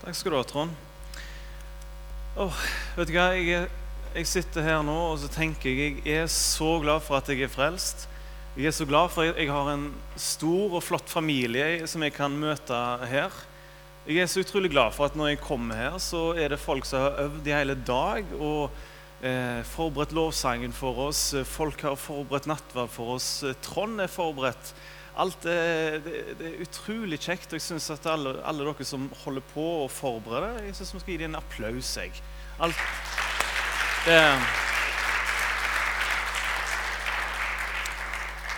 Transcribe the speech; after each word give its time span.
Takk 0.00 0.16
skal 0.16 0.32
du 0.32 0.36
ha, 0.38 0.44
Trond. 0.48 0.70
Oh, 2.40 2.60
vet 2.96 3.10
du 3.10 3.12
hva? 3.12 3.34
Jeg, 3.36 3.66
jeg 4.14 4.28
sitter 4.30 4.64
her 4.64 4.78
nå 4.80 4.94
og 5.10 5.18
så 5.20 5.28
tenker 5.28 5.68
jeg 5.68 5.98
jeg 6.06 6.22
er 6.22 6.30
så 6.32 6.78
glad 6.80 7.02
for 7.04 7.18
at 7.18 7.28
jeg 7.28 7.44
er 7.44 7.52
frelst. 7.52 8.06
Jeg 8.56 8.70
er 8.70 8.72
så 8.72 8.86
glad 8.88 9.12
for 9.12 9.28
at 9.28 9.36
jeg 9.36 9.50
har 9.52 9.68
en 9.68 9.90
stor 10.16 10.78
og 10.78 10.80
flott 10.86 11.12
familie 11.12 11.84
som 11.84 12.00
jeg 12.06 12.14
kan 12.16 12.32
møte 12.32 12.78
her. 13.10 13.34
Jeg 14.06 14.22
er 14.22 14.30
så 14.32 14.40
utrolig 14.40 14.70
glad 14.72 14.96
for 14.96 15.10
at 15.10 15.18
når 15.20 15.34
jeg 15.34 15.42
kommer 15.44 15.76
her, 15.76 15.98
så 16.00 16.30
er 16.32 16.54
det 16.54 16.62
folk 16.62 16.88
som 16.88 17.04
har 17.04 17.20
øvd 17.26 17.52
i 17.52 17.54
hele 17.58 17.76
dag 17.76 18.32
og 18.38 18.72
eh, 19.20 19.60
forberedt 19.68 20.16
lovsangen 20.16 20.72
for 20.72 21.10
oss. 21.10 21.26
Folk 21.44 21.84
har 21.84 22.00
forberedt 22.00 22.48
nattverd 22.48 22.88
for 22.96 23.18
oss. 23.18 23.28
Trond 23.68 24.00
er 24.00 24.08
forberedt. 24.08 24.72
Alt 25.18 25.44
er, 25.44 25.98
det, 26.04 26.20
det 26.38 26.46
er 26.46 26.62
utrolig 26.62 27.18
kjekt. 27.18 27.50
og 27.50 27.58
jeg 27.58 27.66
synes 27.66 27.90
at 27.90 28.06
alle, 28.06 28.36
alle 28.46 28.64
dere 28.64 28.86
som 28.86 29.08
holder 29.24 29.42
på 29.54 29.66
å 29.84 29.88
forberede, 29.90 30.66
jeg 30.68 30.76
synes 30.78 30.94
vi 30.94 31.00
skal 31.02 31.14
gi 31.14 31.20
dem 31.24 31.32
en 31.32 31.40
applaus. 31.40 31.96
Jeg. 31.98 32.22
Alt, 32.60 32.78
det, 34.06 34.20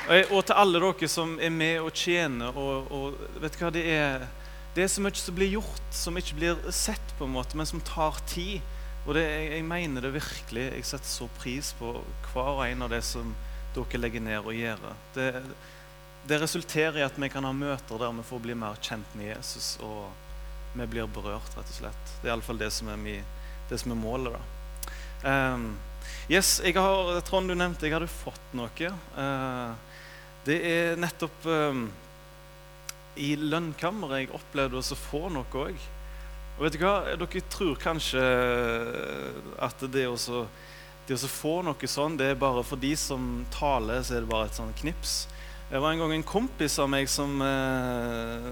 og, 0.09 0.15
jeg, 0.19 0.29
og 0.30 0.45
til 0.45 0.60
alle 0.60 0.84
dere 0.84 1.09
som 1.09 1.34
er 1.41 1.57
med 1.57 1.80
og 1.80 1.93
tjener. 1.96 2.57
Og, 2.59 2.93
og 2.93 3.43
vet 3.43 3.57
du 3.57 3.65
hva, 3.65 3.73
det 3.74 3.87
er, 3.88 4.29
det 4.77 4.84
er 4.84 4.93
så 4.93 5.05
mye 5.05 5.16
som 5.19 5.37
blir 5.37 5.55
gjort, 5.57 5.88
som 5.95 6.21
ikke 6.21 6.38
blir 6.38 6.62
sett, 6.74 7.16
på 7.19 7.29
en 7.29 7.37
måte, 7.37 7.57
men 7.57 7.69
som 7.69 7.80
tar 7.87 8.21
tid. 8.29 8.60
Og 9.07 9.16
det, 9.16 9.24
jeg, 9.24 9.52
jeg 9.57 9.66
mener 9.66 10.05
det 10.05 10.15
virkelig. 10.15 10.69
Jeg 10.77 10.88
setter 10.93 11.10
så 11.10 11.30
pris 11.41 11.73
på 11.79 11.96
hver 12.32 12.59
og 12.59 12.66
en 12.69 12.84
av 12.87 12.93
det 12.93 13.02
som 13.09 13.32
dere 13.73 14.02
legger 14.02 14.23
ned 14.23 14.45
og 14.45 14.52
gjør. 14.52 14.91
Det, 15.16 15.30
det 16.29 16.39
resulterer 16.39 17.01
i 17.01 17.05
at 17.07 17.19
vi 17.19 17.29
kan 17.33 17.45
ha 17.45 17.53
møter 17.57 17.99
der 17.99 18.12
vi 18.15 18.25
får 18.27 18.43
bli 18.45 18.55
mer 18.59 18.79
kjent 18.80 19.15
med 19.19 19.33
Jesus, 19.33 19.77
og 19.83 20.11
vi 20.77 20.87
blir 20.89 21.11
berørt, 21.11 21.55
rett 21.57 21.69
og 21.69 21.79
slett. 21.79 22.13
Det 22.21 22.29
er 22.29 22.35
iallfall 22.35 22.61
det 22.61 22.71
som 22.73 22.91
det 23.69 23.79
som 23.80 23.95
er 23.95 23.99
målet. 23.99 24.37
da. 24.37 24.43
Um, 25.23 25.66
yes, 26.30 26.61
jeg 26.65 26.74
har, 26.74 27.21
Trond, 27.27 27.49
du 27.49 27.55
nevnte 27.55 27.87
jeg 27.87 27.95
hadde 27.95 28.11
fått 28.11 28.55
noe. 28.57 28.93
Uh, 29.16 29.74
det 30.46 30.59
er 30.66 31.01
nettopp 31.01 31.46
um, 31.46 31.85
i 33.16 33.35
lønnkammeret 33.37 34.24
jeg 34.24 34.33
opplevde 34.39 34.80
å 34.80 34.99
få 34.99 35.29
noe 35.33 35.66
òg. 35.66 35.85
Og 36.57 36.65
vet 36.66 36.77
du 36.77 36.83
hva? 36.85 36.96
Dere 37.16 37.45
tror 37.51 37.79
kanskje 37.80 38.23
at 39.63 39.85
det 39.93 40.07
å 40.07 40.16
få 41.29 41.55
noe 41.66 41.89
sånn, 41.91 42.18
det 42.21 42.33
er 42.33 42.41
bare 42.41 42.65
for 42.66 42.80
de 42.80 42.93
som 42.99 43.45
taler, 43.55 44.02
så 44.05 44.16
er 44.16 44.24
det 44.24 44.33
bare 44.33 44.51
et 44.51 44.59
sånn 44.59 44.74
knips. 44.83 45.23
Det 45.73 45.80
var 45.80 45.92
en 45.92 45.98
gang 45.98 46.12
en 46.12 46.23
kompis 46.23 46.74
av 46.78 46.88
meg 46.92 47.06
som, 47.09 47.30
eh, 47.42 48.48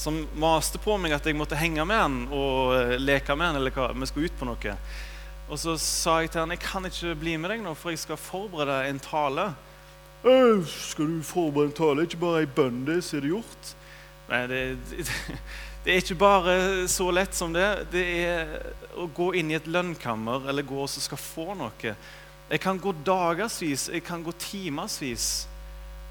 som 0.00 0.22
maste 0.40 0.78
på 0.80 0.94
meg 0.96 1.12
at 1.12 1.26
jeg 1.28 1.36
måtte 1.36 1.58
henge 1.60 1.84
med 1.84 1.98
han 2.00 2.14
og 2.32 2.70
eh, 2.72 2.92
leke 2.96 3.34
med 3.36 3.50
han, 3.50 3.58
eller 3.58 3.74
hva, 3.74 3.90
vi 3.92 4.08
skulle 4.08 4.30
ut 4.30 4.38
på 4.40 4.48
noe. 4.48 4.72
Og 5.52 5.60
så 5.60 5.74
sa 5.76 6.14
jeg 6.22 6.30
til 6.32 6.40
han 6.40 6.54
jeg 6.54 6.62
kan 6.62 6.88
ikke 6.88 7.12
bli 7.20 7.34
med 7.36 7.52
deg 7.52 7.60
nå, 7.66 7.74
for 7.76 7.92
jeg 7.92 8.00
skal 8.00 8.16
forberede 8.16 8.78
en 8.88 9.00
tale. 9.04 9.44
«Øh, 10.24 10.64
skal 10.64 11.10
du 11.10 11.18
forberede 11.20 11.68
en 11.68 11.76
tale? 11.82 12.08
Ikke 12.08 12.22
bare 12.24 12.40
ei 12.46 12.48
bønn, 12.48 12.80
det, 12.88 12.96
så 13.04 13.18
er 13.18 13.26
det 13.26 13.34
gjort. 13.34 13.74
Nei, 14.32 14.40
det, 14.48 14.62
det, 14.88 15.06
det 15.84 15.92
er 15.92 16.00
ikke 16.00 16.18
bare 16.24 16.56
så 16.88 17.10
lett 17.12 17.36
som 17.36 17.52
det. 17.52 17.68
Det 17.92 18.06
er 18.22 18.56
å 18.96 19.04
gå 19.20 19.34
inn 19.36 19.52
i 19.52 19.60
et 19.60 19.68
lønnkammer 19.68 20.48
eller 20.48 20.64
gå 20.64 20.80
og 20.80 20.88
skal 20.96 21.20
få 21.20 21.52
noe. 21.60 21.94
Jeg 22.48 22.64
kan 22.64 22.80
gå 22.80 22.96
dagevis, 23.04 23.90
jeg 23.92 24.08
kan 24.08 24.24
gå 24.24 24.32
timersvis. 24.48 25.44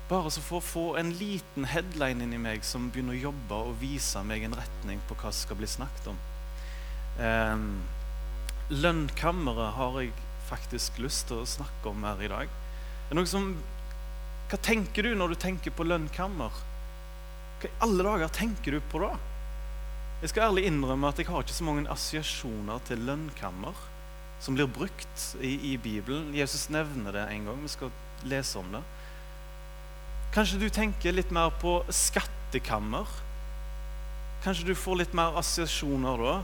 Bare 0.07 0.31
så 0.31 0.39
for 0.39 0.61
å 0.61 0.63
få 0.63 0.85
en 0.99 1.09
liten 1.19 1.67
headline 1.67 2.23
inni 2.23 2.37
meg 2.39 2.63
som 2.63 2.85
begynner 2.91 3.17
å 3.17 3.25
jobbe 3.27 3.57
og 3.69 3.79
vise 3.81 4.21
meg 4.23 4.45
en 4.47 4.55
retning 4.55 5.01
på 5.09 5.17
hva 5.19 5.33
som 5.33 5.49
skal 5.49 5.59
bli 5.59 5.67
snakket 5.67 6.07
om. 6.13 6.21
Eh, 7.19 7.65
lønnkammeret 8.71 9.75
har 9.75 9.99
jeg 9.99 10.13
faktisk 10.47 11.01
lyst 11.03 11.27
til 11.27 11.41
å 11.41 11.49
snakke 11.49 11.91
om 11.91 12.07
her 12.07 12.23
i 12.23 12.31
dag. 12.31 12.55
Det 13.07 13.15
er 13.15 13.19
noe 13.19 13.27
som, 13.27 13.49
hva 14.47 14.59
tenker 14.63 15.03
du 15.03 15.11
når 15.15 15.35
du 15.35 15.41
tenker 15.43 15.75
på 15.75 15.87
lønnkammer? 15.87 16.55
Hva 17.59 17.67
i 17.67 17.75
alle 17.83 18.07
dager 18.07 18.31
tenker 18.39 18.77
du 18.77 18.87
på 18.91 19.03
da? 19.03 19.13
Jeg 20.21 20.31
skal 20.31 20.47
ærlig 20.47 20.69
innrømme 20.69 21.11
at 21.11 21.19
jeg 21.19 21.27
har 21.27 21.43
ikke 21.43 21.53
så 21.53 21.67
mange 21.67 21.91
assosiasjoner 21.91 22.79
til 22.87 23.03
lønnkammer 23.05 23.83
som 24.41 24.55
blir 24.55 24.69
brukt 24.71 25.23
i, 25.41 25.73
i 25.73 25.77
Bibelen. 25.81 26.31
Jesus 26.33 26.69
nevner 26.73 27.13
det 27.13 27.25
en 27.33 27.49
gang. 27.49 27.59
Vi 27.65 27.73
skal 27.75 27.91
lese 28.23 28.61
om 28.61 28.71
det. 28.71 28.81
Kanskje 30.35 30.59
du 30.61 30.67
tenker 30.69 31.15
litt 31.15 31.31
mer 31.33 31.53
på 31.61 31.79
skattekammer? 31.93 33.07
Kanskje 34.43 34.67
du 34.69 34.75
får 34.77 35.01
litt 35.01 35.15
mer 35.17 35.37
assosiasjoner 35.39 36.23
da? 36.23 36.35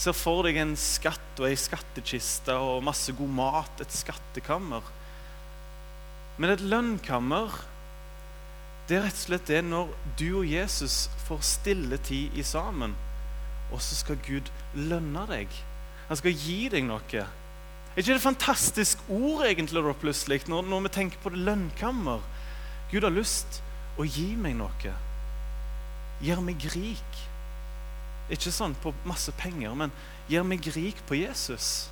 Ser 0.00 0.16
for 0.16 0.46
deg 0.46 0.58
en 0.60 0.76
skatt 0.78 1.40
og 1.40 1.48
ei 1.48 1.56
skattkiste 1.58 2.56
og 2.56 2.84
masse 2.84 3.12
god 3.16 3.32
mat, 3.36 3.82
et 3.82 3.94
skattekammer. 3.94 4.84
Men 6.40 6.54
et 6.54 6.64
lønnkammer, 6.64 7.52
det 8.88 8.96
er 8.98 9.04
rett 9.06 9.18
og 9.18 9.24
slett 9.26 9.50
det 9.50 9.60
når 9.66 9.90
du 10.18 10.28
og 10.40 10.48
Jesus 10.48 11.04
får 11.26 11.42
stille 11.46 11.98
tid 12.06 12.36
i 12.38 12.44
sammen, 12.46 12.96
og 13.70 13.82
så 13.84 13.98
skal 13.98 14.18
Gud 14.26 14.48
lønne 14.74 15.26
deg. 15.30 15.52
Han 16.08 16.18
skal 16.18 16.34
gi 16.34 16.64
deg 16.72 16.88
noe. 16.88 17.22
Er 17.22 17.98
ikke 18.00 18.08
det 18.12 18.18
et 18.18 18.24
fantastisk 18.24 19.02
ord 19.12 19.44
egentlig 19.46 19.82
da 19.84 19.92
plutselig, 19.94 20.40
når, 20.50 20.66
når 20.70 20.86
vi 20.86 20.94
tenker 20.96 21.22
på 21.22 21.32
det 21.34 21.44
lønnkammer? 21.46 22.24
Gud 22.90 23.06
har 23.06 23.14
lyst 23.14 23.60
å 24.00 24.06
gi 24.06 24.32
meg 24.38 24.56
noe. 24.58 24.94
Gjør 26.24 26.42
meg 26.44 26.66
rik. 26.74 27.22
Ikke 28.30 28.52
sånn 28.54 28.76
på 28.82 28.92
masse 29.08 29.32
penger, 29.38 29.74
men 29.74 29.94
gjør 30.30 30.44
meg 30.46 30.66
rik 30.74 31.00
på 31.08 31.18
Jesus. 31.18 31.88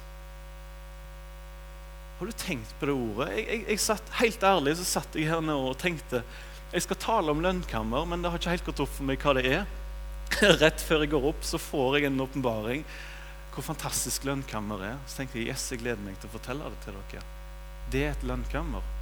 Har 2.19 2.27
du 2.27 2.35
tenkt 2.35 2.71
på 2.81 2.89
det 2.91 2.95
ordet? 2.95 3.31
Jeg, 3.37 3.47
jeg, 3.47 3.65
jeg 3.73 3.83
satt, 3.83 4.13
helt 4.19 4.45
ærlig 4.47 4.75
så 4.79 4.87
satt 4.97 5.19
jeg 5.19 5.31
her 5.31 5.43
nå 5.45 5.55
og 5.71 5.79
tenkte 5.79 6.25
jeg 6.69 6.85
skal 6.85 6.99
tale 7.01 7.33
om 7.33 7.41
lønnkammer, 7.41 8.05
men 8.05 8.21
det 8.21 8.29
har 8.29 8.41
ikke 8.41 8.53
helt 8.53 8.67
gått 8.67 8.83
opp 8.85 8.91
for 8.93 9.09
meg 9.09 9.23
hva 9.23 9.33
det 9.39 9.45
er. 9.49 9.63
Rett 10.61 10.83
før 10.85 11.05
jeg 11.05 11.15
går 11.15 11.31
opp, 11.31 11.47
så 11.47 11.61
får 11.63 11.97
jeg 11.97 12.11
en 12.11 12.21
åpenbaring 12.21 12.85
hvor 13.55 13.65
fantastisk 13.71 14.27
lønnkammer 14.29 14.85
er. 14.91 15.01
Så 15.09 15.23
tenkte 15.23 15.41
jeg 15.41 15.49
yes, 15.55 15.71
jeg 15.73 15.81
gleder 15.81 16.03
meg 16.05 16.19
til 16.21 16.29
å 16.29 16.35
fortelle 16.35 16.69
det 16.75 16.83
til 16.85 16.99
dere. 16.99 17.25
Det 17.89 18.05
er 18.05 18.13
et 18.13 18.27
lønnkammer. 18.29 18.98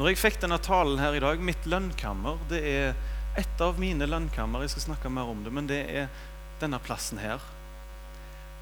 Når 0.00 0.14
jeg 0.14 0.16
fikk 0.16 0.38
denne 0.40 0.56
talen 0.64 0.96
her 0.96 1.12
i 1.12 1.20
dag, 1.20 1.42
mitt 1.44 1.66
lønnkammer, 1.68 2.38
det 2.48 2.58
er 2.64 2.94
et 3.36 3.60
av 3.60 3.76
mine 3.76 4.06
lønnkammer. 4.08 4.62
Jeg 4.64 4.72
skal 4.72 4.86
snakke 4.86 5.10
mer 5.12 5.28
om 5.28 5.42
det, 5.44 5.52
men 5.52 5.68
det 5.68 5.80
er 5.92 6.06
denne 6.62 6.80
plassen 6.80 7.20
her. 7.20 7.44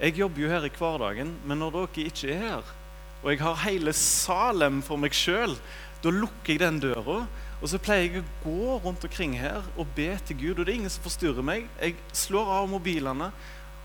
Jeg 0.01 0.17
jobber 0.19 0.43
jo 0.43 0.51
her 0.51 0.67
i 0.67 0.73
hverdagen, 0.75 1.31
men 1.47 1.63
når 1.63 1.77
dere 1.77 2.09
ikke 2.11 2.33
er 2.33 2.43
her, 2.43 2.75
og 3.23 3.31
jeg 3.31 3.43
har 3.45 3.63
hele 3.63 3.95
Salem 3.95 4.83
for 4.83 4.99
meg 4.99 5.15
sjøl, 5.15 5.55
da 6.03 6.11
lukker 6.11 6.57
jeg 6.57 6.65
den 6.65 6.83
døra. 6.83 7.23
Og 7.63 7.71
så 7.71 7.79
pleier 7.83 8.19
jeg 8.19 8.25
å 8.25 8.29
gå 8.43 8.83
rundt 8.83 9.07
omkring 9.07 9.39
her 9.39 9.63
og 9.79 9.95
be 9.95 10.11
til 10.27 10.43
Gud. 10.43 10.59
Og 10.59 10.67
det 10.67 10.73
er 10.73 10.83
ingen 10.83 10.95
som 10.95 11.07
forstyrrer 11.07 11.47
meg. 11.47 11.71
Jeg 11.79 11.95
slår 12.19 12.51
av 12.59 12.71
mobilene, 12.71 13.31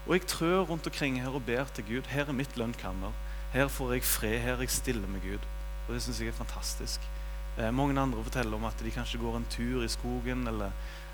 og 0.08 0.18
jeg 0.18 0.30
trør 0.30 0.72
rundt 0.74 0.90
omkring 0.90 1.22
her 1.22 1.34
og 1.38 1.46
ber 1.46 1.69
til 1.78 1.86
Gud. 1.86 2.09
Her 2.09 2.34
er 2.34 2.38
mitt 2.38 2.58
lønnkammer. 2.58 3.13
Her 3.53 3.69
får 3.69 4.00
jeg 4.00 4.09
fred. 4.09 4.40
Her 4.42 4.58
er 4.58 4.66
jeg 4.66 4.74
stille 4.81 5.06
med 5.06 5.22
Gud. 5.25 5.52
Og 5.86 5.94
det 5.94 6.02
syns 6.02 6.22
jeg 6.22 6.34
er 6.34 6.42
fantastisk. 6.42 7.13
Eh, 7.58 7.72
mange 7.72 8.00
andre 8.02 8.24
forteller 8.24 8.58
om 8.58 8.66
at 8.66 8.80
de 8.81 8.91
kanskje 8.91 9.22
går 9.22 9.38
en 9.38 9.50
tur 9.52 9.84
i 9.86 9.91
skogen, 9.91 10.47
eller 10.50 10.72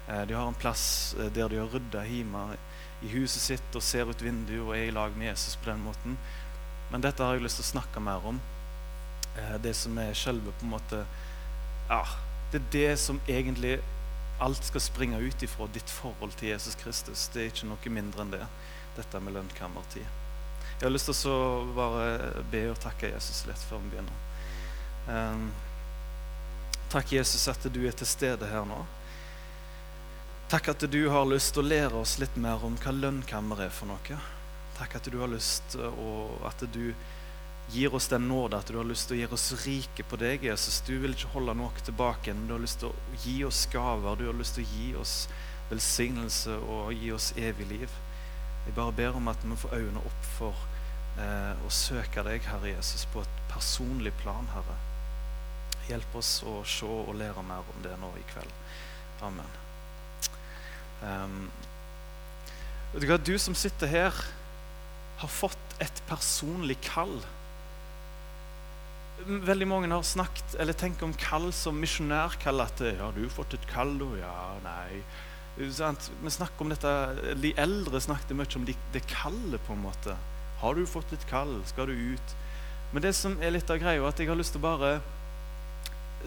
eh, 0.07 0.23
de 0.27 0.37
har 0.37 0.47
en 0.47 0.59
plass 0.59 1.15
eh, 1.19 1.31
der 1.35 1.51
de 1.51 1.59
har 1.59 1.71
rydda 1.73 2.05
hjemme 2.07 2.45
i 3.01 3.11
huset 3.13 3.41
sitt 3.41 3.75
og 3.75 3.83
ser 3.83 4.09
ut 4.09 4.23
vinduet 4.23 4.63
og 4.63 4.73
er 4.75 4.87
i 4.89 4.95
lag 4.95 5.15
med 5.17 5.31
Jesus 5.31 5.57
på 5.59 5.71
den 5.71 5.83
måten. 5.83 6.17
Men 6.91 7.03
dette 7.05 7.23
har 7.23 7.37
jeg 7.37 7.45
lyst 7.45 7.61
til 7.61 7.67
å 7.67 7.73
snakke 7.73 8.03
mer 8.03 8.25
om. 8.25 8.39
Eh, 9.37 9.55
det 9.63 9.75
som 9.77 9.97
er 10.01 10.17
selve 10.17 10.55
på 10.57 10.67
en 10.67 10.75
måte 10.75 11.05
Ja, 11.89 12.03
det 12.51 12.59
er 12.59 12.71
det 12.73 12.99
som 13.01 13.21
egentlig 13.27 13.79
alt 14.39 14.63
skal 14.63 14.81
springe 14.81 15.19
ut 15.19 15.43
ifra 15.43 15.67
ditt 15.73 15.89
forhold 15.89 16.35
til 16.39 16.53
Jesus 16.53 16.75
Kristus. 16.79 17.27
Det 17.33 17.41
er 17.41 17.51
ikke 17.51 17.69
noe 17.69 17.93
mindre 17.93 18.23
enn 18.23 18.33
det, 18.33 18.45
dette 18.95 19.19
med 19.19 19.35
lønnkammertid. 19.35 20.05
Jeg 20.79 20.85
har 20.85 20.93
lyst 20.93 21.09
til 21.11 21.33
å 21.33 21.65
bare 21.75 22.43
be 22.51 22.61
og 22.71 22.79
takke 22.79 23.11
Jesus 23.11 23.43
litt 23.49 23.65
før 23.67 23.81
vi 23.83 23.91
begynner. 23.95 24.21
Um, 25.09 25.49
takk, 26.89 27.11
Jesus, 27.11 27.47
at 27.47 27.67
du 27.73 27.83
er 27.87 27.95
til 27.95 28.09
stede 28.09 28.49
her 28.49 28.65
nå. 28.67 28.79
Takk 30.49 30.71
at 30.73 30.85
du 30.89 31.01
har 31.13 31.27
lyst 31.29 31.53
til 31.53 31.61
å 31.61 31.69
lære 31.69 31.99
oss 31.99 32.17
litt 32.17 32.37
mer 32.41 32.63
om 32.65 32.73
hva 32.81 32.93
lønnkammer 32.95 33.67
er 33.67 33.73
for 33.73 33.91
noe. 33.91 34.17
Takk 34.79 34.95
at 34.97 35.09
du 35.11 35.19
har 35.21 35.29
lyst 35.29 35.75
og 35.77 36.39
at 36.47 36.63
du 36.73 36.93
gir 37.69 37.93
oss 37.93 38.07
den 38.07 38.25
nåde 38.27 38.57
at 38.57 38.71
du 38.71 38.79
har 38.79 38.87
lyst 38.87 39.09
til 39.09 39.17
å 39.17 39.19
gjøre 39.19 39.37
oss 39.37 39.65
rike 39.65 40.05
på 40.09 40.17
deg, 40.17 40.47
Jesus. 40.49 40.79
Du 40.87 40.95
vil 41.03 41.13
ikke 41.13 41.35
holde 41.35 41.53
noe 41.59 41.85
tilbake, 41.85 42.33
men 42.33 42.49
du 42.49 42.55
har 42.55 42.63
lyst 42.63 42.81
til 42.81 42.89
å 42.89 43.21
gi 43.21 43.37
oss 43.45 43.61
gaver. 43.69 44.17
Du 44.17 44.25
har 44.25 44.39
lyst 44.39 44.57
til 44.57 44.65
å 44.65 44.73
gi 44.73 44.89
oss 44.97 45.15
velsignelse 45.69 46.57
og 46.65 46.93
gi 46.97 47.13
oss 47.13 47.31
evig 47.37 47.69
liv. 47.69 47.97
Jeg 48.65 48.73
bare 48.77 48.95
ber 48.97 49.21
om 49.21 49.29
at 49.29 49.45
vi 49.45 49.57
får 49.57 49.77
øynene 49.77 50.01
opp 50.01 50.29
for 50.39 50.67
eh, 51.21 51.53
å 51.61 51.69
søke 51.69 52.25
deg, 52.25 52.41
Herre 52.49 52.73
Jesus, 52.73 53.05
på 53.13 53.21
et 53.21 53.41
personlig 53.53 54.17
plan, 54.23 54.49
Herre. 54.55 54.88
Hjelp 55.89 56.19
oss 56.19 56.35
å 56.45 56.59
se 56.67 56.85
og 56.85 57.15
lære 57.17 57.41
mer 57.45 57.65
om 57.73 57.81
det 57.83 57.95
nå 57.97 58.11
i 58.19 58.25
kveld. 58.29 58.53
Amen. 59.25 59.57
Um, 61.01 61.41
Vet 62.93 63.05
du 63.05 63.33
du 63.33 63.37
som 63.37 63.53
sitter 63.53 63.89
her, 63.89 64.15
har 65.19 65.29
fått 65.29 65.75
et 65.83 66.01
personlig 66.09 66.79
kall. 66.81 67.19
Veldig 69.27 69.67
mange 69.67 69.91
har 69.91 70.05
snakket 70.07 70.55
eller 70.57 70.73
tenkt 70.73 71.03
om 71.05 71.13
kall 71.13 71.51
som 71.53 71.77
misjonærkall. 71.77 72.63
At 72.63 72.81
ja, 72.81 73.11
du 73.13 73.21
har 73.25 73.35
fått 73.35 73.53
et 73.57 73.67
kall, 73.69 73.93
og 74.01 74.15
ja, 74.17 74.33
nei. 74.63 75.01
Vi 75.59 76.31
snakker 76.31 76.63
om 76.63 76.71
dette, 76.71 76.91
De 77.35 77.51
eldre 77.59 77.99
snakket 78.01 78.33
mye 78.37 78.57
om 78.57 78.65
det 78.65 79.05
kallet, 79.11 79.61
på 79.67 79.75
en 79.75 79.83
måte. 79.83 80.15
Har 80.63 80.75
du 80.75 80.85
fått 80.89 81.13
et 81.13 81.27
kall? 81.29 81.59
Skal 81.69 81.91
du 81.91 82.15
ut? 82.15 82.35
Men 82.93 83.05
det 83.05 83.13
som 83.13 83.37
er 83.43 83.53
litt 83.53 83.69
av 83.69 83.77
greia, 83.81 84.01
at 84.07 84.17
jeg 84.17 84.31
har 84.31 84.39
lyst 84.39 84.55
til 84.55 84.63
å 84.63 84.69
bare 84.71 84.97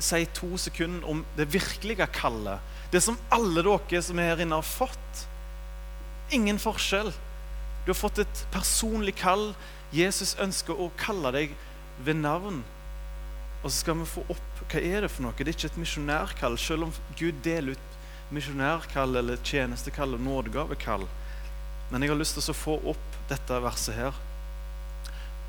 si 0.01 0.25
to 0.35 0.57
sekunder 0.61 1.09
om 1.09 1.25
det 1.37 1.51
virkelige 1.53 2.07
kallet. 2.15 2.61
Det 2.93 3.03
som 3.03 3.19
alle 3.33 3.65
dere 3.65 4.03
som 4.05 4.19
er 4.19 4.33
her 4.33 4.45
inne, 4.45 4.59
har 4.61 4.67
fått. 4.67 5.27
Ingen 6.33 6.61
forskjell. 6.61 7.13
Du 7.85 7.91
har 7.91 7.99
fått 7.99 8.23
et 8.23 8.45
personlig 8.53 9.17
kall. 9.21 9.53
Jesus 9.93 10.37
ønsker 10.41 10.79
å 10.79 10.93
kalle 11.01 11.33
deg 11.35 11.57
ved 12.05 12.21
navn. 12.21 12.63
Og 13.63 13.71
så 13.71 13.77
skal 13.79 14.01
vi 14.01 14.09
få 14.11 14.25
opp 14.33 14.63
hva 14.73 14.81
er 14.81 15.05
det 15.05 15.11
for 15.13 15.27
noe. 15.27 15.37
Det 15.39 15.51
er 15.51 15.57
ikke 15.57 15.73
et 15.73 15.83
misjonærkall, 15.83 16.59
selv 16.59 16.89
om 16.89 16.95
Gud 17.19 17.43
deler 17.45 17.77
ut 17.77 17.99
misjonærkall 18.33 19.19
eller 19.21 19.41
tjenestekall 19.45 20.17
og 20.17 20.25
nådegavekall. 20.25 21.05
Men 21.93 22.03
jeg 22.03 22.13
har 22.13 22.19
lyst 22.19 22.39
til 22.39 22.55
å 22.55 22.57
få 22.57 22.79
opp 22.95 23.19
dette 23.31 23.59
verset 23.63 23.99
her. 23.99 24.19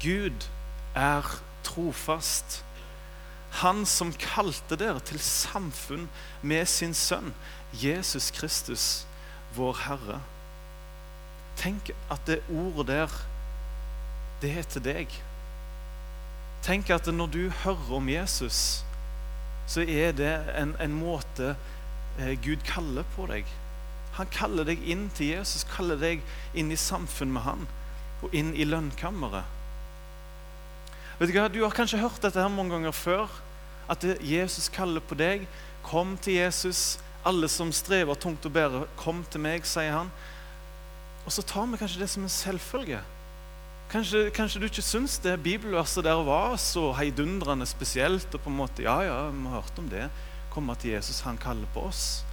Gud 0.04 0.46
er 1.00 1.28
trofast. 1.64 2.62
Han 3.62 3.86
som 3.86 4.14
kalte 4.18 4.78
dere 4.80 5.02
til 5.06 5.20
samfunn 5.22 6.08
med 6.42 6.66
sin 6.70 6.96
sønn, 6.98 7.34
Jesus 7.78 8.32
Kristus, 8.34 8.86
vår 9.54 9.78
Herre. 9.86 10.22
Tenk 11.60 11.92
at 12.12 12.26
det 12.26 12.42
ordet 12.50 12.88
der, 12.90 13.20
det 14.42 14.56
er 14.58 14.66
til 14.74 14.86
deg. 14.86 15.20
Tenk 16.66 16.90
at 16.96 17.08
når 17.14 17.30
du 17.30 17.44
hører 17.64 17.94
om 17.94 18.10
Jesus, 18.10 18.84
så 19.68 19.84
er 19.86 20.16
det 20.18 20.34
en, 20.58 20.74
en 20.82 20.96
måte 20.96 21.54
eh, 22.20 22.34
Gud 22.44 22.64
kaller 22.68 23.06
på 23.16 23.28
deg. 23.30 23.48
Han 24.18 24.30
kaller 24.34 24.68
deg 24.68 24.82
inn 24.90 25.08
til 25.16 25.34
Jesus, 25.34 25.66
kaller 25.70 25.98
deg 26.00 26.22
inn 26.54 26.72
i 26.72 26.80
samfunn 26.80 27.34
med 27.34 27.46
han, 27.46 27.68
og 28.22 28.34
inn 28.36 28.54
i 28.56 28.66
lønnkammeret. 28.68 29.46
Vet 31.20 31.30
Du 31.30 31.36
hva, 31.38 31.48
du 31.50 31.62
har 31.64 31.76
kanskje 31.76 32.02
hørt 32.02 32.22
dette 32.22 32.42
her 32.42 32.52
mange 32.52 32.74
ganger 32.74 32.92
før. 32.92 33.30
At 33.90 34.04
Jesus 34.24 34.70
kaller 34.74 35.04
på 35.04 35.16
deg. 35.20 35.48
Kom 35.86 36.18
til 36.18 36.40
Jesus. 36.40 37.00
Alle 37.26 37.48
som 37.48 37.72
strever 37.72 38.18
tungt 38.20 38.46
og 38.46 38.52
bærer, 38.52 38.88
kom 39.00 39.22
til 39.32 39.44
meg, 39.44 39.64
sier 39.68 39.94
han. 39.96 40.10
Og 41.24 41.32
så 41.32 41.44
tar 41.48 41.70
vi 41.72 41.80
kanskje 41.80 42.02
det 42.02 42.10
som 42.12 42.26
en 42.26 42.32
selvfølge. 42.32 43.00
Kanskje, 43.94 44.26
kanskje 44.36 44.60
du 44.60 44.66
ikke 44.68 44.84
syns 44.84 45.20
det 45.24 45.38
bibelverset 45.46 46.04
der 46.04 46.20
var 46.26 46.58
så 46.60 46.90
heidundrende 46.98 47.68
spesielt. 47.70 48.28
og 48.34 48.42
på 48.42 48.50
en 48.50 48.58
måte, 48.58 48.84
Ja, 48.84 49.00
ja, 49.02 49.30
vi 49.30 49.48
har 49.48 49.62
hørt 49.62 49.80
om 49.80 49.90
det. 49.90 50.10
Komme 50.50 50.76
til 50.76 50.92
Jesus, 50.92 51.22
han 51.22 51.38
kaller 51.38 51.68
på 51.74 51.88
oss. 51.88 52.24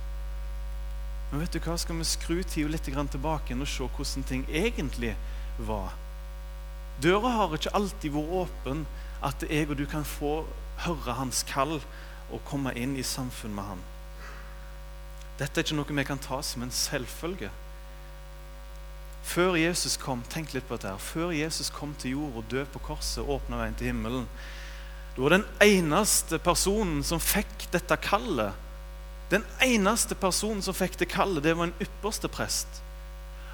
Men 1.31 1.41
vet 1.41 1.53
du 1.53 1.61
hva, 1.61 1.77
skal 1.79 1.97
vi 1.97 2.05
skru 2.05 2.43
tida 2.43 2.69
litt 2.69 2.83
tilbake 2.83 3.55
og 3.55 3.69
se 3.69 3.87
hvordan 3.87 4.27
ting 4.27 4.47
egentlig 4.51 5.15
var? 5.59 5.95
Døra 7.01 7.33
har 7.33 7.55
ikke 7.57 7.73
alltid 7.77 8.13
vært 8.13 8.35
åpen 8.43 8.85
at 9.25 9.45
jeg 9.49 9.71
og 9.71 9.79
du 9.79 9.87
kan 9.89 10.05
få 10.05 10.43
høre 10.85 11.17
hans 11.17 11.43
kall 11.49 11.79
og 12.31 12.45
komme 12.49 12.73
inn 12.77 12.97
i 12.97 13.05
samfunn 13.07 13.55
med 13.57 13.73
han. 13.73 13.83
Dette 15.41 15.61
er 15.61 15.65
ikke 15.65 15.79
noe 15.79 15.97
vi 15.97 16.05
kan 16.05 16.21
ta 16.21 16.43
som 16.45 16.65
en 16.65 16.73
selvfølge. 16.75 17.49
Før 19.25 19.57
Jesus 19.61 19.97
kom 20.01 20.23
tenk 20.33 20.55
litt 20.55 20.67
på 20.69 20.77
dette 20.77 20.93
her, 20.93 21.01
før 21.01 21.33
Jesus 21.37 21.71
kom 21.73 21.93
til 22.01 22.17
jord 22.17 22.41
og 22.41 22.49
døde 22.53 22.69
på 22.73 22.83
korset 22.91 23.23
og 23.23 23.37
åpna 23.39 23.61
veien 23.61 23.77
til 23.79 23.93
himmelen, 23.93 24.27
da 25.15 25.25
var 25.25 25.35
den 25.37 25.47
eneste 25.65 26.39
personen 26.41 27.03
som 27.05 27.21
fikk 27.21 27.67
dette 27.73 27.97
kallet 28.01 28.67
Den 29.31 29.43
eneste 29.63 30.17
personen 30.19 30.63
som 30.63 30.75
fikk 30.75 30.97
det 30.99 31.07
kallet, 31.07 31.45
det 31.45 31.53
var 31.55 31.69
en 31.69 31.83
ypperste 31.83 32.27
prest. 32.27 32.81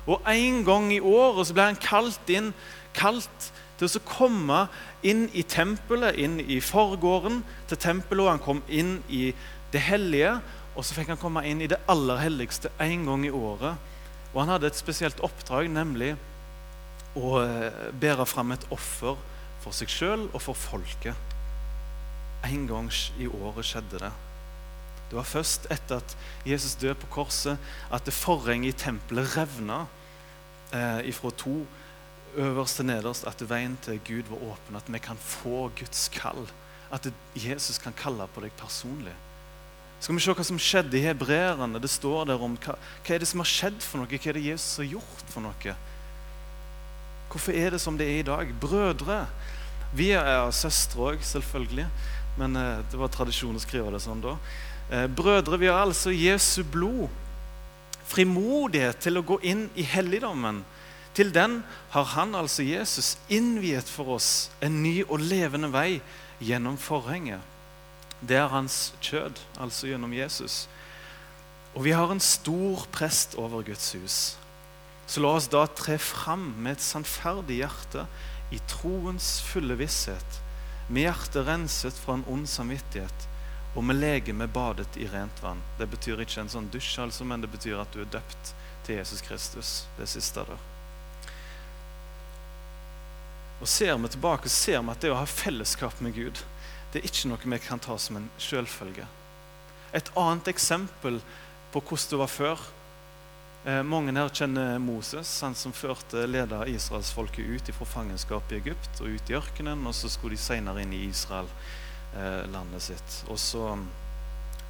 Og 0.09 0.23
en 0.25 0.63
gang 0.65 0.87
i 0.95 1.03
året 1.05 1.49
så 1.49 1.53
ble 1.53 1.67
han 1.69 1.77
kalt 1.77 2.31
inn 2.33 2.49
kalt 2.97 3.51
til 3.77 3.89
å 3.89 4.05
komme 4.09 4.67
inn 5.07 5.27
i 5.37 5.45
tempelet, 5.47 6.17
inn 6.17 6.39
i 6.41 6.61
forgården 6.65 7.43
til 7.69 7.81
tempelet. 7.81 8.25
og 8.25 8.31
Han 8.31 8.45
kom 8.45 8.63
inn 8.69 8.99
i 9.09 9.31
det 9.73 9.83
hellige, 9.85 10.39
og 10.77 10.85
så 10.85 10.97
fikk 10.97 11.13
han 11.13 11.21
komme 11.21 11.45
inn 11.49 11.63
i 11.65 11.69
det 11.71 11.81
aller 11.89 12.21
helligste 12.21 12.73
én 12.81 13.05
gang 13.09 13.25
i 13.27 13.33
året. 13.33 13.77
Og 14.33 14.43
han 14.43 14.53
hadde 14.55 14.69
et 14.71 14.79
spesielt 14.79 15.21
oppdrag, 15.25 15.69
nemlig 15.73 16.15
å 17.17 17.41
eh, 17.41 17.89
bære 17.97 18.27
fram 18.29 18.53
et 18.53 18.67
offer 18.75 19.17
for 19.65 19.77
seg 19.77 19.91
sjøl 19.91 20.27
og 20.33 20.41
for 20.45 20.59
folket. 20.59 21.17
En 22.45 22.67
gang 22.69 22.91
i 23.19 23.29
året 23.29 23.67
skjedde 23.67 24.03
det. 24.05 24.13
Det 25.07 25.17
var 25.17 25.29
først 25.29 25.69
etter 25.71 26.03
at 26.03 26.17
Jesus 26.47 26.77
døde 26.81 26.99
på 27.01 27.09
korset, 27.21 27.59
at 27.95 28.05
det 28.05 28.15
forhenget 28.15 28.75
i 28.75 28.85
tempelet 28.85 29.37
revna 29.37 29.85
eh, 30.75 31.07
ifra 31.09 31.31
to 31.31 31.61
øverst 32.37 32.81
til 32.81 32.87
nederst, 32.88 33.27
at 33.27 33.43
veien 33.49 33.77
til 33.85 34.00
Gud 34.06 34.31
var 34.31 34.43
åpen, 34.53 34.77
at 34.77 34.93
vi 34.93 34.99
kan 35.03 35.19
få 35.21 35.71
Guds 35.79 36.09
kall. 36.15 36.47
At 36.93 37.09
Jesus 37.35 37.79
kan 37.83 37.94
kalle 37.97 38.29
på 38.35 38.44
deg 38.44 38.55
personlig. 38.59 39.15
Skal 40.00 40.15
vi 40.15 40.23
se 40.23 40.35
hva 40.37 40.44
som 40.44 40.61
skjedde 40.61 40.99
i 40.99 41.05
hebreerne? 41.06 41.81
Det 41.81 41.91
står 41.91 42.29
der 42.29 42.43
om 42.43 42.56
hva, 42.61 42.77
hva 42.77 43.15
er 43.15 43.23
det 43.23 43.29
som 43.31 43.41
har 43.41 43.49
skjedd 43.49 43.81
for 43.83 44.03
noe? 44.03 44.11
Hva 44.11 44.31
er 44.31 44.37
det 44.37 44.44
Jesus 44.44 44.83
har 44.83 44.91
gjort 44.93 45.33
for 45.33 45.47
noe? 45.47 45.77
Hvorfor 47.33 47.56
er 47.56 47.75
det 47.75 47.81
som 47.83 47.97
det 47.99 48.06
er 48.06 48.21
i 48.21 48.27
dag? 48.27 48.53
Brødre. 48.61 49.25
Vi 49.97 50.12
er 50.15 50.50
søstre 50.55 51.11
òg, 51.12 51.25
selvfølgelig. 51.25 51.88
Men 52.37 52.56
eh, 52.61 52.85
det 52.93 53.00
var 53.00 53.12
tradisjon 53.12 53.56
å 53.56 53.62
skrive 53.62 53.94
det 53.94 54.03
sånn 54.05 54.23
da. 54.23 54.37
Eh, 54.93 55.06
brødre, 55.09 55.59
vi 55.59 55.71
har 55.73 55.81
altså 55.83 56.12
Jesu 56.12 56.61
blod. 56.62 57.09
Frimodighet 58.06 59.00
til 59.03 59.19
å 59.19 59.25
gå 59.27 59.41
inn 59.49 59.67
i 59.75 59.83
helligdommen 59.88 60.61
til 61.17 61.33
den 61.33 61.63
har 61.95 62.05
han, 62.13 62.35
altså 62.37 62.63
Jesus, 62.63 63.17
innviet 63.33 63.89
for 63.89 64.19
oss 64.19 64.51
en 64.61 64.83
ny 64.85 65.01
og 65.07 65.23
levende 65.25 65.71
vei 65.73 66.03
gjennom 66.45 66.77
forhenget. 66.77 67.41
Det 68.21 68.37
er 68.37 68.53
hans 68.53 68.93
kjød, 69.05 69.41
altså 69.61 69.89
gjennom 69.89 70.13
Jesus. 70.13 70.67
Og 71.75 71.85
vi 71.85 71.95
har 71.97 72.13
en 72.13 72.21
stor 72.21 72.85
prest 72.93 73.37
over 73.41 73.65
Guds 73.65 73.93
hus. 73.97 74.19
Så 75.07 75.23
la 75.23 75.33
oss 75.39 75.49
da 75.49 75.65
tre 75.71 75.97
fram 76.03 76.51
med 76.59 76.77
et 76.77 76.85
sannferdig 76.85 77.61
hjerte 77.62 78.07
i 78.52 78.61
troens 78.69 79.38
fulle 79.47 79.76
visshet, 79.79 80.40
med 80.88 81.07
hjertet 81.07 81.49
renset 81.49 81.97
fra 81.97 82.19
en 82.19 82.29
ond 82.31 82.47
samvittighet 82.50 83.29
og 83.76 83.85
med 83.85 84.00
legemet 84.00 84.52
badet 84.52 85.00
i 85.00 85.09
rent 85.12 85.43
vann. 85.45 85.61
Det 85.81 85.88
betyr 85.93 86.25
ikke 86.25 86.45
en 86.45 86.52
sånn 86.52 86.71
dusj, 86.73 86.97
altså, 87.05 87.26
men 87.29 87.45
det 87.45 87.52
betyr 87.52 87.83
at 87.83 87.93
du 87.93 88.05
er 88.05 88.14
døpt 88.19 88.57
til 88.87 89.00
Jesus 89.00 89.25
Kristus. 89.25 89.76
Det 89.99 90.09
siste 90.09 90.45
der. 90.49 90.75
Og 93.61 93.69
Ser 93.69 93.97
vi 93.97 94.09
tilbake, 94.13 94.49
ser 94.53 94.83
vi 94.83 94.93
at 94.93 95.01
det 95.01 95.11
å 95.15 95.19
ha 95.21 95.27
fellesskap 95.27 96.01
med 96.05 96.15
Gud 96.15 96.43
det 96.97 97.03
er 97.03 97.11
ikke 97.11 97.29
noe 97.29 97.51
vi 97.53 97.59
kan 97.61 97.81
ta 97.83 97.99
som 98.01 98.17
en 98.17 98.31
selvfølge. 98.41 99.05
Et 99.93 100.09
annet 100.17 100.49
eksempel 100.49 101.19
på 101.75 101.83
hvordan 101.83 102.13
det 102.13 102.21
var 102.23 102.31
før 102.33 102.63
eh, 103.69 103.83
Mange 103.85 104.15
her 104.17 104.33
kjenner 104.33 104.79
Moses, 104.81 105.29
han 105.45 105.57
som 105.59 105.75
førte 105.77 106.25
leda 106.25 106.63
israelsfolket 106.71 107.53
ut 107.53 107.73
fra 107.77 107.89
fangenskapet 107.91 108.55
i 108.55 108.61
Egypt 108.63 109.03
og 109.03 109.13
ut 109.13 109.33
i 109.33 109.37
ørkenen. 109.37 109.85
Og 109.85 109.93
så 109.99 110.09
skulle 110.09 110.39
de 110.39 110.41
senere 110.41 110.87
inn 110.87 110.95
i 110.97 111.05
Israel, 111.11 111.51
eh, 112.15 112.47
landet 112.49 112.87
sitt. 112.89 113.19
Og 113.29 113.37
så 113.45 113.75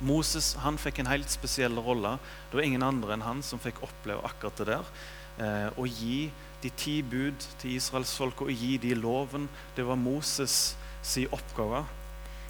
Moses 0.03 0.55
han 0.65 0.81
fikk 0.83 0.99
en 1.01 1.13
helt 1.13 1.31
spesiell 1.31 1.79
rolle. 1.79 2.17
Det 2.51 2.59
var 2.59 2.67
ingen 2.67 2.85
andre 2.85 3.15
enn 3.15 3.29
han 3.29 3.45
som 3.47 3.63
fikk 3.63 3.85
oppleve 3.87 4.27
akkurat 4.27 4.65
det 4.65 4.71
der. 4.73 4.91
Eh, 5.37 5.69
å 5.79 5.87
gi 5.87 6.27
de 6.67 6.73
ti 6.75 6.97
bud 7.07 7.47
til 7.61 7.77
Israels 7.79 8.17
folk 8.19 8.43
og 8.43 8.51
gi 8.51 8.77
de 8.83 8.95
loven. 8.99 9.49
Det 9.77 9.87
var 9.87 9.99
Moses' 10.01 10.75
si 11.07 11.27
oppgave. 11.31 11.85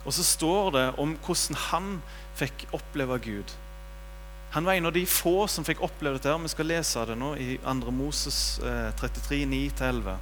Og 0.06 0.14
så 0.14 0.25
står 0.25 0.70
det 0.76 0.87
om 1.02 1.16
hvordan 1.26 1.58
han 1.68 1.96
fikk 2.38 2.68
oppleve 2.76 3.18
Gud. 3.18 3.56
Han 4.54 4.64
var 4.64 4.78
en 4.78 4.87
av 4.87 4.94
de 4.94 5.02
få 5.06 5.46
som 5.50 5.66
fikk 5.66 5.82
oppleve 5.85 6.16
dette. 6.16 6.32
Vi 6.42 6.49
skal 6.49 6.70
lese 6.70 7.02
det 7.08 7.18
nå 7.18 7.35
i 7.37 7.58
2. 7.64 7.92
Moses 7.92 8.61
33, 9.00 9.42
eh, 9.42 9.49
9-11. 9.50 10.16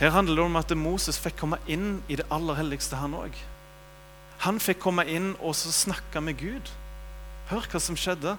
Her 0.00 0.10
handler 0.10 0.34
det 0.34 0.44
om 0.44 0.56
at 0.56 0.76
Moses 0.76 1.18
fikk 1.22 1.38
komme 1.38 1.60
inn 1.70 2.02
i 2.08 2.18
det 2.18 2.26
aller 2.34 2.58
helligste, 2.58 2.98
han 2.98 3.14
òg. 3.14 3.36
Han 4.44 4.58
fikk 4.60 4.82
komme 4.82 5.06
inn 5.06 5.36
og 5.40 5.54
snakke 5.54 6.20
med 6.20 6.36
Gud. 6.36 6.72
Hør 7.48 7.68
hva 7.70 7.80
som 7.80 7.96
skjedde. 7.96 8.34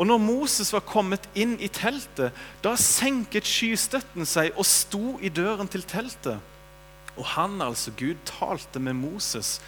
Og 0.00 0.08
når 0.08 0.20
Moses 0.24 0.70
var 0.72 0.86
kommet 0.88 1.26
inn 1.36 1.58
i 1.60 1.68
teltet, 1.68 2.32
da 2.64 2.72
senket 2.80 3.44
skystøtten 3.44 4.24
seg 4.24 4.54
og 4.56 4.64
sto 4.64 5.18
i 5.20 5.28
døren 5.28 5.68
til 5.68 5.84
teltet. 5.84 6.40
Og 7.18 7.26
han, 7.34 7.58
altså 7.60 7.92
Gud, 7.98 8.16
talte 8.24 8.80
med 8.80 8.96
Moses, 8.96 9.58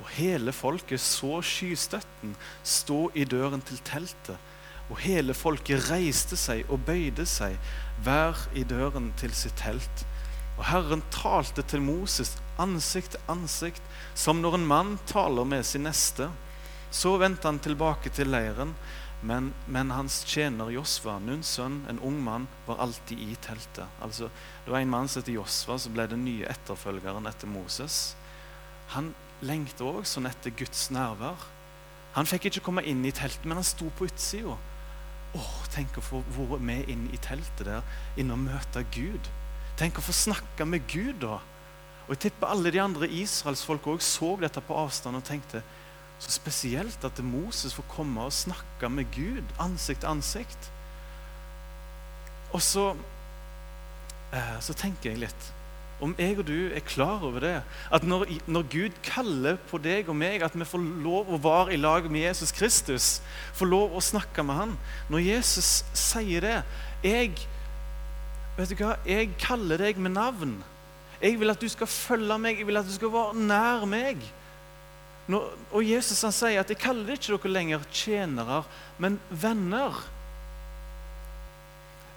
og 0.00 0.10
hele 0.16 0.50
folket 0.52 1.00
så 1.00 1.38
skystøtten 1.38 2.34
stå 2.66 2.98
i 3.14 3.28
døren 3.30 3.62
til 3.62 3.78
teltet. 3.86 4.34
Og 4.90 4.98
hele 5.02 5.34
folket 5.38 5.86
reiste 5.86 6.34
seg 6.38 6.66
og 6.66 6.82
bøyde 6.86 7.26
seg, 7.26 7.54
hver 8.02 8.42
i 8.58 8.66
døren 8.66 9.12
til 9.22 9.32
sitt 9.38 9.54
telt. 9.62 10.04
Og 10.56 10.66
Herren 10.66 11.02
talte 11.14 11.62
til 11.62 11.82
Moses 11.84 12.34
ansikt 12.58 13.14
til 13.14 13.30
ansikt, 13.30 13.82
som 14.18 14.42
når 14.42 14.58
en 14.58 14.68
mann 14.68 14.94
taler 15.06 15.46
med 15.46 15.66
sin 15.68 15.86
neste. 15.86 16.30
Så 16.90 17.16
vendte 17.22 17.46
han 17.46 17.62
tilbake 17.62 18.10
til 18.14 18.30
leiren, 18.32 18.74
men, 19.26 19.50
men 19.66 19.90
hans 19.90 20.20
tjener 20.28 20.70
Josva, 20.74 21.16
Nuns 21.22 21.50
sønn, 21.56 21.80
en 21.90 21.98
ung 22.04 22.18
mann, 22.22 22.46
var 22.66 22.80
alltid 22.84 23.18
i 23.18 23.34
teltet. 23.42 23.86
Altså, 24.02 24.30
Det 24.64 24.72
var 24.72 24.80
en 24.80 24.90
mann 24.90 25.08
som 25.08 25.22
het 25.22 25.32
Josva, 25.34 25.78
som 25.78 25.94
ble 25.94 26.06
den 26.10 26.24
nye 26.24 26.46
etterfølgeren 26.50 27.26
etter 27.26 27.50
Moses. 27.50 28.16
Han 28.94 29.14
lengta 29.42 29.84
òg 29.84 30.06
sånn 30.06 30.28
etter 30.30 30.54
Guds 30.56 30.88
nærvær. 30.94 31.48
Han 32.16 32.28
fikk 32.28 32.48
ikke 32.48 32.64
komme 32.70 32.84
inn 32.86 33.04
i 33.04 33.12
teltet, 33.12 33.44
men 33.44 33.58
han 33.60 33.66
sto 33.66 33.90
på 33.98 34.08
utsida. 34.08 34.56
Åh, 35.36 35.56
Tenk 35.76 35.98
å 35.98 36.04
få 36.04 36.22
være 36.32 36.62
med 36.64 36.88
inn 36.88 37.08
i 37.12 37.18
teltet 37.20 37.66
der, 37.68 37.82
inn 38.16 38.32
og 38.32 38.40
møte 38.46 38.80
Gud. 38.94 39.28
Tenk 39.76 39.98
å 40.00 40.04
få 40.06 40.14
snakke 40.16 40.64
med 40.64 40.86
Gud 40.88 41.20
da. 41.20 41.40
Og 42.06 42.14
jeg 42.14 42.28
tipper 42.28 42.54
alle 42.54 42.70
de 42.72 42.80
andre 42.80 43.08
israelsfolka 43.10 43.92
òg 43.92 44.04
så 44.04 44.30
dette 44.40 44.62
på 44.64 44.78
avstand 44.78 45.18
og 45.18 45.26
tenkte 45.26 45.60
så 46.18 46.32
spesielt 46.32 47.04
at 47.04 47.20
Moses 47.24 47.74
får 47.76 47.84
komme 47.92 48.24
og 48.24 48.32
snakke 48.32 48.88
med 48.88 49.10
Gud 49.14 49.44
ansikt 49.60 50.00
til 50.00 50.14
ansikt. 50.14 50.70
Og 52.56 52.62
så, 52.62 52.94
eh, 54.32 54.56
så 54.60 54.72
tenker 54.72 55.10
jeg 55.10 55.26
litt 55.26 55.52
om 56.00 56.12
jeg 56.20 56.36
og 56.36 56.44
du 56.44 56.68
er 56.76 56.84
klar 56.84 57.22
over 57.24 57.40
det, 57.40 57.54
at 57.92 58.04
når, 58.04 58.26
når, 58.46 58.66
Gud 58.68 58.96
kaller 59.04 59.56
på 59.70 59.78
deg 59.80 60.10
og 60.12 60.16
meg, 60.16 60.42
at 60.44 60.52
vi 60.52 60.66
får 60.68 60.82
lov 61.04 61.30
å 61.32 61.40
være 61.40 61.72
i 61.72 61.80
lag 61.80 62.08
med 62.12 62.26
Jesus 62.26 62.52
Kristus, 62.52 63.06
får 63.56 63.70
lov 63.70 63.96
å 63.96 64.04
snakke 64.04 64.44
med 64.44 64.58
han 64.60 64.74
Når 65.08 65.24
Jesus 65.24 65.70
sier 65.96 66.44
det 66.44 66.58
jeg, 67.04 67.32
vet 68.58 68.72
du 68.72 68.82
hva, 68.82 68.96
jeg 69.08 69.32
kaller 69.40 69.80
deg 69.80 70.00
med 70.00 70.16
navn. 70.16 70.56
Jeg 71.20 71.38
vil 71.40 71.52
at 71.52 71.60
du 71.60 71.68
skal 71.70 71.88
følge 71.88 72.38
meg, 72.40 72.60
jeg 72.60 72.68
vil 72.68 72.80
at 72.80 72.88
du 72.88 72.92
skal 72.92 73.12
være 73.12 73.46
nær 73.46 73.86
meg. 73.88 74.20
Når, 75.26 75.46
og 75.74 75.82
Jesus 75.82 76.22
han 76.22 76.34
sier 76.34 76.60
at 76.60 76.68
'jeg 76.70 76.78
kaller 76.78 77.12
ikke 77.12 77.34
dere 77.34 77.52
lenger 77.52 77.86
tjenere, 77.90 78.64
men 78.98 79.20
venner'. 79.30 80.04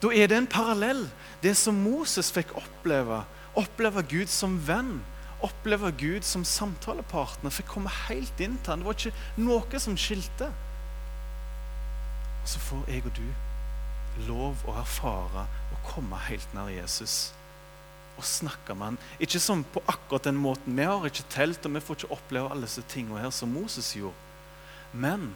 Da 0.02 0.08
er 0.08 0.28
det 0.28 0.38
en 0.38 0.48
parallell. 0.48 1.10
Det 1.44 1.58
som 1.58 1.76
Moses 1.76 2.32
fikk 2.32 2.56
oppleve, 2.56 3.24
oppleve 3.56 4.04
Gud 4.04 4.28
som 4.28 4.68
venn, 4.68 5.02
oppleve 5.42 5.92
Gud 5.92 6.22
som 6.22 6.46
samtalepartner, 6.46 7.50
fikk 7.50 7.68
komme 7.68 7.90
helt 7.90 8.40
inn 8.40 8.58
til 8.58 8.72
han. 8.72 8.80
Det 8.80 8.86
var 8.86 8.94
ikke 8.94 9.14
noe 9.38 9.80
som 9.80 9.98
skilte. 9.98 10.52
Og 12.42 12.48
så 12.48 12.60
får 12.60 12.86
jeg 12.88 13.06
og 13.06 13.12
du 13.18 13.28
lov 14.28 14.56
å 14.68 14.80
erfare 14.80 15.48
å 15.74 15.82
komme 15.92 16.18
helt 16.30 16.54
nær 16.54 16.70
Jesus 16.70 17.34
og 18.20 18.28
snakke 18.28 18.76
med 18.76 18.92
han. 18.92 18.98
Ikke 19.20 19.40
som 19.42 19.64
på 19.64 19.82
akkurat 19.88 20.28
den 20.30 20.40
måten. 20.40 20.76
Vi 20.78 20.86
har 20.88 21.06
ikke 21.08 21.28
telt, 21.32 21.66
og 21.66 21.76
vi 21.76 21.84
får 21.84 22.00
ikke 22.00 22.12
oppleve 22.16 22.52
alle 22.52 22.68
disse 22.68 22.84
tingene 22.92 23.22
her 23.24 23.34
som 23.34 23.52
Moses 23.54 23.94
gjorde. 23.98 24.16
Men 24.94 25.32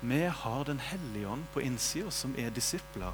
vi 0.00 0.24
har 0.28 0.64
Den 0.64 0.80
hellige 0.80 1.28
ånd 1.28 1.44
på 1.52 1.60
innsida, 1.60 2.10
som 2.10 2.34
er 2.38 2.50
disipler. 2.50 3.12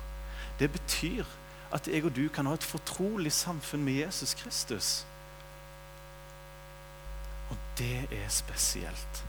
Det 0.58 0.70
betyr 0.72 1.24
at 1.72 1.88
jeg 1.88 2.04
og 2.04 2.16
du 2.16 2.28
kan 2.28 2.46
ha 2.46 2.54
et 2.54 2.64
fortrolig 2.64 3.32
samfunn 3.32 3.84
med 3.84 4.04
Jesus 4.04 4.34
Kristus. 4.34 5.06
Og 7.50 7.56
det 7.78 8.08
er 8.12 8.28
spesielt. 8.28 9.24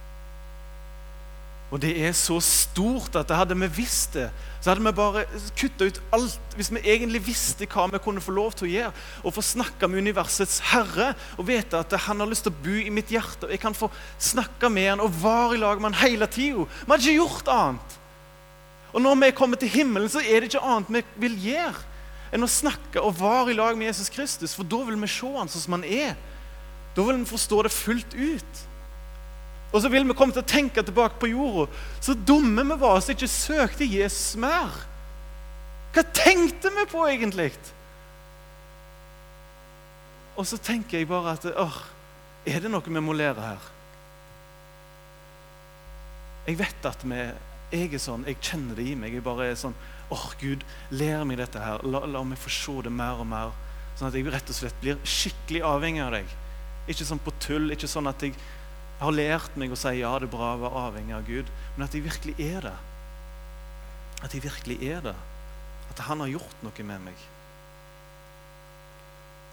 Og 1.74 1.80
det 1.82 1.96
er 2.06 2.12
så 2.14 2.36
stort 2.46 3.16
at 3.18 3.32
hadde 3.34 3.56
vi 3.58 3.68
visst 3.80 4.14
det, 4.14 4.28
så 4.62 4.70
hadde 4.70 4.84
vi 4.86 4.92
bare 4.94 5.24
kutta 5.58 5.88
ut 5.90 5.98
alt. 6.14 6.54
Hvis 6.54 6.70
vi 6.70 6.84
egentlig 6.86 7.24
visste 7.26 7.66
hva 7.66 7.88
vi 7.90 8.02
kunne 8.04 8.22
få 8.22 8.36
lov 8.36 8.54
til 8.54 8.68
å 8.68 8.70
gjøre, 8.70 8.92
og 9.26 9.34
få 9.34 9.42
snakke 9.48 9.90
med 9.90 10.04
universets 10.06 10.60
herre 10.70 11.16
og 11.34 11.48
vite 11.48 11.82
at 11.82 11.96
han 12.06 12.22
har 12.22 12.30
lyst 12.30 12.46
til 12.46 12.54
å 12.54 12.62
bo 12.62 12.76
i 12.78 12.94
mitt 12.94 13.10
hjerte, 13.10 13.48
og 13.48 13.56
jeg 13.56 13.64
kan 13.64 13.74
få 13.74 13.90
snakke 14.22 14.70
med 14.70 14.92
han 14.92 15.02
og 15.02 15.18
være 15.24 15.58
i 15.58 15.64
lag 15.64 15.82
med 15.82 15.90
han 15.90 16.04
hele 16.04 16.28
tida. 16.30 16.68
Vi 16.68 16.92
hadde 16.92 17.08
ikke 17.08 17.24
gjort 17.24 17.50
annet. 17.56 17.96
Og 18.94 19.02
når 19.02 19.18
vi 19.24 19.32
kommer 19.40 19.58
til 19.58 19.74
himmelen, 19.74 20.12
så 20.14 20.22
er 20.22 20.44
det 20.44 20.52
ikke 20.52 20.62
annet 20.76 20.94
vi 20.94 21.02
vil 21.26 21.40
gjøre 21.48 21.90
enn 22.34 22.46
å 22.46 22.50
snakke 22.50 23.02
og 23.02 23.18
være 23.18 23.54
i 23.54 23.58
lag 23.58 23.78
med 23.78 23.90
Jesus 23.90 24.14
Kristus, 24.14 24.54
for 24.58 24.66
da 24.66 24.80
vil 24.86 25.02
vi 25.02 25.10
se 25.10 25.34
han 25.34 25.50
sånn 25.50 25.66
som 25.66 25.76
han 25.80 25.88
er. 25.90 26.14
Da 26.94 27.06
vil 27.06 27.18
vi 27.18 27.30
forstå 27.30 27.64
det 27.66 27.74
fullt 27.74 28.14
ut. 28.14 28.62
Og 29.74 29.82
så 29.82 29.90
vil 29.90 30.06
vi 30.06 30.14
komme 30.14 30.36
til 30.36 30.44
å 30.44 30.48
tenke 30.48 30.84
tilbake 30.86 31.18
på 31.22 31.32
jorda. 31.32 31.66
Så 31.98 32.14
dumme 32.14 32.66
vi 32.70 32.78
var 32.78 33.00
som 33.02 33.16
ikke 33.16 33.30
søkte 33.32 33.88
Jesus 33.90 34.36
mer. 34.40 34.70
Hva 35.94 36.04
tenkte 36.14 36.70
vi 36.74 36.86
på 36.90 37.08
egentlig? 37.10 37.52
Og 40.38 40.46
så 40.50 40.58
tenker 40.62 41.02
jeg 41.02 41.10
bare 41.10 41.34
at 41.38 41.46
åh, 41.58 41.80
er 42.46 42.62
det 42.62 42.70
noe 42.70 42.86
vi 42.86 43.02
må 43.02 43.18
lære 43.18 43.42
her? 43.42 43.68
Jeg 46.48 46.60
vet 46.60 46.88
at 46.90 47.04
vi, 47.08 47.20
jeg 47.74 47.90
er 47.94 48.02
sånn, 48.02 48.26
jeg 48.28 48.42
kjenner 48.44 48.78
det 48.78 48.88
i 48.92 48.96
meg. 49.00 49.14
Jeg 49.16 49.26
bare 49.26 49.50
er 49.50 49.60
sånn 49.60 49.76
åh, 50.14 50.26
Gud, 50.42 50.66
lær 50.94 51.24
meg 51.26 51.40
dette 51.42 51.62
her. 51.62 51.82
La, 51.88 52.04
la 52.10 52.24
meg 52.28 52.42
få 52.42 52.52
se 52.54 52.80
det 52.86 52.94
mer 52.94 53.22
og 53.22 53.30
mer. 53.30 53.54
Sånn 53.98 54.10
at 54.10 54.18
jeg 54.18 54.30
rett 54.34 54.50
og 54.50 54.58
slett 54.58 54.82
blir 54.82 55.00
skikkelig 55.02 55.64
avhengig 55.66 56.04
av 56.06 56.18
deg. 56.18 56.36
Ikke 56.92 57.08
sånn 57.08 57.22
på 57.24 57.34
tull. 57.42 57.72
Ikke 57.74 57.90
sånn 57.90 58.10
at 58.12 58.26
jeg 58.26 58.36
har 59.00 59.16
lært 59.16 59.56
meg 59.60 59.74
å 59.74 59.78
si 59.80 59.98
ja, 60.00 60.14
det 60.20 60.30
er 60.30 60.36
bra 60.36 60.54
å 60.54 60.64
være 60.64 60.88
avhengig 60.88 61.16
av 61.18 61.28
Gud, 61.28 61.52
men 61.76 61.86
at 61.86 61.96
jeg 61.96 62.06
virkelig 62.06 62.36
er 62.40 62.68
det. 62.70 62.76
At 64.24 64.36
jeg 64.36 64.46
virkelig 64.46 64.78
er 64.88 65.02
det. 65.10 65.16
At 65.92 66.06
han 66.08 66.24
har 66.24 66.32
gjort 66.32 66.64
noe 66.64 66.86
med 66.88 67.08
meg. 67.10 67.26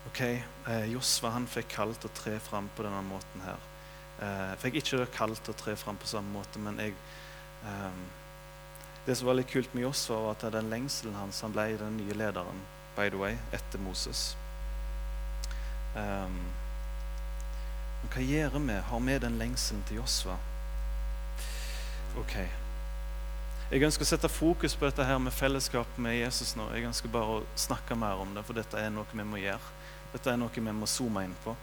Ok, 0.08 0.20
eh, 0.22 0.86
Josva 0.92 1.34
han 1.34 1.48
fikk 1.50 1.74
kall 1.74 1.92
til 1.98 2.08
å 2.08 2.16
tre 2.16 2.38
fram 2.42 2.70
på 2.76 2.86
denne 2.86 3.02
måten 3.04 3.44
her. 3.44 3.66
Eh, 4.20 4.54
fikk 4.62 4.80
ikke 4.80 5.04
kall 5.14 5.34
til 5.36 5.52
å 5.52 5.58
tre 5.58 5.74
fram 5.80 5.98
på 6.00 6.08
samme 6.08 6.32
måte, 6.34 6.60
men 6.62 6.80
jeg 6.80 6.96
eh, 7.64 8.00
Det 9.06 9.14
som 9.16 9.30
var 9.30 9.38
litt 9.38 9.48
kult 9.48 9.72
med 9.74 9.82
Josva, 9.86 10.18
var 10.20 10.34
at 10.36 10.52
den 10.52 10.68
lengselen 10.68 11.14
hans 11.16 11.40
Han 11.40 11.54
ble 11.54 11.76
den 11.80 11.96
nye 11.96 12.14
lederen, 12.14 12.60
by 12.96 13.08
the 13.08 13.16
way, 13.16 13.38
etter 13.50 13.80
Moses. 13.80 14.36
Um, 15.96 16.36
men 18.00 18.12
hva 18.14 18.24
gjør 18.24 18.56
vi? 18.58 18.78
Har 18.90 19.04
vi 19.06 19.18
den 19.22 19.38
lengselen 19.40 19.82
til 19.88 20.00
Josva? 20.00 20.36
Ok. 22.18 22.34
Jeg 23.70 23.84
ønsker 23.86 24.02
å 24.02 24.08
sette 24.08 24.28
fokus 24.32 24.74
på 24.74 24.88
dette 24.88 25.04
her 25.06 25.20
med 25.22 25.34
fellesskap 25.34 25.98
med 26.02 26.16
Jesus 26.16 26.56
nå. 26.58 26.64
Jeg 26.74 26.88
ønsker 26.88 27.12
bare 27.12 27.36
å 27.36 27.44
snakke 27.54 27.94
mer 27.94 28.18
om 28.18 28.32
det, 28.34 28.42
for 28.46 28.58
dette 28.58 28.80
er 28.80 28.90
noe 28.90 29.06
vi 29.12 29.26
må 29.26 29.38
gjøre. 29.38 29.76
Dette 30.10 30.32
er 30.32 30.40
noe 30.40 30.50
vi 30.50 30.64
må 30.74 30.88
zoome 30.90 31.22
inn 31.28 31.36
på. 31.44 31.54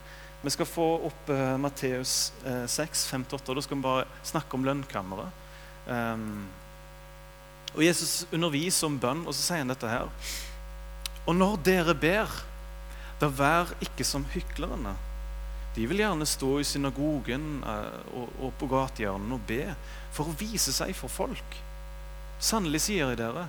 Vi 0.44 0.54
skal 0.54 0.70
få 0.70 0.86
opp 1.10 1.32
uh, 1.34 1.58
Matteus 1.60 2.32
uh, 2.46 2.64
6, 2.70 3.08
5-8. 3.12 3.42
Da 3.58 3.66
skal 3.66 3.80
vi 3.80 3.88
bare 3.90 4.06
snakke 4.24 4.56
om 4.56 4.64
lønnkammeret. 4.68 5.44
Um, 5.88 6.46
og 7.74 7.84
Jesus 7.84 8.22
underviser 8.32 8.88
om 8.88 8.96
bønn, 9.02 9.26
og 9.28 9.36
så 9.36 9.50
sier 9.50 9.66
han 9.66 9.74
dette 9.74 9.90
her. 9.92 10.08
Og 11.28 11.36
når 11.36 11.60
dere 11.66 11.98
ber, 11.98 12.32
da 13.20 13.28
vær 13.28 13.74
ikke 13.84 14.06
som 14.08 14.24
hyklerne 14.32 14.96
de 15.78 15.86
vil 15.86 16.02
gjerne 16.02 16.26
stå 16.26 16.56
i 16.58 16.66
synagogen 16.66 17.62
eh, 17.62 18.14
og 18.18 18.50
på 18.58 18.70
gatehjørnene 18.72 19.38
og 19.38 19.44
be 19.46 19.62
for 20.16 20.26
å 20.32 20.38
vise 20.40 20.74
seg 20.74 20.96
for 20.98 21.14
folk. 21.14 21.60
Sannelig 22.42 22.88
sier 22.88 23.12
jeg 23.12 23.20
dere, 23.22 23.46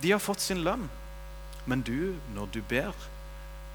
de 0.00 0.14
har 0.14 0.22
fått 0.22 0.40
sin 0.40 0.64
lønn. 0.64 0.86
Men 1.68 1.84
du, 1.84 2.16
når 2.32 2.48
du 2.54 2.62
ber, 2.64 2.96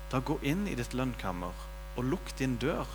da 0.09 0.23
gå 0.25 0.39
inn 0.41 0.65
i 0.65 0.73
ditt 0.77 0.95
lønnkammer 0.97 1.53
og 1.93 2.09
lukk 2.09 2.33
din 2.39 2.57
dør, 2.57 2.89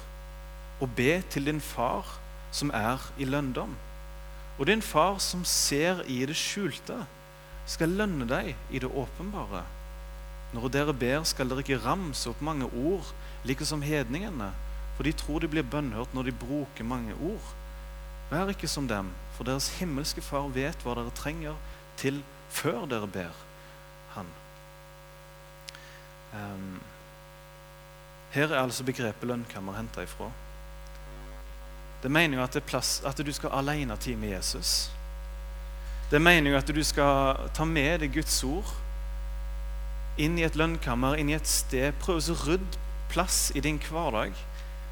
og 0.82 0.90
be 0.98 1.20
til 1.30 1.46
din 1.46 1.62
far 1.62 2.18
som 2.54 2.74
er 2.74 3.02
i 3.22 3.26
lønndom. 3.28 3.76
Og 4.58 4.66
din 4.66 4.82
far 4.82 5.20
som 5.22 5.44
ser 5.46 6.02
i 6.10 6.24
det 6.26 6.34
skjulte, 6.38 7.04
skal 7.70 7.94
lønne 7.94 8.26
deg 8.26 8.56
i 8.74 8.82
det 8.82 8.90
åpenbare. 8.90 9.62
Når 10.56 10.70
dere 10.74 10.94
ber, 10.96 11.22
skal 11.28 11.50
dere 11.50 11.62
ikke 11.62 11.84
ramse 11.84 12.30
opp 12.30 12.42
mange 12.42 12.66
ord, 12.66 13.12
like 13.46 13.66
som 13.68 13.84
hedningene 13.84 14.50
for 14.98 15.06
de 15.06 15.12
tror 15.14 15.38
de 15.38 15.46
blir 15.46 15.62
bønnhørt 15.62 16.10
når 16.10 16.26
de 16.26 16.32
bruker 16.34 16.82
mange 16.82 17.14
ord. 17.14 17.52
Vær 18.32 18.50
ikke 18.50 18.66
som 18.66 18.88
dem, 18.90 19.12
for 19.36 19.46
deres 19.46 19.68
himmelske 19.78 20.24
Far 20.26 20.48
vet 20.50 20.82
hva 20.82 20.96
dere 20.98 21.12
trenger 21.14 21.54
til 22.00 22.18
før 22.50 22.82
dere 22.90 23.06
ber 23.06 23.36
Han. 24.16 24.26
Um, 26.34 26.80
her 28.34 28.50
er 28.50 28.58
altså 28.58 28.82
begrepet 28.84 29.30
lønnkammer 29.30 29.78
henta 29.78 30.02
ifra. 30.02 30.32
Det 32.02 32.10
mener 32.10 32.38
jo 32.38 32.42
at, 32.42 32.56
at 33.06 33.22
du 33.26 33.32
skal 33.32 33.54
ha 33.54 33.62
alenetid 33.62 34.16
med 34.16 34.34
Jesus. 34.34 34.90
Det 36.10 36.22
mener 36.22 36.50
jo 36.50 36.58
at 36.58 36.74
du 36.74 36.82
skal 36.82 37.48
ta 37.54 37.64
med 37.64 38.02
deg 38.02 38.18
Guds 38.18 38.42
ord 38.44 38.74
inn 40.18 40.38
i 40.38 40.42
et 40.42 40.58
lønnkammer, 40.58 41.14
inn 41.14 41.30
i 41.30 41.38
et 41.38 41.46
sted. 41.46 41.94
Prøv 42.02 42.18
å 42.18 42.38
rydde 42.48 42.82
plass 43.14 43.52
i 43.54 43.62
din 43.62 43.78
hverdag 43.78 44.34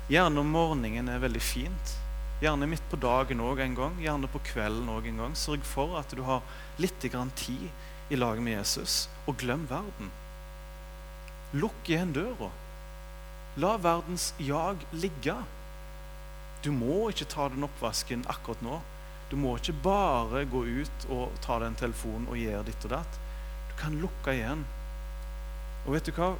Gjerne 0.06 0.38
om 0.38 0.52
morgenen 0.54 1.08
er 1.10 1.18
veldig 1.18 1.40
fint. 1.42 1.92
Gjerne 2.38 2.68
midt 2.70 2.84
på 2.92 2.98
dagen 3.02 3.40
òg 3.42 3.58
en 3.64 3.72
gang, 3.74 3.96
gjerne 3.98 4.28
på 4.30 4.38
kvelden 4.52 4.86
òg 4.92 5.08
en 5.10 5.16
gang. 5.18 5.32
Sørg 5.34 5.64
for 5.66 5.96
at 5.98 6.12
du 6.14 6.20
har 6.22 6.44
litt 6.78 7.02
grann 7.10 7.32
tid 7.34 7.66
i 8.14 8.18
lag 8.18 8.38
med 8.38 8.54
Jesus, 8.54 9.08
og 9.26 9.40
glem 9.40 9.64
verden. 9.66 10.12
Lukk 11.58 11.90
igjen 11.90 12.12
døra. 12.14 12.52
La 13.58 13.72
verdens 13.82 14.28
jag 14.38 14.84
ligge. 14.92 15.34
Du 16.62 16.70
må 16.70 17.08
ikke 17.10 17.26
ta 17.32 17.48
den 17.50 17.66
oppvasken 17.66 18.22
akkurat 18.30 18.62
nå. 18.62 18.78
Du 19.26 19.34
må 19.40 19.56
ikke 19.58 19.74
bare 19.82 20.44
gå 20.46 20.62
ut 20.84 21.08
og 21.10 21.34
ta 21.42 21.58
den 21.64 21.74
telefonen 21.74 22.28
og 22.30 22.38
gjøre 22.38 22.62
ditt 22.68 22.86
og 22.86 22.94
datt. 22.94 23.18
Du 23.72 23.74
kan 23.82 23.98
lukke 23.98 24.36
igjen. 24.38 24.62
Og 25.82 25.96
vet 25.96 26.06
du 26.06 26.14
hva? 26.14 26.30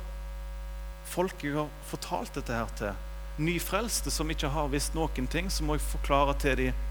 Folk 1.11 1.43
jeg 1.43 1.59
har 1.59 1.75
fortalt 1.91 2.39
dette 2.39 2.55
her 2.55 2.71
til, 2.79 2.95
nyfrelste 3.39 4.11
som 4.11 4.31
ikke 4.33 4.51
har 4.53 4.71
visst 4.73 4.95
noen 4.97 5.29
ting, 5.31 5.51
så 5.53 5.65
må 5.65 5.77
jeg 5.77 5.89
forklare 5.91 6.37
til 6.41 6.61
dem 6.61 6.85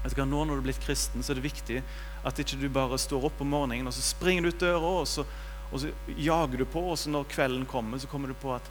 at 0.00 0.16
Nå 0.16 0.24
når 0.24 0.54
du 0.54 0.60
er 0.62 0.64
blitt 0.70 0.80
kristen, 0.80 1.20
så 1.20 1.32
er 1.32 1.36
det 1.36 1.44
viktig 1.44 1.82
at 2.24 2.38
ikke 2.40 2.56
du 2.56 2.70
bare 2.72 2.96
står 2.98 3.26
opp 3.28 3.42
om 3.44 3.50
morgenen 3.52 3.90
og 3.90 3.92
så 3.92 4.00
springer 4.00 4.46
du 4.46 4.48
ut 4.48 4.62
døra, 4.62 4.92
og 5.02 5.08
så, 5.08 5.26
og 5.68 5.82
så 5.82 5.90
jager 6.16 6.62
du 6.62 6.64
på, 6.64 6.80
og 6.92 6.96
så 6.98 7.12
når 7.12 7.28
kvelden 7.28 7.66
kommer, 7.68 8.00
så 8.00 8.08
kommer 8.08 8.32
du 8.32 8.36
på 8.40 8.54
at 8.54 8.70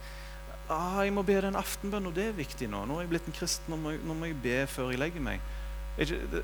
ah, 0.70 1.04
jeg 1.04 1.14
må 1.14 1.22
be 1.26 1.38
den 1.42 1.58
aftenbønn, 1.60 2.10
og 2.10 2.16
det 2.18 2.30
er 2.30 2.38
viktig 2.38 2.70
nå. 2.70 2.82
Nå 2.86 2.98
er 2.98 3.06
jeg 3.06 3.14
blitt 3.14 3.30
en 3.30 3.38
kristen, 3.38 3.70
nå 3.70 3.78
må 3.78 3.94
jeg, 3.94 4.04
nå 4.06 4.18
må 4.18 4.30
jeg 4.30 4.42
be 4.42 4.58
før 4.70 4.92
jeg 4.94 5.02
legger 5.02 5.26
meg. 5.26 5.46
Ikke, 6.02 6.44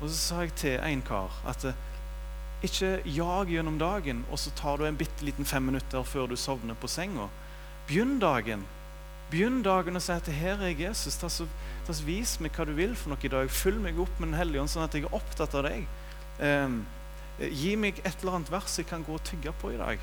og 0.00 0.08
så 0.08 0.16
sa 0.16 0.42
jeg 0.46 0.56
til 0.60 0.76
en 0.80 1.04
kar 1.06 1.40
at 1.48 1.68
ikke 2.62 3.00
jag 3.04 3.50
gjennom 3.50 3.78
dagen, 3.80 4.24
og 4.30 4.38
så 4.38 4.52
tar 4.56 4.78
du 4.78 4.86
en 4.86 4.96
bitte 4.96 5.24
liten 5.26 5.48
fem 5.48 5.64
minutter 5.66 6.04
før 6.06 6.28
du 6.30 6.36
sovner 6.38 6.78
på 6.78 6.88
senga. 6.88 7.26
Begynn 7.88 8.20
dagen 8.22 8.64
Begynn 9.32 9.62
dagen 9.64 9.96
og 9.96 10.02
si 10.04 10.12
at 10.12 10.28
'Her 10.28 10.60
er 10.60 10.66
jeg, 10.66 10.90
Jesus'. 10.90 11.20
Ta 11.20 11.28
så, 11.28 11.46
ta 11.86 11.92
så 11.92 12.04
vis 12.04 12.40
meg 12.40 12.52
hva 12.52 12.66
du 12.68 12.74
vil 12.76 12.96
for 12.96 13.08
noe 13.08 13.24
i 13.24 13.28
dag. 13.32 13.50
Fyll 13.50 13.80
meg 13.80 13.98
opp 13.98 14.20
med 14.20 14.28
Den 14.28 14.36
hellige 14.36 14.60
ånd, 14.60 14.68
sånn 14.68 14.84
at 14.84 14.94
jeg 14.94 15.06
er 15.08 15.14
opptatt 15.14 15.54
av 15.54 15.64
deg. 15.64 15.86
Um, 16.38 16.84
gi 17.40 17.76
meg 17.76 18.02
et 18.04 18.20
eller 18.20 18.36
annet 18.36 18.52
vers 18.52 18.76
jeg 18.76 18.86
kan 18.86 19.04
gå 19.04 19.14
og 19.16 19.24
tygge 19.24 19.52
på 19.56 19.72
i 19.72 19.80
dag. 19.80 19.98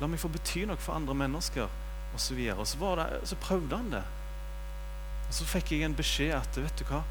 La 0.00 0.06
meg 0.10 0.20
få 0.20 0.28
bety 0.28 0.66
noe 0.66 0.76
for 0.82 0.98
andre 0.98 1.14
mennesker, 1.14 1.70
osv. 2.14 2.40
Og, 2.50 2.58
og 2.58 2.66
så, 2.66 2.94
det, 2.98 3.28
så 3.28 3.38
prøvde 3.40 3.76
han 3.76 3.92
det. 3.94 4.02
Og 5.28 5.34
så 5.38 5.46
fikk 5.46 5.72
jeg 5.72 5.86
en 5.86 5.96
beskjed 5.96 6.34
at 6.34 6.58
vet 6.58 6.78
du 6.78 6.84
hva, 6.90 7.04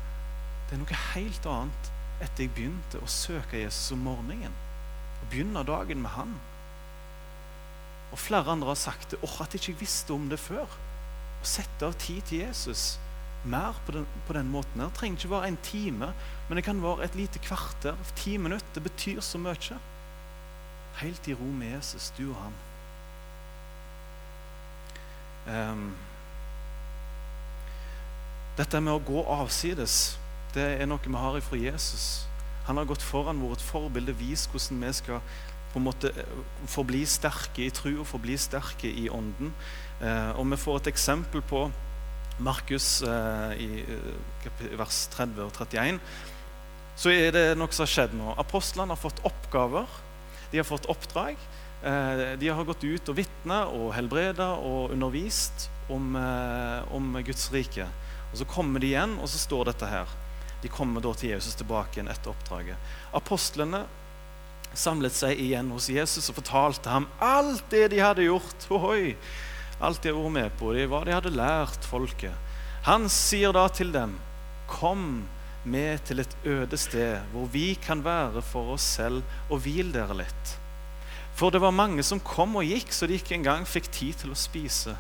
det 0.68 0.76
er 0.76 0.82
noe 0.82 1.00
helt 1.14 1.48
annet 1.50 1.92
etter 2.24 2.46
jeg 2.46 2.54
begynte 2.56 3.00
å 3.00 3.10
søke 3.12 3.60
Jesus 3.64 3.94
om 3.96 4.04
morgenen. 4.08 4.54
Og 5.22 5.32
begynne 5.32 5.64
dagen 5.68 6.04
med 6.04 6.16
han. 6.16 6.36
Og 8.12 8.20
flere 8.20 8.52
andre 8.52 8.68
har 8.68 8.80
sagt 8.80 9.12
det. 9.12 9.22
Åh, 9.24 9.42
at 9.42 9.54
jeg 9.54 9.62
ikke 9.62 9.80
visste 9.86 10.14
om 10.14 10.30
det 10.30 10.40
før. 10.40 10.70
Å 11.42 11.48
sette 11.48 11.88
av 11.88 11.98
tid 12.00 12.22
til 12.30 12.46
Jesus 12.46 12.96
mer 13.46 13.78
på 13.86 13.92
den, 13.92 14.08
på 14.28 14.34
den 14.34 14.50
måten. 14.50 14.82
Det 14.82 14.94
trenger 14.98 15.20
ikke 15.20 15.30
være 15.30 15.48
en 15.48 15.58
time, 15.64 16.14
men 16.48 16.58
det 16.58 16.64
kan 16.66 16.82
være 16.84 17.06
et 17.06 17.16
lite 17.16 17.40
kvarter. 17.40 17.98
Ti 18.16 18.38
minutter. 18.38 18.68
Det 18.74 18.84
betyr 18.84 19.22
så 19.22 19.38
mye. 19.38 19.80
Helt 21.02 21.28
i 21.28 21.34
ro 21.34 21.50
med 21.52 21.76
Jesus, 21.76 22.14
du 22.18 22.30
og 22.30 22.38
han. 22.40 22.54
Um, 25.46 25.90
dette 28.58 28.80
med 28.82 28.96
å 28.96 29.04
gå 29.04 29.22
avsides, 29.30 30.16
det 30.56 30.64
er 30.80 30.88
noe 30.88 31.04
vi 31.04 31.14
har 31.20 31.38
ifra 31.38 31.60
Jesus. 31.60 32.26
Han 32.66 32.80
har 32.80 32.88
gått 32.90 33.04
foran 33.04 33.44
vårt 33.44 33.62
forbilde, 33.62 34.16
vist 34.18 34.50
hvordan 34.50 34.82
vi 34.82 34.94
skal 34.96 35.20
på 35.76 35.82
en 35.82 35.90
måte 35.90 36.14
eh, 36.16 36.36
forbli 36.72 37.02
sterke 37.04 37.66
i 37.68 37.72
og 37.98 38.08
forbli 38.08 38.38
sterke 38.40 38.88
i 38.88 39.10
ånden. 39.12 39.52
Eh, 40.00 40.32
og 40.40 40.48
vi 40.54 40.60
får 40.62 40.80
et 40.80 40.94
eksempel 40.94 41.44
på 41.44 41.66
Markus 42.40 43.02
eh, 43.04 43.60
i 43.60 43.84
vers 44.80 45.02
30 45.12 45.44
og 45.44 45.52
31. 45.60 46.00
Så 46.96 47.12
er 47.12 47.36
det 47.36 47.44
noe 47.60 47.76
som 47.76 47.84
har 47.84 47.92
skjedd 47.92 48.16
nå. 48.16 48.32
Apostlene 48.40 48.96
har 48.96 49.02
fått 49.02 49.20
oppgaver. 49.28 50.00
De 50.54 50.62
har 50.62 50.68
fått 50.68 50.88
oppdrag. 50.88 51.36
De 52.40 52.48
har 52.48 52.66
gått 52.66 52.86
ut 52.88 53.10
og 53.12 53.18
vitna 53.18 53.58
og 53.68 53.92
helbreda 53.94 54.54
og 54.56 54.94
undervist 54.96 55.68
om, 55.92 56.16
om 56.16 57.18
Guds 57.20 57.50
rike. 57.54 57.86
Og 58.32 58.40
Så 58.40 58.48
kommer 58.48 58.80
de 58.80 58.94
igjen, 58.94 59.18
og 59.20 59.28
så 59.30 59.42
står 59.44 59.68
dette 59.74 59.90
her. 59.92 60.16
De 60.64 60.72
kommer 60.72 61.04
da 61.04 61.12
til 61.20 61.36
Jesus 61.36 61.60
tilbake 61.60 62.00
igjen 62.00 62.10
etter 62.10 62.32
oppdraget. 62.32 62.96
Apostlene 63.20 63.84
samlet 64.80 65.16
seg 65.16 65.40
igjen 65.40 65.72
hos 65.74 65.90
Jesus 65.92 66.30
og 66.32 66.40
fortalte 66.40 66.92
ham 66.92 67.08
alt 67.24 67.64
det 67.72 67.88
de 67.94 68.02
hadde 68.04 68.28
gjort. 68.28 68.68
Ohoi, 68.74 69.16
alt 69.80 70.04
de 70.04 70.14
vært 70.16 70.36
med 70.38 70.58
på, 70.60 70.74
hva 70.90 71.04
de 71.06 71.16
hadde 71.16 71.34
lært 71.36 71.88
folket. 71.88 72.36
Han 72.86 73.10
sier 73.10 73.56
da 73.56 73.66
til 73.74 73.92
dem, 73.96 74.14
kom 74.70 75.26
med 75.66 76.04
til 76.06 76.22
et 76.22 76.36
øde 76.46 76.78
sted 76.78 77.24
hvor 77.32 77.50
vi 77.50 77.74
kan 77.82 78.04
være 78.06 78.44
for 78.46 78.76
oss 78.76 78.86
selv, 79.00 79.24
og 79.50 79.64
hvile 79.66 79.94
dere 79.96 80.20
litt. 80.22 80.56
For 81.36 81.52
det 81.52 81.60
var 81.60 81.76
mange 81.76 82.04
som 82.06 82.22
kom 82.24 82.56
og 82.56 82.68
gikk, 82.68 82.94
så 82.96 83.10
de 83.10 83.18
ikke 83.18 83.36
engang 83.36 83.66
fikk 83.68 83.90
tid 83.92 84.22
til 84.22 84.32
å 84.32 84.40
spise. 84.40 84.94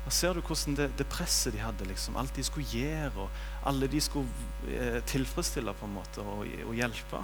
Da 0.00 0.12
ser 0.14 0.34
du 0.34 0.40
hvordan 0.42 0.74
det, 0.78 0.88
det 0.98 1.06
presset 1.12 1.54
de 1.54 1.60
hadde, 1.62 1.86
liksom, 1.86 2.16
alt 2.18 2.34
de 2.34 2.42
skulle 2.42 2.66
gjøre, 2.72 3.26
og 3.26 3.68
alle 3.68 3.86
de 3.90 4.00
skulle 4.02 4.26
eh, 4.72 4.98
tilfredsstille 5.06 5.74
på 5.76 5.86
en 5.86 5.94
måte 5.94 6.24
og, 6.24 6.48
og 6.64 6.74
hjelpe. 6.74 7.20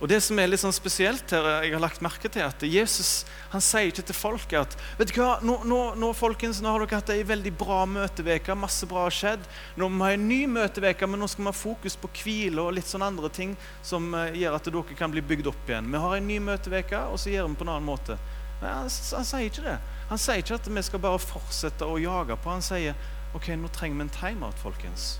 Og 0.00 0.08
det 0.08 0.22
som 0.24 0.38
er 0.40 0.48
litt 0.48 0.62
sånn 0.62 0.72
spesielt 0.72 1.28
her, 1.34 1.46
jeg 1.60 1.74
har 1.74 1.82
lagt 1.82 2.00
merke 2.00 2.28
til 2.32 2.40
at 2.46 2.62
Jesus 2.64 3.26
han 3.52 3.60
sier 3.60 3.90
ikke 3.90 4.04
til 4.08 4.16
folket 4.16 4.56
at 4.62 4.76
vet 4.96 5.10
du 5.12 5.18
hva, 5.18 5.34
nå, 5.44 5.58
nå, 5.68 5.80
nå, 6.00 6.08
folkens, 6.16 6.62
nå 6.64 6.72
har 6.72 6.80
dere 6.80 7.00
hatt 7.02 7.12
ei 7.12 7.20
veldig 7.28 7.52
bra 7.60 7.82
møteveke, 7.84 8.56
masse 8.56 8.88
bra 8.88 9.04
har 9.04 9.14
skjedd. 9.14 9.44
Nå 9.76 9.90
må 9.90 10.00
vi 10.00 10.08
ha 10.08 10.16
en 10.16 10.26
ny 10.30 10.40
møteveke, 10.48 11.08
men 11.10 11.20
nå 11.20 11.28
skal 11.28 11.44
vi 11.44 11.50
ha 11.50 11.56
fokus 11.58 11.98
på 12.00 12.08
hvile 12.22 12.64
og 12.64 12.78
litt 12.78 12.88
sånn 12.88 13.04
andre 13.04 13.28
ting 13.34 13.52
som 13.84 14.08
uh, 14.16 14.30
gjør 14.32 14.56
at 14.56 14.70
dere 14.70 14.96
kan 14.96 15.12
bli 15.12 15.24
bygd 15.32 15.50
opp 15.52 15.68
igjen. 15.68 15.90
Vi 15.92 16.04
har 16.04 16.16
en 16.16 16.30
ny 16.30 16.38
møteveke, 16.48 17.02
og 17.12 17.20
så 17.20 17.34
gjør 17.34 17.50
vi 17.50 17.60
på 17.60 17.68
en 17.68 17.74
annen 17.74 17.90
måte. 17.90 18.16
Men 18.62 18.70
han, 18.70 18.88
han, 18.88 19.28
sier 19.28 19.50
ikke 19.50 19.66
det. 19.66 19.76
Han 20.08 20.22
sier 20.22 20.40
ikke 20.40 20.60
at 20.62 20.70
vi 20.78 20.86
skal 20.88 21.04
bare 21.04 21.20
fortsette 21.20 21.84
å 21.88 22.00
jage 22.00 22.38
på. 22.40 22.54
Han 22.54 22.64
sier 22.64 22.96
ok, 23.36 23.52
nå 23.60 23.68
trenger 23.74 24.00
vi 24.00 24.08
en 24.08 24.14
timeout, 24.16 24.64
folkens. 24.64 25.10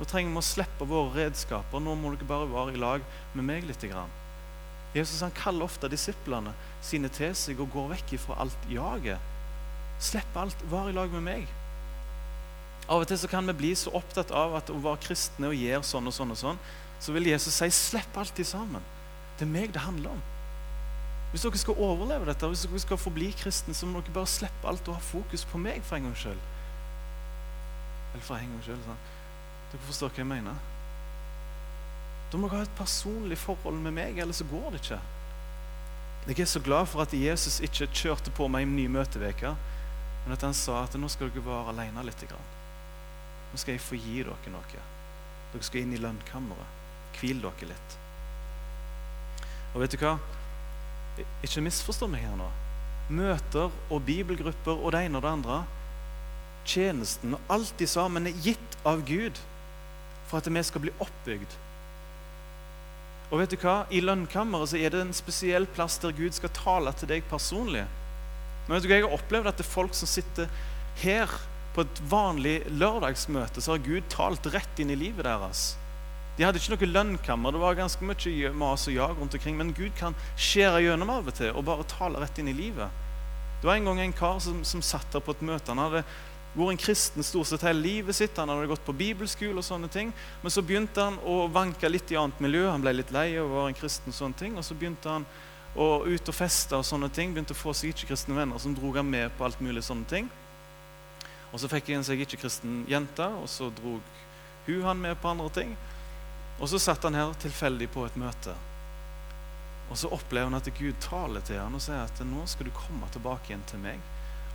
Nå 0.00 0.08
trenger 0.08 0.32
vi 0.32 0.40
å 0.40 0.48
slippe 0.48 0.88
våre 0.88 1.26
redskaper. 1.26 1.84
Nå 1.84 1.98
må 2.00 2.14
dere 2.14 2.28
bare 2.32 2.48
være 2.48 2.76
i 2.76 2.80
lag 2.80 3.04
med 3.34 3.50
meg 3.52 3.68
litt. 3.68 3.84
Grann. 3.90 4.19
Jesus 4.94 5.20
han 5.22 5.34
kaller 5.34 5.68
ofte 5.68 5.90
disiplene 5.90 6.52
sine 6.82 7.10
til 7.14 7.34
seg 7.38 7.60
og 7.62 7.70
går 7.70 7.92
vekk 7.94 8.16
fra 8.24 8.40
alt 8.42 8.70
jaget. 8.70 9.18
Slipp 10.02 10.36
alt, 10.40 10.64
vær 10.70 10.90
i 10.90 10.96
lag 10.96 11.12
med 11.14 11.22
meg. 11.26 11.50
Av 12.90 13.04
og 13.04 13.06
til 13.06 13.20
så 13.20 13.28
kan 13.30 13.46
vi 13.46 13.54
bli 13.54 13.70
så 13.78 13.92
opptatt 13.94 14.32
av 14.34 14.56
at 14.58 14.72
å 14.72 14.80
være 14.82 15.04
kristne 15.04 15.52
og 15.52 15.54
gjøre 15.54 15.86
sånn 15.86 16.10
og 16.10 16.16
sånn, 16.16 16.34
og 16.34 16.40
sånn, 16.40 16.58
så 17.00 17.14
vil 17.14 17.30
Jesus 17.30 17.54
si 17.54 17.68
slipp 17.74 18.18
alltid 18.18 18.48
sammen. 18.48 18.82
Det 19.38 19.46
er 19.46 19.52
meg 19.52 19.70
det 19.76 19.84
handler 19.84 20.16
om. 20.16 20.24
Hvis 21.30 21.44
dere 21.46 21.60
skal 21.62 21.78
overleve 21.78 22.26
dette, 22.26 22.48
hvis 22.50 22.66
dere 22.66 22.82
skal 22.82 22.98
forbli 22.98 23.30
kristne, 23.38 23.76
så 23.76 23.86
må 23.86 24.02
dere 24.02 24.16
bare 24.16 24.32
slippe 24.32 24.66
alt 24.66 24.88
og 24.90 24.98
ha 24.98 25.04
fokus 25.12 25.46
på 25.46 25.60
meg 25.62 25.84
for 25.86 26.00
en 26.00 26.08
gangs 26.08 26.24
skyld. 26.24 26.42
Eller 28.10 28.26
for 28.26 28.40
en 28.40 28.56
gangs 28.56 28.66
skyld. 28.66 28.82
Sånn. 28.88 29.04
Dere 29.70 29.86
forstår 29.86 30.10
hva 30.10 30.24
jeg 30.24 30.30
mener? 30.32 30.69
Da 32.30 32.38
må 32.38 32.46
jeg 32.46 32.60
ha 32.60 32.66
et 32.66 32.76
personlig 32.78 33.38
forhold 33.42 33.80
med 33.82 33.94
meg, 33.96 34.18
ellers 34.22 34.38
så 34.38 34.46
går 34.46 34.68
det 34.70 34.82
ikke. 34.84 35.00
Jeg 36.28 36.40
er 36.44 36.50
så 36.50 36.60
glad 36.62 36.86
for 36.86 37.02
at 37.02 37.14
Jesus 37.16 37.58
ikke 37.64 37.88
kjørte 37.90 38.30
på 38.36 38.46
meg 38.52 38.66
en 38.66 38.76
ny 38.76 38.86
møteveker, 38.92 39.56
men 40.24 40.34
at 40.36 40.44
han 40.44 40.54
sa 40.54 40.84
at 40.84 40.94
nå 41.00 41.08
skal 41.10 41.32
dere 41.32 41.42
være 41.46 41.72
alene 41.72 42.04
litt. 42.06 42.22
Nå 42.30 43.58
skal 43.58 43.74
jeg 43.74 43.82
få 43.82 43.98
gi 43.98 44.20
dere 44.22 44.52
noe. 44.52 44.84
Dere 45.50 45.66
skal 45.66 45.82
inn 45.82 45.96
i 45.96 46.02
lønnkammeret. 46.02 46.78
Hvil 47.18 47.40
dere 47.42 47.70
litt. 47.72 47.96
Og 49.74 49.82
vet 49.82 49.96
du 49.96 49.98
hva? 50.02 50.14
Ikke 51.42 51.64
misforstå 51.64 52.06
meg 52.10 52.22
her 52.28 52.36
nå. 52.38 52.46
Møter 53.10 53.74
og 53.90 54.04
bibelgrupper 54.06 54.78
og 54.78 54.94
det 54.94 55.06
ene 55.08 55.18
og 55.18 55.24
det 55.24 55.32
andre, 55.34 55.56
tjenesten 56.68 57.34
og 57.34 57.50
alt 57.50 57.72
de 57.80 57.88
sammen 57.90 58.28
er 58.28 58.38
gitt 58.44 58.76
av 58.86 59.02
Gud 59.08 59.38
for 60.28 60.38
at 60.38 60.46
vi 60.46 60.62
skal 60.62 60.84
bli 60.84 60.92
oppbygd 61.02 61.56
og 63.30 63.38
vet 63.38 63.52
du 63.54 63.60
hva? 63.62 63.84
I 63.94 64.02
lønnkammeret 64.02 64.72
så 64.72 64.78
er 64.80 64.90
det 64.90 65.04
en 65.04 65.14
spesiell 65.14 65.68
plass 65.70 66.00
der 66.02 66.14
Gud 66.16 66.34
skal 66.34 66.50
tale 66.56 66.92
til 66.98 67.12
deg 67.12 67.26
personlig. 67.30 67.84
Men 68.66 68.74
vet 68.74 68.84
du 68.84 68.90
hva? 68.90 68.98
Jeg 68.98 69.06
har 69.06 69.14
opplevd 69.14 69.50
at 69.52 69.60
det 69.60 69.66
er 69.66 69.70
folk 69.70 69.94
som 69.94 70.10
sitter 70.10 70.50
her 71.04 71.30
på 71.74 71.84
et 71.86 72.00
vanlig 72.10 72.56
lørdagsmøte, 72.74 73.62
så 73.62 73.76
har 73.76 73.84
Gud 73.86 74.08
talt 74.10 74.48
rett 74.50 74.82
inn 74.82 74.90
i 74.90 74.98
livet 74.98 75.28
deres. 75.28 75.70
De 76.40 76.46
hadde 76.46 76.56
ikke 76.56 76.72
noe 76.72 76.88
lønnkammer. 76.88 77.52
Det 77.52 77.60
var 77.60 77.78
ganske 77.78 78.06
mye 78.06 78.50
mas 78.56 78.86
og 78.88 78.94
jag 78.94 79.18
rundt 79.18 79.34
omkring. 79.36 79.58
Men 79.58 79.74
Gud 79.76 79.92
kan 79.98 80.14
skjære 80.40 80.86
gjennom 80.86 81.10
av 81.12 81.28
og 81.28 81.36
til 81.36 81.52
og 81.52 81.66
bare 81.68 81.84
tale 81.90 82.22
rett 82.22 82.38
inn 82.40 82.48
i 82.48 82.56
livet. 82.56 82.88
Det 83.60 83.68
var 83.68 83.76
en 83.76 83.90
gang 83.90 84.00
en 84.00 84.14
kar 84.16 84.38
som, 84.40 84.62
som 84.64 84.80
satt 84.80 85.10
der 85.12 85.20
på 85.20 85.34
et 85.36 85.42
møte. 85.44 85.68
Han 85.68 85.82
hadde 85.82 86.04
vært 86.54 86.74
en 86.74 86.80
kristen 86.82 87.26
stort 87.26 87.46
sett 87.46 87.62
hele 87.62 87.82
livet 87.84 88.16
sitt. 88.16 88.38
Han 88.38 88.50
hadde 88.50 88.70
gått 88.70 88.84
på 88.86 88.96
bibelskole 88.96 89.60
og 89.60 89.66
sånne 89.66 89.90
ting. 89.92 90.10
Men 90.42 90.54
så 90.54 90.64
begynte 90.66 91.04
han 91.06 91.20
å 91.22 91.44
vanke 91.52 91.88
litt 91.88 92.10
i 92.10 92.18
annet 92.18 92.40
miljø. 92.42 92.66
Han 92.70 92.82
ble 92.82 92.96
litt 92.96 93.12
lei 93.14 93.28
av 93.38 93.46
å 93.46 93.54
være 93.54 93.72
en 93.72 93.78
kristen. 93.78 94.10
Og 94.10 94.18
sånne 94.18 94.40
ting. 94.40 94.58
Og 94.58 94.66
så 94.66 94.74
begynte 94.74 95.14
han 95.14 95.26
å 95.78 96.02
ut 96.06 96.32
og 96.32 96.34
feste 96.34 96.78
og 96.78 96.86
sånne 96.86 97.10
ting. 97.14 97.34
Begynte 97.34 97.54
å 97.54 97.60
få 97.60 97.74
seg 97.76 97.94
ikke-kristne 97.94 98.34
venner 98.34 98.58
som 98.62 98.74
dro 98.74 98.90
han 98.96 99.10
med 99.10 99.30
på 99.38 99.46
alt 99.46 99.62
mulig 99.62 99.84
sånne 99.86 100.10
ting. 100.10 100.30
Og 101.50 101.62
så 101.62 101.70
fikk 101.70 101.92
han 101.94 102.06
seg 102.06 102.22
ikke-kristen 102.22 102.84
jente, 102.90 103.26
og 103.26 103.48
så 103.50 103.70
drog 103.74 104.02
Hun 104.66 104.82
han 104.84 105.00
med 105.00 105.16
på 105.18 105.28
andre 105.28 105.48
ting. 105.50 105.70
Og 106.60 106.68
så 106.68 106.78
satt 106.78 107.02
han 107.02 107.16
her 107.16 107.32
tilfeldig 107.40 107.88
på 107.90 108.04
et 108.06 108.16
møte. 108.20 108.52
Og 109.90 109.98
så 109.98 110.10
opplever 110.12 110.50
han 110.50 110.58
at 110.58 110.68
Gud 110.76 110.98
taler 111.02 111.42
til 111.42 111.58
han 111.58 111.74
og 111.74 111.82
sier 111.82 112.04
at 112.04 112.20
nå 112.22 112.44
skal 112.46 112.68
du 112.68 112.74
komme 112.76 113.08
tilbake 113.10 113.50
igjen 113.50 113.64
til 113.66 113.80
meg. 113.82 114.02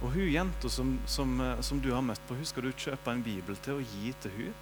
Og 0.04 0.12
hun 0.12 0.28
jenta 0.28 0.70
som, 0.70 0.96
som, 1.08 1.38
eh, 1.42 1.62
som, 1.62 1.80
du 1.82 1.92
har 1.94 2.04
møtt 2.04 2.24
på, 2.28 2.36
hun 2.36 2.48
skal 2.48 2.68
du 2.68 2.72
kjøpe 2.74 3.12
en 3.12 3.24
bibel 3.24 3.58
til 3.64 3.80
og 3.80 3.94
gi 3.96 4.12
til 4.22 4.34
hun. 4.40 4.58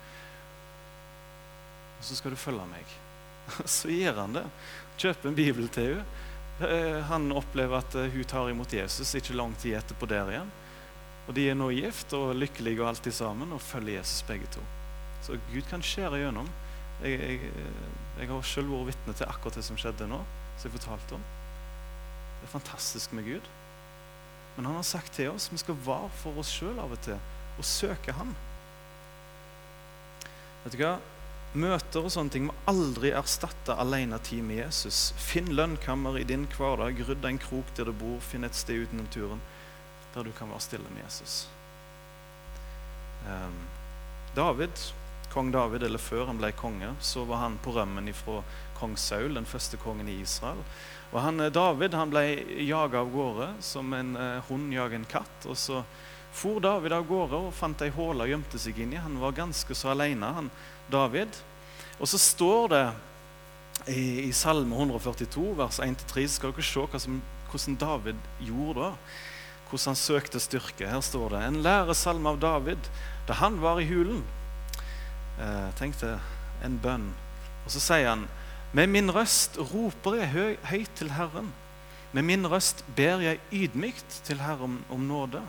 Og 1.97 2.05
så 2.09 2.19
skal 2.19 2.35
du 2.35 2.39
følge 2.39 2.67
meg. 2.69 2.99
Så 3.75 3.91
gir 3.91 4.15
han 4.15 4.35
det. 4.35 4.43
Kjøper 5.01 5.29
en 5.29 5.37
bibel 5.39 5.69
til 5.73 5.97
hun. 5.97 6.11
Eh, 6.67 6.99
han 7.09 7.31
opplever 7.33 7.81
at 7.81 7.95
eh, 7.97 8.11
hun 8.13 8.27
tar 8.29 8.51
imot 8.51 8.75
Jesus 8.75 9.15
ikke 9.17 9.35
lang 9.35 9.55
tid 9.59 9.79
etterpå 9.79 10.07
der 10.11 10.29
igjen. 10.31 10.51
Og 11.27 11.33
De 11.35 11.47
er 11.49 11.57
nå 11.57 11.69
gift 11.73 12.13
og 12.17 12.35
lykkelige 12.35 12.81
og 12.83 12.91
alltid 12.91 13.15
sammen 13.15 13.55
og 13.55 13.63
følger 13.63 14.01
Jesus 14.01 14.25
begge 14.27 14.49
to. 14.53 14.61
Så 15.23 15.39
Gud 15.49 15.63
kan 15.69 15.83
skjære 15.83 16.19
gjennom. 16.19 16.49
Jeg, 17.01 17.19
jeg, 17.19 17.51
jeg 18.19 18.29
har 18.29 18.47
selv 18.47 18.71
vært 18.75 18.91
vitne 18.91 19.15
til 19.17 19.31
akkurat 19.31 19.57
det 19.57 19.65
som 19.65 19.79
skjedde 19.79 20.07
nå. 20.11 20.19
som 20.57 20.69
jeg 20.69 20.77
fortalte 20.77 21.17
om. 21.17 21.23
Det 22.39 22.47
er 22.47 22.55
fantastisk 22.59 23.15
med 23.15 23.27
Gud. 23.27 23.47
Men 24.55 24.69
han 24.69 24.77
har 24.77 24.85
sagt 24.85 25.15
til 25.17 25.31
oss 25.33 25.49
vi 25.51 25.61
skal 25.61 25.77
være 25.85 26.11
for 26.21 26.41
oss 26.41 26.51
sjøl 26.53 26.77
av 26.81 26.93
og 26.93 27.01
til 27.05 27.17
og 27.53 27.65
søke 27.67 28.15
Han. 28.17 28.31
Vet 30.63 30.75
du 30.75 30.79
hva? 30.81 30.93
Møter 31.53 32.01
og 32.01 32.09
sånne 32.09 32.33
ting 32.33 32.47
må 32.47 32.53
aldri 32.69 33.11
erstatte 33.13 33.75
alenetid 33.77 34.41
med 34.45 34.63
Jesus. 34.63 35.11
Finn 35.21 35.51
lønnkammer 35.53 36.17
i 36.17 36.25
din 36.25 36.47
hverdag, 36.49 37.03
rydd 37.05 37.27
en 37.29 37.37
krok 37.41 37.69
der 37.77 37.91
du 37.91 37.93
bor, 37.93 38.17
finn 38.25 38.47
et 38.47 38.57
sted 38.57 38.87
uten 38.87 39.03
naturen 39.03 39.43
der 40.15 40.25
du 40.25 40.31
kan 40.37 40.49
være 40.49 40.65
stille 40.65 40.89
med 40.93 41.03
Jesus. 41.03 41.43
Um, 43.25 43.55
David, 44.35 44.81
Kong 45.33 45.51
David, 45.51 45.83
eller 45.83 46.01
før 46.01 46.27
han 46.29 46.37
ble 46.37 46.51
konge, 46.55 46.93
så 47.01 47.25
var 47.25 47.41
han 47.47 47.59
på 47.63 47.73
rømmen 47.73 48.07
ifra 48.11 48.43
kong 48.77 48.93
Saul, 49.01 49.33
den 49.33 49.49
første 49.49 49.79
kongen 49.81 50.09
i 50.11 50.19
Israel. 50.21 50.61
Og 51.13 51.21
han, 51.21 51.39
eh, 51.41 51.51
David 51.53 51.93
han 51.97 52.13
ble 52.13 52.25
jaga 52.65 53.01
av 53.01 53.11
gårde 53.13 53.47
som 53.61 53.93
en 53.93 54.15
eh, 54.15 54.41
hund 54.49 54.73
jager 54.73 54.99
en 54.99 55.09
katt. 55.09 55.47
og 55.47 55.57
så 55.57 55.83
for 56.33 56.59
David 56.59 56.95
av 56.95 57.05
gårde 57.05 57.37
og 57.37 57.53
fant 57.53 57.81
ei 57.85 57.91
håle 57.93 58.25
og 58.25 58.31
gjemte 58.31 58.59
seg 58.61 58.79
inni. 58.81 58.97
Han 58.97 59.19
var 59.21 59.35
ganske 59.37 59.75
så 59.77 59.91
alene, 59.93 60.31
han 60.33 60.49
David. 60.91 61.29
Og 61.99 62.09
så 62.09 62.17
står 62.17 62.71
det 62.73 62.85
i, 63.93 64.29
i 64.29 64.31
Salme 64.33 64.75
142, 64.75 65.53
vers 65.59 65.79
1-3, 65.83 66.25
så 66.25 66.39
skal 66.39 66.55
dere 66.55 66.65
se 66.65 67.03
som, 67.05 67.21
hvordan 67.51 67.77
David 67.77 68.27
gjorde 68.41 68.87
da. 68.87 68.91
Hvordan 69.69 69.93
han 69.93 69.99
søkte 69.99 70.41
styrke. 70.41 70.89
Her 70.89 71.01
står 71.05 71.35
det 71.35 71.43
en 71.45 71.61
læresalme 71.65 72.33
av 72.33 72.41
David 72.41 72.89
da 73.27 73.37
han 73.39 73.61
var 73.61 73.81
i 73.81 73.87
hulen. 73.89 74.23
Eh, 75.39 75.73
Tenk 75.75 75.99
det. 75.99 76.19
en 76.63 76.79
bønn. 76.79 77.09
Og 77.65 77.71
så 77.71 77.79
sier 77.83 78.09
han 78.09 78.27
med 78.73 78.87
min 78.89 79.11
røst 79.13 79.57
roper 79.59 80.15
jeg 80.21 80.29
høy, 80.33 80.53
høyt 80.69 80.93
til 80.95 81.11
Herren. 81.13 81.51
Med 82.13 82.23
min 82.23 82.47
røst 82.47 82.85
ber 82.95 83.21
jeg 83.21 83.41
ydmykt 83.51 84.21
til 84.23 84.39
Herren 84.41 84.79
om 84.89 85.03
nåde. 85.09 85.41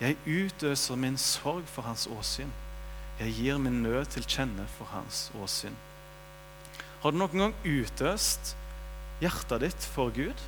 Jeg 0.00 0.16
utøser 0.26 0.98
min 1.00 1.16
sorg 1.18 1.64
for 1.70 1.82
hans 1.82 2.06
åsyn. 2.06 2.50
Jeg 3.18 3.34
gir 3.34 3.58
min 3.58 3.82
nød 3.82 4.10
til 4.10 4.26
kjenne 4.26 4.66
for 4.76 4.90
hans 4.90 5.30
åsyn. 5.38 5.74
Har 7.02 7.10
du 7.14 7.18
noen 7.18 7.38
gang 7.38 7.54
utøst 7.64 8.54
hjertet 9.22 9.62
ditt 9.62 9.86
for 9.94 10.10
Gud? 10.14 10.38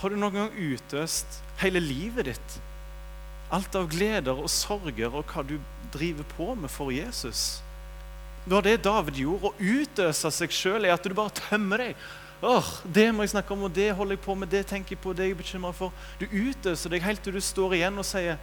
Har 0.00 0.12
du 0.12 0.16
noen 0.20 0.36
gang 0.36 0.56
utøst 0.56 1.40
hele 1.60 1.80
livet 1.80 2.28
ditt? 2.32 2.58
Alt 3.52 3.76
av 3.78 3.88
gleder 3.92 4.36
og 4.36 4.50
sorger 4.50 5.12
og 5.12 5.28
hva 5.32 5.44
du 5.46 5.56
driver 5.96 6.28
på 6.36 6.54
med 6.54 6.70
for 6.72 6.92
Jesus? 6.94 7.62
Det 8.44 8.54
var 8.54 8.62
det 8.62 8.76
David 8.84 9.18
gjorde. 9.18 9.50
Å 9.50 9.58
utøse 9.58 10.30
seg 10.30 10.52
sjøl 10.54 10.86
i 10.86 10.92
at 10.94 11.02
du 11.02 11.14
bare 11.16 11.34
tømmer 11.34 11.82
deg. 11.82 12.04
Åh, 12.46 12.68
Det 12.84 13.08
må 13.14 13.24
jeg 13.24 13.32
snakke 13.32 13.54
om, 13.56 13.64
og 13.66 13.72
det 13.74 13.88
holder 13.96 14.14
jeg 14.14 14.22
på 14.22 14.34
med, 14.36 14.48
det 14.52 14.66
tenker 14.68 14.94
jeg 14.94 15.02
på, 15.02 15.14
det 15.16 15.24
er 15.24 15.32
jeg 15.32 15.38
bekymra 15.40 15.72
for. 15.74 15.92
Du 16.20 16.26
utøser 16.28 16.92
deg 16.92 17.02
helt 17.02 17.22
til 17.24 17.34
du 17.34 17.40
står 17.40 17.78
igjen 17.78 17.98
og 17.98 18.06
sier 18.06 18.36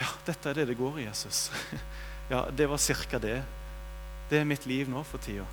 Ja, 0.00 0.08
dette 0.26 0.50
er 0.50 0.58
det 0.58 0.66
det 0.72 0.78
går 0.80 1.00
i, 1.00 1.06
Jesus. 1.08 1.50
Ja, 2.26 2.48
det 2.50 2.66
var 2.66 2.80
cirka 2.82 3.20
det. 3.22 3.36
Det 4.26 4.40
er 4.40 4.48
mitt 4.50 4.64
liv 4.66 4.88
nå 4.90 5.04
for 5.06 5.22
tida. 5.22 5.44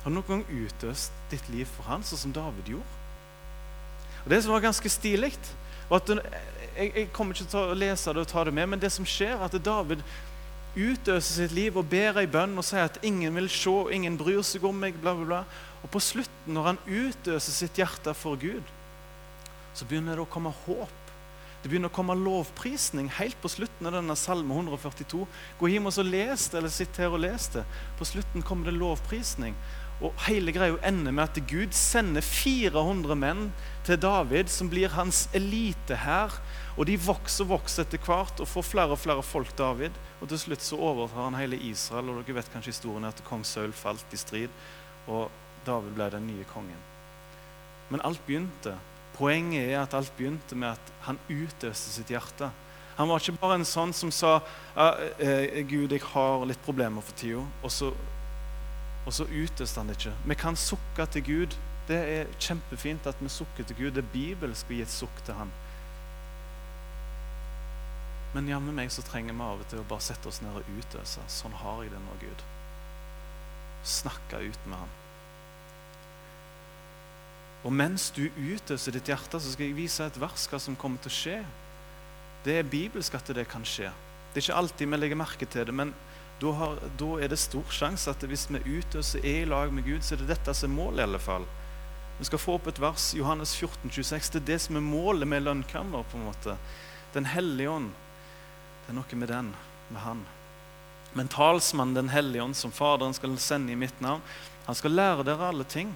Har 0.00 0.08
du 0.08 0.16
noen 0.16 0.24
gang 0.30 0.44
utøst 0.48 1.12
ditt 1.28 1.44
liv 1.52 1.68
for 1.68 1.84
han, 1.90 2.00
sånn 2.08 2.22
som 2.22 2.32
David 2.32 2.70
gjorde? 2.72 2.96
Og 4.24 4.30
Det 4.32 4.38
som 4.40 4.54
var 4.54 4.64
ganske 4.64 4.92
stilig 4.92 5.34
var 5.90 6.00
at 6.00 6.08
jeg, 6.80 6.92
jeg, 6.96 7.08
kommer 7.12 7.36
ikke 7.36 7.50
til 7.52 7.60
å 7.60 7.76
lese 7.76 8.14
det 8.16 8.24
og 8.24 8.30
ta 8.30 8.44
det 8.48 8.54
med, 8.56 8.72
men 8.72 8.82
det 8.82 8.90
som 8.94 9.06
skjer, 9.08 9.36
er 9.36 9.46
at 9.46 9.56
David 9.64 10.04
utøser 10.74 11.42
sitt 11.42 11.54
liv 11.54 11.76
og 11.76 11.88
ber 11.90 12.20
ei 12.20 12.28
bønn 12.30 12.54
og 12.58 12.66
sier 12.66 12.86
at 12.86 13.00
ingen 13.06 13.34
vil 13.36 13.50
se, 13.52 13.74
ingen 13.92 14.16
bryr 14.20 14.42
seg 14.46 14.64
om 14.66 14.78
meg, 14.80 14.96
bla, 15.02 15.14
bla, 15.18 15.26
bla. 15.26 15.42
Og 15.82 15.90
på 15.92 16.02
slutten, 16.02 16.54
når 16.54 16.70
han 16.70 16.80
utøser 16.86 17.56
sitt 17.56 17.80
hjerte 17.80 18.14
for 18.16 18.38
Gud, 18.40 18.64
så 19.74 19.86
begynner 19.88 20.18
det 20.18 20.24
å 20.24 20.30
komme 20.30 20.52
håp. 20.64 20.96
Det 21.60 21.68
begynner 21.68 21.90
å 21.90 21.94
komme 21.94 22.16
lovprisning 22.16 23.10
helt 23.18 23.36
på 23.42 23.50
slutten 23.52 23.90
av 23.90 23.98
denne 23.98 24.16
salme 24.16 24.54
142. 24.56 25.26
Gå 25.60 25.68
hjem 25.68 25.90
og 25.90 25.92
så 25.92 26.04
les 26.06 26.46
det, 26.48 26.56
eller 26.56 26.72
sitt 26.72 26.96
her 27.00 27.12
og 27.12 27.20
les 27.26 27.50
det. 27.52 27.66
På 27.98 28.08
slutten 28.08 28.44
kommer 28.46 28.70
det 28.70 28.78
lovprisning. 28.80 29.58
Og 30.00 30.16
hele 30.24 30.54
greia 30.56 30.78
ender 30.88 31.12
med 31.12 31.26
at 31.26 31.42
Gud 31.50 31.76
sender 31.76 32.24
400 32.24 33.18
menn 33.20 33.50
til 33.84 34.00
David, 34.00 34.48
som 34.48 34.70
blir 34.72 34.94
hans 34.94 35.26
elitehær. 35.36 36.38
Og 36.80 36.86
de 36.88 36.96
vokser 36.96 37.44
og 37.44 37.58
vokser 37.58 37.84
etter 37.84 38.00
hvert 38.00 38.40
og 38.40 38.48
får 38.48 38.64
flere 38.64 38.94
og 38.96 39.00
flere 39.02 39.24
folk 39.26 39.50
David. 39.58 39.96
Og 40.20 40.30
til 40.30 40.40
slutt 40.40 40.64
så 40.64 40.78
overtar 40.80 41.26
han 41.26 41.36
hele 41.36 41.58
Israel, 41.68 42.08
og 42.08 42.22
dere 42.22 42.38
vet 42.38 42.48
kanskje 42.54 42.72
historien 42.72 43.04
at 43.04 43.20
kong 43.26 43.44
Saul 43.44 43.74
falt 43.76 44.16
i 44.16 44.20
strid, 44.20 44.54
og 45.04 45.28
David 45.66 45.92
ble 45.98 46.06
den 46.14 46.24
nye 46.30 46.46
kongen. 46.48 46.80
Men 47.92 48.00
alt 48.06 48.22
begynte. 48.24 48.78
Poenget 49.18 49.68
er 49.68 49.82
at 49.82 49.94
alt 49.98 50.14
begynte 50.16 50.56
med 50.56 50.72
at 50.72 50.92
han 51.04 51.20
utøste 51.28 51.92
sitt 51.92 52.08
hjerte. 52.14 52.48
Han 52.96 53.10
var 53.10 53.20
ikke 53.20 53.40
bare 53.42 53.58
en 53.60 53.68
sånn 53.68 53.92
som 53.96 54.12
sa 54.12 54.38
eh, 55.20 55.60
'Gud, 55.68 55.92
jeg 55.92 56.04
har 56.14 56.46
litt 56.48 56.64
problemer 56.64 57.04
for 57.04 57.16
tida', 57.16 57.44
og 57.62 57.72
så 57.72 57.92
og 59.06 59.14
så 59.16 59.24
utøste 59.24 59.80
han 59.80 59.88
det 59.88 59.96
ikke. 59.98 60.12
Vi 60.28 60.36
kan 60.38 60.56
sukke 60.56 61.06
til 61.12 61.24
Gud. 61.24 61.56
Det 61.88 61.98
er 61.98 62.34
kjempefint 62.38 63.06
at 63.08 63.18
vi 63.20 63.28
sukker 63.32 63.64
til 63.66 63.76
Gud. 63.76 63.90
Det 63.96 64.04
er 64.04 64.12
bibelsk 64.12 64.68
å 64.70 64.76
gi 64.76 64.82
et 64.84 64.92
sukk 64.92 65.22
til 65.26 65.38
Han. 65.38 65.52
Men 68.34 68.48
jammen 68.48 68.76
meg 68.76 68.92
så 68.94 69.02
trenger 69.02 69.34
vi 69.34 69.42
av 69.42 69.62
og 69.62 69.68
til 69.70 69.82
å 69.82 69.88
bare 69.90 70.06
sette 70.06 70.30
oss 70.30 70.40
ned 70.44 70.54
og 70.60 70.68
utøse. 70.78 71.22
Sånn 71.30 71.56
har 71.62 71.82
jeg 71.82 71.94
det 71.94 72.02
nå, 72.04 72.16
Gud. 72.22 72.44
Snakke 73.82 74.42
ut 74.44 74.66
med 74.70 74.78
Han. 74.78 74.96
Og 77.66 77.74
mens 77.76 78.08
du 78.16 78.22
utøser 78.36 78.94
ditt 78.94 79.10
hjerte, 79.10 79.40
så 79.40 79.52
skal 79.52 79.66
jeg 79.66 79.76
vise 79.76 80.06
et 80.06 80.20
vers 80.20 80.46
hva 80.48 80.60
som 80.62 80.78
kommer 80.78 81.02
til 81.02 81.12
å 81.12 81.16
skje. 81.16 81.40
Det 82.46 82.54
er 82.56 82.70
bibelsk 82.70 83.18
at 83.18 83.34
det 83.36 83.44
kan 83.50 83.66
skje. 83.68 83.90
Det 84.30 84.40
er 84.40 84.46
ikke 84.46 84.60
alltid 84.62 84.88
vi 84.88 85.00
legger 85.00 85.18
merke 85.20 85.48
til 85.50 85.66
det, 85.68 85.74
men 85.76 85.92
da, 86.40 86.52
har, 86.56 86.78
da, 86.96 87.08
er 87.20 87.28
det 87.28 87.36
stor 87.40 87.74
sjanse 87.74 88.08
at 88.08 88.22
hvis 88.24 88.46
vi 88.48 88.78
utøser 88.78 89.26
er 89.26 89.42
i 89.42 89.48
lag 89.48 89.74
med 89.74 89.84
Gud, 89.84 90.00
så 90.06 90.14
er 90.14 90.22
det 90.22 90.30
dette 90.30 90.54
som 90.56 90.70
er 90.70 90.76
målet. 90.78 91.02
i 91.02 91.08
alle 91.08 91.20
fall. 91.20 91.44
Vi 92.20 92.28
skal 92.28 92.40
få 92.40 92.54
opp 92.56 92.70
et 92.70 92.80
vers, 92.80 93.10
Johannes 93.16 93.52
14, 93.56 93.90
26. 93.90 94.30
Det 94.32 94.40
er 94.40 94.46
det 94.54 94.60
som 94.64 94.78
er 94.78 94.86
målet 94.86 95.28
med 95.28 95.44
lønnkammer. 95.44 96.06
på 96.08 96.16
en 96.16 96.24
måte. 96.30 96.56
Den 97.12 97.26
hellige 97.26 97.70
ånd. 97.70 97.90
Det 98.90 98.96
er 98.96 98.98
noe 98.98 99.16
med 99.22 99.28
den, 99.30 99.48
med 99.94 100.02
Han. 100.02 100.20
Men 101.14 101.28
talsmannen 101.30 101.94
Den 101.94 102.08
hellige 102.10 102.42
ånd, 102.42 102.56
som 102.58 102.72
Faderen 102.74 103.14
skal 103.14 103.36
sende 103.38 103.70
i 103.70 103.76
mitt 103.78 104.00
navn, 104.02 104.18
han 104.66 104.74
skal 104.74 104.90
lære 104.90 105.22
dere 105.28 105.46
alle 105.46 105.62
ting 105.62 105.92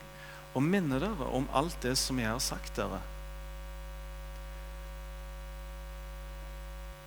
og 0.54 0.62
minne 0.62 1.00
dere 1.02 1.26
om 1.34 1.48
alt 1.50 1.74
det 1.82 1.96
som 1.98 2.20
jeg 2.22 2.30
har 2.30 2.38
sagt 2.38 2.78
dere. 2.78 3.00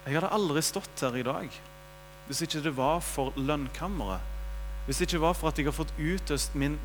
Jeg 0.03 0.17
hadde 0.17 0.33
aldri 0.35 0.65
stått 0.67 1.05
her 1.07 1.15
i 1.15 1.23
dag 1.23 1.55
hvis 2.27 2.43
ikke 2.43 2.65
det 2.67 2.75
var 2.75 2.99
for 2.99 3.31
lønnkammeret, 3.39 4.19
hvis 4.89 4.99
det 4.99 5.07
ikke 5.07 5.23
var 5.23 5.39
for 5.39 5.53
at 5.53 5.63
jeg 5.63 5.69
har 5.71 5.79
fått 5.79 5.95
utøst 5.95 6.59
min 6.59 6.75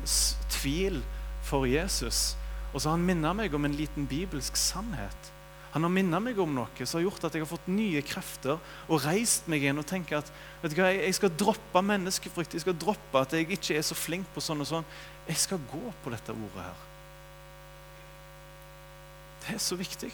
tvil 0.47 1.03
for 1.43 1.67
Jesus, 1.67 2.37
og 2.71 2.79
så 2.79 2.87
har 2.87 2.95
han 2.95 3.07
minnet 3.11 3.35
meg 3.35 3.51
om 3.51 3.67
en 3.67 3.75
liten 3.75 4.07
bibelsk 4.07 4.55
sannhet. 4.55 5.32
Han 5.73 5.87
har 5.87 5.89
minnet 5.93 6.21
meg 6.21 6.37
om 6.37 6.51
noe 6.53 6.85
som 6.85 6.99
har 6.99 7.07
gjort 7.07 7.23
at 7.25 7.33
jeg 7.33 7.41
har 7.41 7.49
fått 7.49 7.71
nye 7.71 8.01
krefter 8.05 8.59
og 8.85 9.05
reist 9.07 9.47
meg 9.49 9.63
igjen 9.63 9.81
og 9.81 9.87
tenker 9.89 10.19
at 10.19 10.29
vet 10.61 10.75
du 10.75 10.77
hva, 10.83 10.91
jeg 10.93 11.17
skal 11.17 11.33
droppe 11.33 11.81
menneskefrykt. 11.81 12.53
Jeg 12.53 12.65
skal 12.65 12.77
droppe 12.77 13.23
at 13.23 13.33
jeg 13.33 13.49
ikke 13.57 13.79
er 13.79 13.85
så 13.85 13.97
flink 13.97 14.29
på 14.35 14.43
sånn 14.43 14.61
og 14.61 14.69
sånn. 14.69 14.87
Jeg 15.25 15.41
skal 15.41 15.63
gå 15.71 15.81
på 16.03 16.13
dette 16.13 16.35
ordet 16.35 16.67
her. 16.67 16.85
Det 19.43 19.57
er 19.57 19.65
så 19.65 19.75
viktig. 19.79 20.13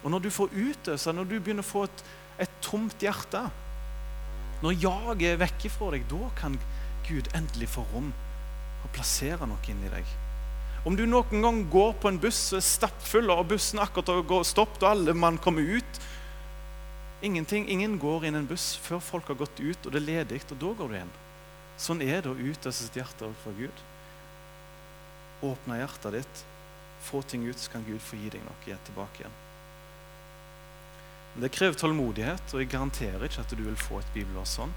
Og 0.00 0.14
når 0.14 0.22
du 0.24 0.30
får 0.32 0.54
utøse, 0.54 1.12
når 1.12 1.26
du 1.28 1.36
begynner 1.40 1.66
å 1.66 1.72
få 1.72 1.84
et 1.88 2.06
et 2.40 2.56
tomt 2.64 3.04
hjerte. 3.04 3.42
Når 4.64 4.80
jaget 4.80 5.28
er 5.34 5.40
vekk 5.40 5.68
fra 5.72 5.92
deg, 5.94 6.08
da 6.08 6.32
kan 6.38 6.56
Gud 7.08 7.30
endelig 7.36 7.70
få 7.74 7.84
rom 7.92 8.10
og 8.80 8.90
plassere 8.96 9.48
noe 9.48 9.60
inni 9.72 9.92
deg. 9.92 10.08
Om 10.84 10.96
du 10.96 11.04
noen 11.04 11.42
gang 11.44 11.58
går 11.68 11.92
på 12.00 12.08
en 12.08 12.20
buss 12.20 12.54
stappfull, 12.64 13.28
og 13.32 13.50
bussen 13.50 13.82
akkurat 13.82 14.08
har 14.30 14.46
stoppet, 14.48 14.82
og 14.82 14.94
alle 14.94 15.14
mann 15.14 15.38
kommer 15.38 15.62
ut 15.62 16.00
Ingenting, 17.20 17.68
ingen 17.68 17.98
går 18.00 18.24
inn 18.24 18.38
en 18.38 18.46
buss 18.48 18.78
før 18.80 19.00
folk 19.04 19.26
har 19.28 19.36
gått 19.36 19.58
ut, 19.60 19.84
og 19.84 19.92
det 19.92 19.98
er 20.00 20.06
ledig, 20.06 20.40
og 20.54 20.56
da 20.62 20.70
går 20.78 20.88
du 20.88 20.94
inn. 21.02 21.10
Sånn 21.76 22.00
er 22.00 22.22
det 22.24 22.30
å 22.32 22.38
utøve 22.38 22.72
sitt 22.72 22.96
hjerte 22.96 23.26
overfor 23.26 23.58
Gud. 23.58 23.82
Åpne 25.44 25.76
hjertet 25.82 26.16
ditt, 26.16 26.40
få 27.04 27.20
ting 27.28 27.44
ut, 27.44 27.60
så 27.60 27.74
kan 27.74 27.84
Gud 27.84 28.00
få 28.00 28.16
gi 28.16 28.32
deg 28.32 28.44
noe 28.46 28.78
tilbake 28.86 29.20
igjen. 29.20 29.36
Det 31.44 31.52
krever 31.52 31.76
tålmodighet, 31.78 32.54
og 32.54 32.62
jeg 32.62 32.72
garanterer 32.72 33.26
ikke 33.28 33.44
at 33.44 33.52
du 33.52 33.62
vil 33.66 33.76
få 33.78 34.00
et 34.00 34.16
bibelår 34.16 34.48
sånn. 34.48 34.72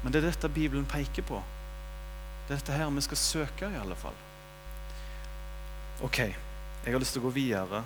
Men 0.00 0.14
det 0.14 0.22
er 0.22 0.30
dette 0.30 0.50
Bibelen 0.52 0.88
peker 0.88 1.28
på. 1.28 1.42
Det 2.48 2.56
er 2.56 2.62
dette 2.62 2.80
her 2.80 2.88
vi 2.96 3.04
skal 3.04 3.20
søke, 3.20 3.68
i 3.68 3.80
alle 3.84 4.00
fall. 4.00 4.16
Ok, 5.98 6.18
jeg 6.22 6.94
har 6.94 7.00
lyst 7.02 7.16
til 7.16 7.24
å 7.24 7.26
gå 7.26 7.32
videre 7.34 7.80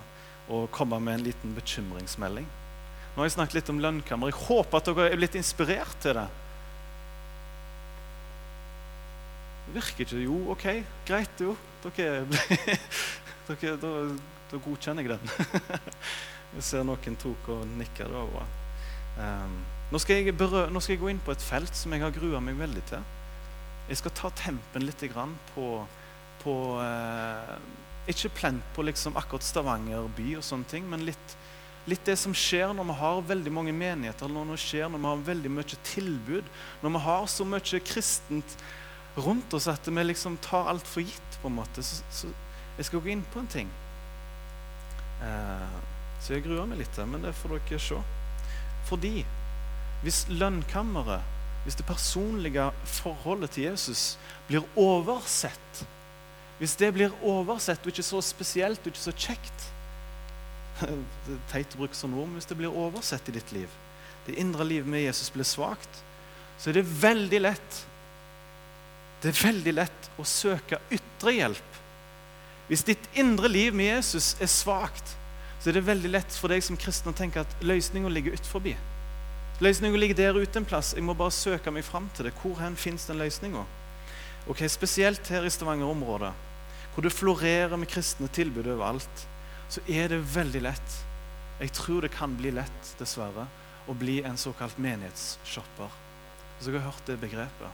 og 0.52 0.66
komme 0.74 0.98
med 1.00 1.16
en 1.16 1.22
liten 1.24 1.54
bekymringsmelding. 1.56 2.44
Nå 2.44 3.20
har 3.20 3.28
jeg 3.28 3.34
snakket 3.38 3.56
litt 3.56 3.70
om 3.72 3.78
lønnkammer. 3.80 4.28
Jeg 4.28 4.48
håper 4.50 4.78
at 4.78 4.88
dere 4.90 5.06
er 5.08 5.20
blitt 5.20 5.36
inspirert 5.38 5.94
til 6.04 6.18
det. 6.18 6.26
Det 9.64 9.76
virker 9.78 10.04
ikke 10.04 10.20
Jo, 10.26 10.36
OK, 10.52 10.66
greit, 11.08 11.40
jo. 11.40 11.54
Dere, 11.86 12.26
dere, 13.48 13.76
da, 13.80 13.92
da 14.50 14.60
godkjenner 14.66 15.08
jeg 15.08 15.16
den. 15.16 15.32
Jeg 16.52 16.66
ser 16.66 16.82
noen 16.84 17.14
tok 17.16 17.46
og 17.54 17.62
nikka. 17.78 18.04
Um, 18.12 19.54
nå, 19.88 20.00
skal 20.02 20.18
jeg 20.20 20.34
berø 20.36 20.66
nå 20.68 20.82
skal 20.84 20.98
jeg 20.98 21.00
gå 21.00 21.08
inn 21.08 21.22
på 21.24 21.32
et 21.32 21.40
felt 21.40 21.72
som 21.76 21.94
jeg 21.96 22.04
har 22.04 22.12
grua 22.12 22.42
meg 22.44 22.58
veldig 22.58 22.82
til. 22.90 23.06
Jeg 23.88 24.02
skal 24.02 24.12
ta 24.18 24.28
tempen 24.36 24.84
litt 24.84 25.00
på, 25.54 25.64
på 26.42 26.56
uh, 26.76 27.56
Ikke 28.10 28.32
plent 28.34 28.66
på 28.74 28.82
liksom 28.82 29.16
akkurat 29.16 29.46
Stavanger 29.46 30.08
by, 30.16 30.36
og 30.38 30.46
sånne 30.46 30.68
ting, 30.70 30.86
men 30.90 31.04
litt, 31.06 31.36
litt, 31.86 32.02
det 32.06 32.16
som 32.18 32.34
skjer 32.34 32.72
når 32.74 32.88
vi 32.90 32.96
har 32.98 33.26
veldig 33.28 33.52
mange 33.54 33.74
menigheter, 33.76 34.30
når 34.30 34.54
det 34.54 34.62
skjer 34.64 34.90
når 34.90 35.02
vi 35.02 35.10
har 35.10 35.26
veldig 35.28 35.52
mye 35.54 35.82
tilbud, 35.92 36.48
når 36.82 36.96
vi 36.96 37.02
har 37.06 37.28
så 37.30 37.46
mye 37.46 37.82
kristent 37.86 38.56
rundt 39.16 39.54
oss 39.54 39.68
at 39.68 39.86
vi 39.86 40.04
liksom 40.04 40.38
tar 40.42 40.70
alt 40.72 40.88
for 40.88 41.04
gitt. 41.04 41.38
på 41.42 41.48
en 41.48 41.56
måte. 41.58 41.82
Så, 41.82 42.04
så 42.10 42.28
jeg 42.76 42.86
skal 42.86 43.00
gå 43.02 43.10
inn 43.10 43.24
på 43.32 43.40
en 43.42 43.48
ting. 43.50 43.70
Eh, 45.22 45.78
så 46.22 46.36
jeg 46.36 46.44
gruer 46.44 46.68
meg 46.70 46.78
litt, 46.78 46.98
men 47.10 47.24
det 47.24 47.34
får 47.34 47.56
dere 47.56 47.80
se. 47.82 47.98
Fordi 48.86 49.24
hvis 50.02 50.24
lønnkammeret, 50.30 51.22
hvis 51.64 51.78
det 51.78 51.86
personlige 51.86 52.68
forholdet 52.86 53.54
til 53.54 53.68
Jesus 53.70 54.16
blir 54.48 54.64
oversett 54.78 55.84
Hvis 56.62 56.76
det 56.78 56.92
blir 56.94 57.14
oversett 57.26 57.82
og 57.82 57.90
ikke 57.90 58.04
så 58.06 58.20
spesielt 58.22 58.84
og 58.84 58.92
ikke 58.92 59.02
så 59.02 59.14
kjekt 59.18 59.64
Det 60.82 61.34
er 61.34 61.40
teit 61.50 61.74
å 61.74 61.80
bruke 61.80 61.98
sånne 61.98 62.20
ord, 62.20 62.28
men 62.30 62.38
hvis 62.38 62.46
det 62.50 62.58
blir 62.60 62.76
oversett 62.84 63.28
i 63.28 63.34
ditt 63.34 63.50
liv, 63.54 63.70
det 64.26 64.38
indre 64.38 64.64
livet 64.66 64.86
med 64.86 65.02
Jesus 65.02 65.32
blir 65.34 65.46
svakt, 65.46 66.02
så 66.58 66.70
er 66.70 66.78
det 66.78 66.84
veldig 66.86 67.40
lett 67.42 67.80
Det 69.22 69.32
er 69.32 69.40
veldig 69.40 69.74
lett 69.74 70.08
å 70.18 70.26
søke 70.26 70.78
ytre 70.94 71.34
hjelp. 71.34 71.80
Hvis 72.70 72.86
ditt 72.86 73.10
indre 73.18 73.50
liv 73.50 73.74
med 73.74 73.90
Jesus 73.90 74.32
er 74.42 74.50
svakt, 74.50 75.16
så 75.60 75.70
er 75.70 75.76
det 75.76 75.84
veldig 75.86 76.10
lett 76.10 76.38
for 76.38 76.50
deg 76.50 76.62
som 76.66 76.78
kristen 76.78 77.12
å 77.12 77.14
tenke 77.14 77.42
at 77.42 77.58
løsninga 77.62 78.10
ligger 78.10 78.34
utenfor. 78.34 78.70
Løsninga 79.62 79.98
ligger 79.98 80.18
der 80.18 80.38
ute 80.42 80.58
en 80.58 80.66
plass. 80.66 80.94
Jeg 80.94 81.06
må 81.06 81.14
bare 81.14 81.34
søke 81.34 81.70
meg 81.70 81.86
fram 81.86 82.08
til 82.16 82.26
det. 82.26 82.34
Hvor 82.42 82.58
hen 82.58 82.74
fins 82.78 83.06
den 83.06 83.20
løsninga? 83.22 83.62
Okay, 84.50 84.66
spesielt 84.66 85.28
her 85.30 85.46
i 85.46 85.50
Stavanger-området, 85.54 86.32
hvor 86.94 87.04
det 87.04 87.14
florerer 87.14 87.76
med 87.76 87.88
kristne 87.88 88.28
tilbud 88.28 88.66
overalt, 88.66 89.26
så 89.72 89.80
er 89.88 90.12
det 90.12 90.20
veldig 90.34 90.62
lett 90.68 90.98
Jeg 91.62 91.72
tror 91.76 92.02
det 92.02 92.10
kan 92.10 92.32
bli 92.34 92.50
lett, 92.50 92.88
dessverre, 92.98 93.44
å 93.86 93.94
bli 93.94 94.16
en 94.26 94.38
såkalt 94.40 94.78
menighetsshopper. 94.82 95.92
Så 96.58 96.72
jeg 96.72 96.80
har 96.80 96.90
hørt 96.90 97.06
det 97.06 97.20
begrepet. 97.22 97.70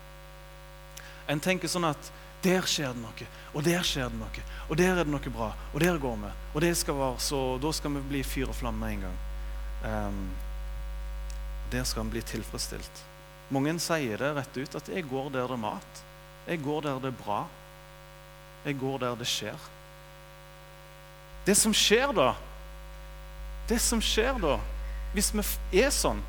En 1.29 1.41
tenker 1.41 1.71
sånn 1.73 1.87
at 1.89 2.11
der 2.45 2.67
skjer 2.69 2.93
det 2.93 3.01
noe, 3.01 3.29
og 3.55 3.65
der 3.65 3.87
skjer 3.87 4.11
det 4.13 4.21
noe, 4.21 4.45
og 4.69 4.77
der 4.79 4.93
er 4.93 5.01
det 5.03 5.13
noe 5.13 5.33
bra, 5.33 5.49
og 5.73 5.81
der 5.81 5.99
går 6.01 6.21
vi. 6.21 6.33
Og 6.53 6.61
det 6.63 6.75
skal 6.79 6.99
være 6.99 7.23
så, 7.25 7.41
da 7.63 7.73
skal 7.75 7.97
vi 7.97 8.05
bli 8.13 8.23
fyr 8.27 8.53
og 8.53 8.59
flamme 8.59 8.85
med 8.85 8.99
en 8.99 9.07
gang. 9.07 9.19
Um, 9.89 10.21
der 11.73 11.89
skal 11.89 12.07
vi 12.07 12.19
bli 12.19 12.25
tilfredsstilt. 12.29 13.05
Mange 13.53 13.73
sier 13.81 14.21
det 14.21 14.35
rett 14.37 14.57
ut 14.57 14.75
at 14.77 14.89
'jeg 14.89 15.09
går 15.09 15.33
der 15.33 15.49
det 15.49 15.57
er 15.57 15.65
mat'. 15.65 16.03
'Jeg 16.47 16.63
går 16.63 16.81
der 16.83 16.99
det 17.01 17.13
er 17.13 17.25
bra'. 17.25 17.47
'Jeg 18.65 18.79
går 18.79 18.99
der 18.99 19.15
det 19.15 19.27
skjer'. 19.27 19.69
Det 21.47 21.57
som 21.57 21.73
skjer 21.73 22.13
da 22.13 22.35
Det 23.69 23.79
som 23.81 24.01
skjer 24.01 24.39
da, 24.41 24.59
hvis 25.13 25.33
vi 25.35 25.81
er 25.81 25.91
sånn 25.91 26.23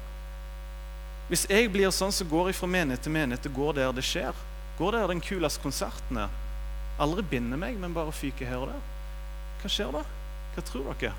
Hvis 1.30 1.46
jeg 1.50 1.72
blir 1.72 1.92
sånn, 1.92 2.12
så 2.12 2.26
går 2.26 2.50
jeg 2.50 2.56
fra 2.56 2.68
menighet 2.68 3.04
til 3.06 3.12
menighet 3.12 3.46
og 3.46 3.54
går 3.54 3.74
der 3.74 3.92
det 3.94 4.04
skjer. 4.04 4.34
Går 4.80 4.92
der 4.92 5.08
den 5.08 5.22
kuleste 5.22 5.62
konserten 5.62 6.18
er. 6.18 6.30
Aldri 7.00 7.22
binder 7.22 7.58
meg, 7.58 7.78
men 7.78 7.94
bare 7.94 8.12
fyker 8.12 8.50
her 8.50 8.64
og 8.64 8.72
der. 8.72 8.82
Hva 9.62 9.70
skjer 9.70 9.92
da? 9.94 10.02
Hva 10.56 10.64
tror 10.66 10.90
dere? 10.90 11.14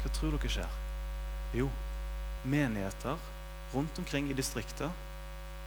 Hva 0.00 0.12
tror 0.16 0.32
dere 0.38 0.52
skjer? 0.54 0.78
Jo, 1.52 1.68
menigheter 2.48 3.20
rundt 3.74 3.98
omkring 3.98 4.30
i 4.30 4.38
distriktet 4.38 4.90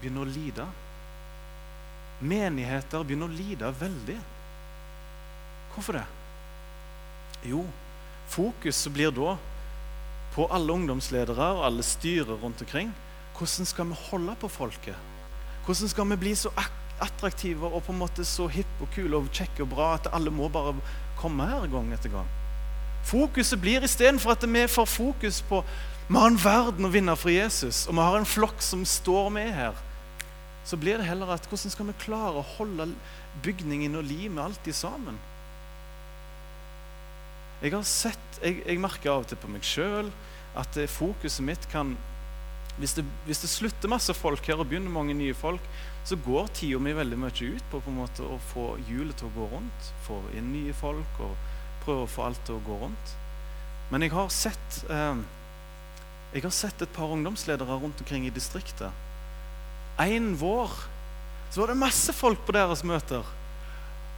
begynner 0.01 0.25
å 0.25 0.33
lide. 0.33 0.65
Menigheter 2.19 3.03
begynner 3.03 3.27
å 3.27 3.35
lide 3.35 3.71
veldig. 3.79 4.17
Hvorfor 5.73 5.99
det? 5.99 6.05
Jo, 7.45 7.65
fokuset 8.31 8.93
blir 8.95 9.11
da 9.13 9.35
på 10.35 10.47
alle 10.51 10.75
ungdomsledere 10.75 11.49
og 11.57 11.65
alle 11.67 11.83
styrer 11.85 12.39
rundt 12.41 12.63
omkring. 12.63 12.93
Hvordan 13.35 13.67
skal 13.67 13.89
vi 13.91 13.99
holde 14.09 14.35
på 14.39 14.49
folket? 14.51 14.95
Hvordan 15.65 15.91
skal 15.91 16.09
vi 16.09 16.21
bli 16.23 16.35
så 16.39 16.51
attraktive 17.03 17.67
og 17.67 17.83
på 17.83 17.91
en 17.91 17.99
måte 17.99 18.25
så 18.27 18.47
hippe 18.47 18.85
og 18.85 18.91
kule 18.95 19.19
og 19.19 19.31
kjekke 19.35 19.65
og 19.65 19.71
bra 19.73 19.91
at 19.97 20.07
alle 20.15 20.31
må 20.31 20.47
bare 20.51 20.75
komme 21.19 21.47
her 21.49 21.67
gang 21.71 21.91
etter 21.95 22.13
gang? 22.13 22.31
Fokuset 23.05 23.61
blir 23.61 23.83
istedenfor 23.85 24.33
at 24.33 24.47
vi 24.47 24.63
får 24.71 24.87
fokus 24.89 25.41
på 25.45 25.61
vi 26.07 26.19
har 26.21 26.29
en 26.29 26.37
verden 26.37 26.85
å 26.85 26.91
vinne 26.93 27.15
for 27.17 27.33
Jesus, 27.33 27.87
og 27.89 27.95
vi 27.97 28.03
har 28.05 28.19
en 28.19 28.27
flokk 28.29 28.59
som 28.61 28.83
står 28.85 29.31
med 29.33 29.47
her, 29.57 29.77
så 30.65 30.77
blir 30.81 30.97
det 30.97 31.07
heller 31.07 31.29
at 31.35 31.45
hvordan 31.49 31.73
skal 31.73 31.89
vi 31.91 31.97
klare 32.01 32.41
å 32.41 32.49
holde 32.55 32.89
bygningen 33.45 33.97
og 33.99 34.07
limet 34.07 34.43
alltid 34.43 34.77
sammen? 34.77 35.19
Jeg 37.61 37.73
har 37.73 37.85
sett, 37.87 38.41
jeg, 38.41 38.63
jeg 38.65 38.81
merker 38.81 39.13
av 39.13 39.23
og 39.23 39.29
til 39.29 39.39
på 39.41 39.49
meg 39.49 39.65
sjøl 39.65 40.11
at 40.57 40.77
fokuset 40.91 41.45
mitt 41.45 41.69
kan 41.71 41.95
hvis 42.75 42.97
det, 42.97 43.05
hvis 43.23 43.39
det, 43.39 43.47
slutter 43.47 43.87
masse 43.87 44.11
folk 44.17 44.43
her 44.49 44.59
og 44.59 44.67
begynner 44.67 44.91
mange 44.91 45.13
nye 45.15 45.35
folk, 45.37 45.63
så 46.03 46.17
går 46.19 46.49
tida 46.57 46.79
mi 46.83 46.91
veldig 46.91 47.19
mye 47.21 47.51
ut 47.55 47.69
på, 47.71 47.79
på 47.79 47.93
måte, 47.95 48.25
å 48.27 48.35
få 48.51 48.65
hjulet 48.89 49.15
til 49.15 49.29
å 49.29 49.35
gå 49.37 49.47
rundt. 49.53 49.91
Få 50.03 50.17
inn 50.35 50.51
nye 50.51 50.75
folk 50.75 51.21
og 51.23 51.37
prøve 51.85 52.03
å 52.03 52.11
få 52.11 52.25
alt 52.27 52.43
til 52.43 52.57
å 52.57 52.65
gå 52.65 52.81
rundt. 52.81 53.13
Men 53.93 54.03
jeg 54.03 54.11
har 54.11 54.27
sett 54.33 54.81
eh, 54.91 55.23
jeg 56.35 56.43
har 56.43 56.51
sett 56.51 56.81
et 56.83 56.91
par 56.91 57.13
ungdomsledere 57.15 57.77
rundt 57.79 58.01
omkring 58.03 58.25
i 58.27 58.33
distriktet. 58.35 58.91
En 60.01 60.35
vår 60.35 60.71
så 61.51 61.61
var 61.61 61.71
det 61.71 61.79
masse 61.79 62.11
folk 62.11 62.41
på 62.43 62.51
deres 62.55 62.83
møter. 62.83 63.23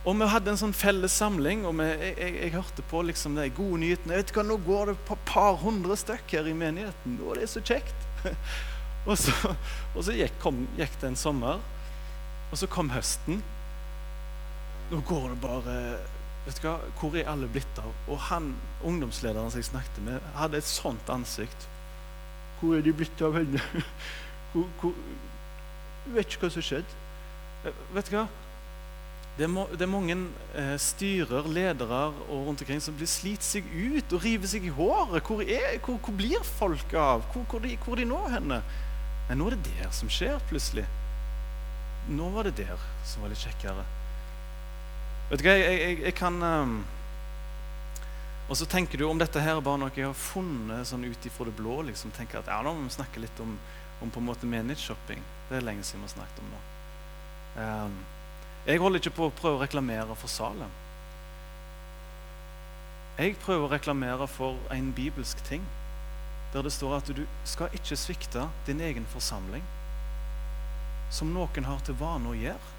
Og 0.08 0.16
vi 0.16 0.28
hadde 0.32 0.54
en 0.54 0.60
sånn 0.60 0.74
felles 0.74 1.14
samling, 1.20 1.66
og 1.68 1.76
vi, 1.78 1.86
jeg, 1.92 2.14
jeg, 2.16 2.34
jeg, 2.40 2.52
hørte 2.56 2.86
på 2.90 3.02
liksom 3.06 3.36
de 3.38 3.50
gode 3.54 3.82
nyhetene. 3.84 4.16
Jeg 4.16 4.24
vet 4.24 4.34
hva, 4.38 4.46
Nå 4.48 4.58
går 4.66 4.90
det 4.90 4.96
et 4.96 5.12
par 5.28 5.60
hundre 5.62 5.98
stykk 6.00 6.38
her 6.38 6.48
i 6.50 6.56
menigheten. 6.58 7.20
Å, 7.22 7.36
det 7.36 7.44
er 7.46 7.52
så 7.52 7.62
kjekt. 7.62 8.08
og 9.10 9.18
så, 9.20 9.36
og 9.94 10.00
så 10.08 10.16
gikk, 10.16 10.40
kom, 10.42 10.64
gikk, 10.80 10.96
det 11.02 11.12
en 11.12 11.20
sommer, 11.20 11.62
og 12.48 12.58
så 12.58 12.70
kom 12.72 12.94
høsten. 12.96 13.44
Nå 14.90 15.04
går 15.06 15.34
det 15.34 15.42
bare 15.44 15.80
vet 16.48 16.62
du 16.62 16.68
hva, 16.70 16.78
Hvor 16.96 17.16
er 17.20 17.28
alle 17.28 17.50
blitt 17.52 17.82
av? 17.84 17.92
Og 18.08 18.22
han 18.30 18.54
ungdomslederen 18.88 19.52
som 19.52 19.60
jeg 19.60 19.68
snakket 19.74 20.00
med, 20.06 20.30
hadde 20.40 20.62
et 20.62 20.70
sånt 20.70 21.12
ansikt. 21.12 21.68
Hvor 22.62 22.78
er 22.78 22.86
de 22.86 22.96
blitt 22.96 23.22
av 23.22 23.36
henne? 23.38 23.62
Hvor, 24.54 24.64
hvor, 24.80 24.94
vet 26.16 26.32
ikke 26.32 26.48
hva 26.48 26.54
som 26.54 26.66
skjedde. 26.66 27.00
Eh, 27.66 27.82
vet 27.96 28.12
du 28.12 28.18
hva? 28.18 28.28
Det 29.38 29.46
er, 29.46 29.74
det 29.78 29.86
er 29.86 29.92
mange 29.92 30.16
eh, 30.58 30.76
styrer, 30.82 31.46
ledere 31.54 32.00
og 32.26 32.48
rundt 32.48 32.64
omkring 32.64 32.80
som 32.82 32.96
blir 32.98 33.10
sliter 33.10 33.46
seg 33.46 33.68
ut 33.70 34.16
og 34.18 34.24
river 34.24 34.50
seg 34.50 34.66
i 34.66 34.74
håret. 34.74 35.22
Hvor, 35.22 35.44
er, 35.46 35.78
hvor, 35.86 36.00
hvor 36.02 36.18
blir 36.18 36.48
folk 36.58 36.96
av? 36.98 37.28
Hvor, 37.34 37.46
hvor, 37.52 37.62
de, 37.62 37.76
hvor 37.84 38.00
de 38.00 38.08
nå 38.10 38.24
henne? 38.34 38.64
Men 39.28 39.38
nå 39.38 39.52
er 39.52 39.58
det 39.58 39.76
der 39.78 39.94
som 39.94 40.10
skjer, 40.10 40.42
plutselig. 40.50 40.88
Nå 42.10 42.32
var 42.34 42.48
det 42.48 42.56
der 42.64 42.82
som 43.06 43.22
var 43.22 43.34
litt 43.34 43.44
kjekkere. 43.44 43.86
Vet 45.30 45.42
du 45.42 45.46
hva, 45.50 45.58
jeg, 45.60 45.80
jeg, 45.84 46.02
jeg 46.06 46.16
kan 46.16 46.38
um, 46.40 46.78
Og 48.48 48.56
så 48.56 48.66
tenker 48.70 48.98
du 48.98 49.04
om 49.10 49.20
dette 49.20 49.42
her 49.44 49.58
er 49.60 49.66
bare 49.66 49.82
noe 49.82 49.92
jeg 49.92 50.08
har 50.08 50.16
funnet 50.18 50.88
sånn 50.88 51.04
ut 51.04 51.30
ifra 51.30 51.50
det 51.50 51.58
blå. 51.60 51.82
liksom, 51.92 52.16
tenker 52.16 52.42
at 52.42 52.50
ja, 52.50 52.62
Nå 52.66 52.74
må 52.74 52.88
vi 52.88 52.96
snakke 52.96 53.22
litt 53.22 53.44
om, 53.44 53.58
om 54.02 54.10
på 54.10 54.24
en 54.24 54.32
måte 54.32 54.50
menighetsshopping. 54.50 55.22
Det 55.50 55.58
er 55.58 55.66
lenge 55.66 55.84
siden 55.84 56.04
vi 56.04 56.10
har 56.10 56.16
snakket 56.16 56.44
om 56.44 56.52
nå. 56.52 56.62
Um, 57.64 57.98
jeg 58.68 58.80
holder 58.80 59.00
ikke 59.00 59.16
på 59.16 59.30
å 59.30 59.36
prøve 59.36 59.58
å 59.58 59.62
reklamere 59.64 60.16
for 60.20 60.28
Salem. 60.28 60.72
Jeg 63.18 63.38
prøver 63.42 63.66
å 63.66 63.72
reklamere 63.72 64.28
for 64.28 64.60
en 64.74 64.94
bibelsk 64.94 65.44
ting. 65.44 65.64
der 66.54 66.62
det 66.62 66.72
står 66.72 66.96
at 66.96 67.08
du 67.08 67.26
skal 67.44 67.70
ikke 67.74 67.96
svikte 67.96 68.50
din 68.68 68.82
egen 68.82 69.06
forsamling, 69.06 69.64
som 71.10 71.28
noen 71.28 71.66
har 71.66 71.80
til 71.84 71.98
vane 72.00 72.30
å 72.30 72.34
gjøre. 72.34 72.70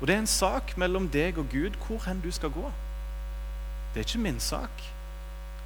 Og 0.00 0.06
Det 0.06 0.14
er 0.14 0.18
en 0.18 0.26
sak 0.26 0.76
mellom 0.76 1.08
deg 1.08 1.38
og 1.38 1.48
Gud 1.50 1.74
hvor 1.86 1.98
hen 2.06 2.20
du 2.20 2.30
skal 2.30 2.50
gå. 2.50 2.72
Det 3.94 4.00
er 4.00 4.06
ikke 4.06 4.18
min 4.18 4.40
sak, 4.40 4.82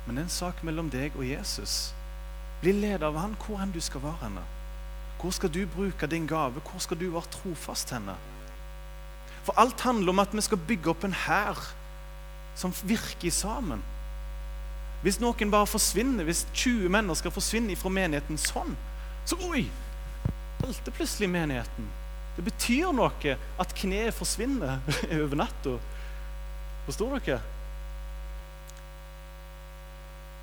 men 0.07 0.17
det 0.17 0.23
er 0.23 0.25
en 0.25 0.37
sak 0.37 0.63
mellom 0.65 0.91
deg 0.91 1.17
og 1.17 1.25
Jesus. 1.29 1.95
Bli 2.61 2.73
ledet 2.73 3.03
av 3.03 3.17
han 3.19 3.37
hvor 3.37 3.57
hen 3.59 3.73
du 3.73 3.81
skal 3.81 4.03
være 4.03 4.23
henne. 4.23 4.45
Hvor 5.19 5.35
skal 5.35 5.51
du 5.51 5.67
bruke 5.67 6.07
din 6.07 6.27
gave? 6.27 6.61
Hvor 6.63 6.79
skal 6.79 7.01
du 7.01 7.11
være 7.11 7.31
trofast 7.31 7.91
henne? 7.91 8.15
For 9.43 9.57
alt 9.59 9.81
handler 9.81 10.13
om 10.13 10.19
at 10.19 10.35
vi 10.35 10.45
skal 10.45 10.61
bygge 10.69 10.91
opp 10.93 11.05
en 11.05 11.17
hær 11.27 11.59
som 12.59 12.75
virker 12.83 13.31
sammen. 13.31 13.83
Hvis 15.03 15.21
noen 15.23 15.51
bare 15.51 15.67
forsvinner, 15.67 16.27
hvis 16.27 16.47
20 16.53 16.91
mennesker 16.91 17.31
forsvinner 17.31 17.79
fra 17.79 17.91
menigheten 17.95 18.39
sånn, 18.39 18.75
så 19.29 19.39
oi, 19.47 19.69
falte 20.59 20.95
plutselig 20.95 21.31
menigheten. 21.31 21.87
Det 22.37 22.45
betyr 22.47 22.91
noe 22.95 23.37
at 23.59 23.75
kneet 23.79 24.15
forsvinner 24.15 24.83
over 25.23 25.39
natta. 25.39 25.77
Forstår 26.87 27.19
dere? 27.19 27.39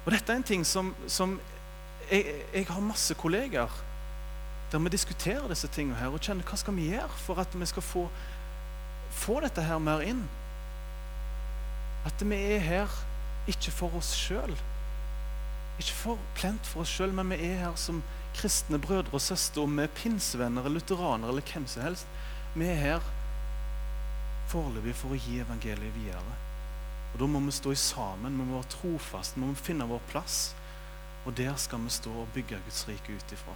Og 0.06 0.12
dette 0.14 0.32
er 0.32 0.40
en 0.40 0.46
ting 0.46 0.66
som, 0.68 0.92
som 1.10 1.38
jeg, 2.12 2.44
jeg, 2.54 2.68
har 2.70 2.84
masse 2.84 3.16
kolleger 3.18 3.72
der 4.72 4.82
vi 4.82 4.90
diskuterer 4.90 5.48
disse 5.48 5.68
tingene 5.68 6.00
her 6.00 6.14
og 6.14 6.24
kjenner 6.24 6.48
hva 6.48 6.58
skal 6.60 6.76
vi 6.76 6.90
gjøre 6.90 7.22
for 7.22 7.40
at 7.42 7.54
vi 7.54 7.68
skal 7.70 7.86
få, 7.86 8.06
få 9.14 9.40
dette 9.46 9.64
her 9.64 9.80
mer 9.80 10.04
inn. 10.06 10.24
At 12.06 12.22
vi 12.22 12.40
er 12.56 12.64
her 12.64 12.96
ikke 13.50 13.74
for 13.74 13.98
oss 13.98 14.14
sjøl. 14.18 14.56
Ikke 15.80 15.94
for 15.94 16.22
plent 16.38 16.66
for 16.68 16.86
oss 16.86 16.94
sjøl, 16.96 17.14
men 17.14 17.30
vi 17.34 17.40
er 17.50 17.62
her 17.66 17.76
som 17.80 18.02
kristne 18.36 18.80
brødre 18.82 19.14
og 19.16 19.22
søstre, 19.22 19.64
om 19.64 19.78
vi 19.78 19.86
er 19.86 19.94
pinsevenner, 19.96 20.70
lutheranere 20.70 21.32
eller 21.32 21.46
hvem 21.54 21.68
som 21.68 21.86
helst. 21.86 22.08
Vi 22.56 22.68
er 22.68 22.82
her 22.82 23.12
foreløpig 24.52 24.96
for 24.96 25.14
å 25.14 25.20
gi 25.20 25.40
evangeliet 25.44 25.96
videre. 25.96 26.42
Og 27.14 27.20
Da 27.20 27.28
må 27.32 27.40
vi 27.46 27.54
stå 27.56 27.74
sammen, 27.80 28.36
vi 28.36 28.44
må 28.44 28.58
være 28.58 28.74
trofaste, 28.76 29.40
vi 29.40 29.46
må 29.46 29.56
finne 29.56 29.88
vår 29.88 30.02
plass. 30.12 30.56
Og 31.26 31.38
der 31.38 31.56
skal 31.56 31.80
vi 31.82 31.90
stå 31.90 32.12
og 32.12 32.28
bygge 32.34 32.60
Guds 32.66 32.88
rike 32.88 33.16
ut 33.16 33.32
ifra. 33.32 33.56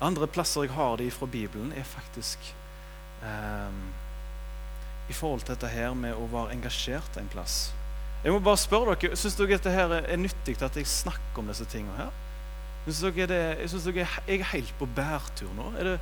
Andre 0.00 0.28
plasser 0.32 0.64
jeg 0.64 0.72
har 0.72 0.96
det 0.96 1.10
fra 1.12 1.28
Bibelen, 1.28 1.74
er 1.76 1.84
faktisk 1.84 2.54
eh, 3.22 3.80
i 5.10 5.16
forhold 5.16 5.44
til 5.44 5.54
dette 5.54 5.68
her 5.68 5.92
med 5.98 6.16
å 6.16 6.28
være 6.30 6.54
engasjert 6.54 7.18
en 7.20 7.28
plass. 7.28 7.70
Jeg 8.24 8.32
må 8.32 8.40
bare 8.44 8.60
spørre 8.60 8.96
dere, 9.00 9.16
Syns 9.16 9.36
dere 9.38 9.56
dette 9.56 9.72
her 9.72 9.92
er 10.00 10.20
nyttig 10.20 10.56
at 10.64 10.76
jeg 10.76 10.88
snakker 10.88 11.42
om 11.42 11.48
disse 11.52 11.68
tingene 11.68 11.96
her? 11.98 12.10
Syns 12.86 13.02
dere, 13.04 13.28
det, 13.28 13.68
synes 13.68 13.86
dere 13.88 14.06
jeg 14.06 14.40
er 14.40 14.50
helt 14.54 14.72
på 14.80 14.88
bærtur 14.96 15.52
nå? 15.56 15.70
Er 15.80 15.92
det, 15.92 15.96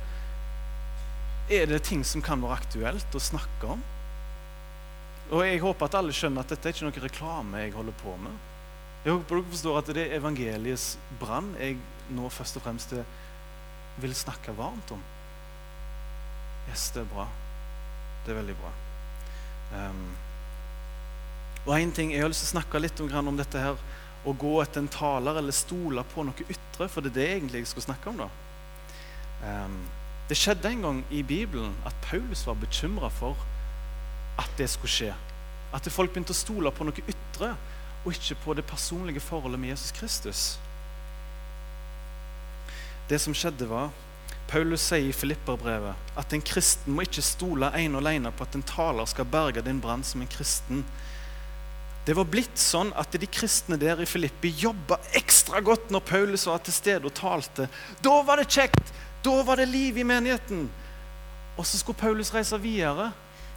er 1.59 1.71
det 1.71 1.83
ting 1.87 2.03
som 2.07 2.23
kan 2.23 2.43
være 2.43 2.59
aktuelt 2.59 3.15
å 3.15 3.23
snakke 3.23 3.73
om? 3.75 3.83
Og 5.29 5.43
jeg 5.45 5.61
håper 5.61 5.89
at 5.89 5.95
alle 5.99 6.15
skjønner 6.15 6.43
at 6.43 6.51
dette 6.55 6.69
er 6.69 6.75
ikke 6.75 6.87
noe 6.87 7.03
reklame 7.03 7.63
jeg 7.65 7.75
holder 7.75 7.97
på 7.99 8.15
med. 8.19 8.45
Jeg 9.03 9.15
håper 9.15 9.39
dere 9.39 9.53
forstår 9.53 9.79
at 9.79 9.91
det 9.95 10.05
er 10.05 10.19
evangeliets 10.19 10.93
brann 11.19 11.51
jeg 11.59 11.77
nå 12.15 12.31
først 12.33 12.57
og 12.59 12.65
fremst 12.65 12.95
vil 14.01 14.15
snakke 14.15 14.55
varmt 14.57 14.91
om. 14.95 15.01
Yes, 16.69 16.89
det 16.95 17.03
er 17.03 17.11
bra. 17.11 17.27
Det 18.25 18.33
er 18.33 18.39
veldig 18.41 18.57
bra. 18.59 18.73
Um, 19.73 20.03
og 21.65 21.73
en 21.75 21.91
ting, 21.91 22.11
Jeg 22.13 22.23
har 22.23 22.31
lyst 22.31 22.45
til 22.45 22.51
å 22.51 22.57
snakke 22.59 22.81
litt 22.81 22.99
om, 23.03 23.09
om 23.27 23.37
dette 23.37 23.61
her 23.61 23.77
å 24.27 24.33
gå 24.35 24.55
etter 24.61 24.83
en 24.83 24.91
taler 24.91 25.39
eller 25.39 25.55
stole 25.55 26.03
på 26.13 26.25
noe 26.27 26.45
ytre, 26.49 26.89
for 26.89 27.01
det 27.01 27.11
er 27.13 27.17
det 27.17 27.29
egentlig 27.37 27.63
jeg 27.63 27.71
skal 27.73 27.87
snakke 27.89 28.11
om. 28.11 28.23
da. 28.23 28.29
Um, 29.43 29.79
det 30.29 30.37
skjedde 30.37 30.69
en 30.69 30.83
gang 30.85 31.03
i 31.09 31.23
Bibelen 31.23 31.73
at 31.89 31.95
Paulus 32.05 32.45
var 32.45 32.59
bekymra 32.59 33.09
for 33.09 33.37
at 34.39 34.51
det 34.57 34.69
skulle 34.69 34.93
skje. 34.93 35.13
At 35.73 35.87
folk 35.91 36.13
begynte 36.13 36.35
å 36.35 36.37
stole 36.37 36.71
på 36.73 36.85
noe 36.85 37.05
ytre 37.09 37.53
og 38.05 38.13
ikke 38.13 38.37
på 38.43 38.55
det 38.57 38.65
personlige 38.69 39.23
forholdet 39.23 39.59
med 39.59 39.73
Jesus 39.73 39.91
Kristus. 39.91 40.43
Det 43.09 43.17
som 43.19 43.33
skjedde, 43.33 43.65
var 43.65 43.89
Paulus 44.49 44.83
sier 44.85 45.09
i 45.09 45.13
Filipperbrevet 45.13 46.17
at 46.17 46.33
en 46.33 46.43
kristen 46.45 46.93
må 46.93 47.05
ikke 47.05 47.23
stole 47.25 47.69
ene 47.77 47.97
og 47.97 48.03
alene 48.03 48.31
på 48.33 48.45
at 48.45 48.57
en 48.57 48.65
taler 48.65 49.09
skal 49.09 49.27
berge 49.29 49.63
din 49.65 49.81
brann 49.81 50.05
som 50.05 50.21
en 50.21 50.29
kristen. 50.29 50.83
Det 52.05 52.15
var 52.17 52.29
blitt 52.29 52.57
sånn 52.57 52.89
at 52.97 53.13
de 53.13 53.29
kristne 53.29 53.77
der 53.81 54.01
i 54.01 54.07
Filippi 54.09 54.49
jobba 54.61 54.97
ekstra 55.17 55.61
godt 55.61 55.89
når 55.93 56.05
Paulus 56.09 56.47
var 56.49 56.61
til 56.65 56.73
stede 56.73 57.09
og 57.09 57.13
talte. 57.17 57.67
Da 58.01 58.19
var 58.25 58.41
det 58.41 58.49
kjekt! 58.49 58.93
Da 59.25 59.41
var 59.43 59.59
det 59.59 59.67
liv 59.67 59.97
i 59.99 60.05
menigheten. 60.07 60.69
Og 61.59 61.65
så 61.67 61.77
skulle 61.77 61.99
Paulus 61.99 62.31
reise 62.33 62.57
videre. 62.61 63.09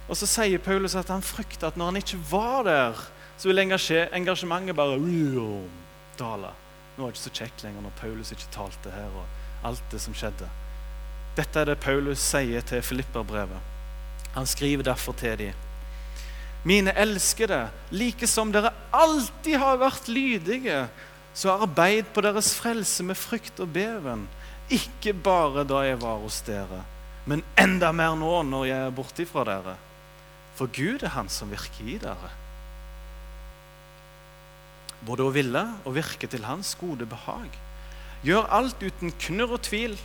Og 0.09 0.17
så 0.19 0.27
sier 0.27 0.59
Paulus 0.59 0.97
at 0.99 1.09
han 1.13 1.23
frykter 1.23 1.69
at 1.69 1.77
når 1.79 1.93
han 1.93 2.01
ikke 2.01 2.19
var 2.29 2.65
der, 2.67 3.05
så 3.37 3.49
vil 3.49 3.63
engasjementet 3.63 4.75
bare 4.75 4.99
dale. 6.19 6.51
Nå 6.97 7.05
er 7.05 7.07
det 7.07 7.15
ikke 7.15 7.23
så 7.23 7.37
kjekt 7.39 7.63
lenger 7.63 7.85
når 7.85 7.95
Paulus 8.01 8.33
ikke 8.35 8.51
talte 8.53 8.91
her, 8.93 9.09
og 9.17 9.42
alt 9.63 9.83
det 9.91 10.01
som 10.03 10.15
skjedde. 10.17 10.49
Dette 11.37 11.59
er 11.59 11.71
det 11.71 11.81
Paulus 11.81 12.21
sier 12.21 12.61
til 12.65 12.83
Filipperbrevet. 12.85 13.71
Han 14.33 14.49
skriver 14.49 14.85
derfor 14.85 15.15
til 15.17 15.37
dem. 15.37 15.63
Mine 16.63 16.93
elskede, 16.95 17.67
like 17.91 18.27
som 18.29 18.53
dere 18.53 18.71
alltid 18.95 19.57
har 19.59 19.81
vært 19.81 20.07
lydige, 20.07 20.85
så 21.35 21.57
arbeid 21.57 22.07
på 22.13 22.21
deres 22.23 22.53
frelse 22.55 23.03
med 23.03 23.19
frykt 23.19 23.59
og 23.59 23.73
beven. 23.75 24.27
Ikke 24.71 25.11
bare 25.13 25.65
da 25.67 25.81
jeg 25.83 25.99
var 26.01 26.21
hos 26.21 26.39
dere, 26.47 26.83
men 27.27 27.43
enda 27.59 27.91
mer 27.91 28.15
nå 28.19 28.37
når 28.47 28.69
jeg 28.69 28.85
er 28.85 28.95
borte 28.95 29.25
fra 29.27 29.43
dere. 29.49 29.75
For 30.55 30.69
Gud 30.71 31.03
er 31.03 31.15
Han 31.17 31.29
som 31.33 31.51
virker 31.51 31.89
i 31.89 31.97
dere. 31.99 32.31
Både 35.03 35.25
å 35.25 35.33
ville 35.35 35.65
og 35.83 35.95
virke 35.97 36.29
til 36.31 36.45
Hans 36.47 36.75
gode 36.79 37.09
behag. 37.09 37.49
Gjør 38.23 38.47
alt 38.55 38.79
uten 38.79 39.11
knurr 39.19 39.57
og 39.57 39.65
tvil, 39.67 39.97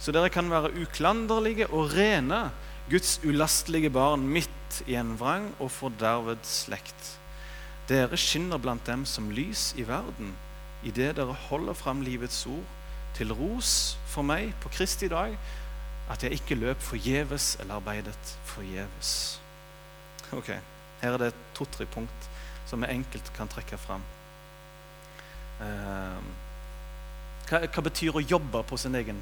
så 0.00 0.12
dere 0.12 0.30
kan 0.32 0.48
være 0.48 0.72
uklanderlige 0.80 1.68
og 1.68 1.92
rene, 1.92 2.48
Guds 2.88 3.18
ulastelige 3.26 3.90
barn 3.90 4.22
midt 4.30 4.80
i 4.86 4.94
en 4.96 5.16
vrang 5.18 5.50
og 5.58 5.72
forderved 5.74 6.44
slekt. 6.46 7.16
Dere 7.90 8.16
skinner 8.16 8.62
blant 8.62 8.86
dem 8.86 9.04
som 9.04 9.28
lys 9.34 9.72
i 9.76 9.84
verden, 9.88 10.32
idet 10.86 11.16
dere 11.18 11.34
holder 11.48 11.76
fram 11.76 12.00
livets 12.06 12.44
ord, 12.46 12.64
til 13.16 13.32
ros 13.32 13.96
for 14.08 14.24
meg 14.24 14.54
på 14.62 14.72
Kristi 14.72 15.08
dag, 15.12 15.36
at 16.08 16.22
jeg 16.22 16.38
ikke 16.38 16.58
løp 16.58 16.80
forgjeves 16.80 17.56
eller 17.60 17.80
arbeidet 17.80 18.32
forgjeves. 18.44 19.12
Ok, 20.32 20.54
Her 21.02 21.12
er 21.12 21.26
det 21.26 21.34
to-tre 21.54 21.84
punkt 21.86 22.30
som 22.66 22.80
vi 22.82 22.88
enkelt 22.90 23.28
kan 23.36 23.50
trekke 23.52 23.76
fram. 23.78 24.02
Uh, 25.60 26.22
hva, 27.46 27.62
hva, 27.66 27.82
betyr 27.86 28.16
å 28.16 28.24
jobbe 28.24 28.62
på 28.66 28.78
sin 28.80 28.96
egen 28.98 29.18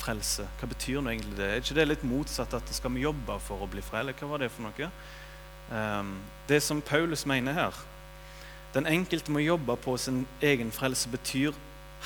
frelse? 0.00 0.46
Hva 0.60 0.68
betyr 0.70 1.02
nå 1.02 1.12
egentlig 1.12 1.36
det? 1.38 1.48
Er 1.50 1.62
ikke 1.62 1.76
det 1.78 1.88
litt 1.88 2.06
motsatt 2.08 2.54
at 2.56 2.72
skal 2.74 2.94
vi 2.94 3.04
jobbe 3.04 3.38
for 3.44 3.62
å 3.62 3.68
bli 3.70 3.84
frelst? 3.84 4.20
Hva 4.20 4.30
var 4.32 4.44
det 4.44 4.52
for 4.54 4.68
noe? 4.68 4.90
Um, 5.66 6.16
det 6.48 6.62
som 6.62 6.78
Paulus 6.78 7.24
mener 7.26 7.52
her 7.52 7.78
Den 8.70 8.86
enkelte 8.86 9.32
må 9.34 9.40
jobbe 9.42 9.74
på 9.82 9.96
sin 9.98 10.20
egen 10.44 10.70
frelse, 10.70 11.08
betyr 11.10 11.56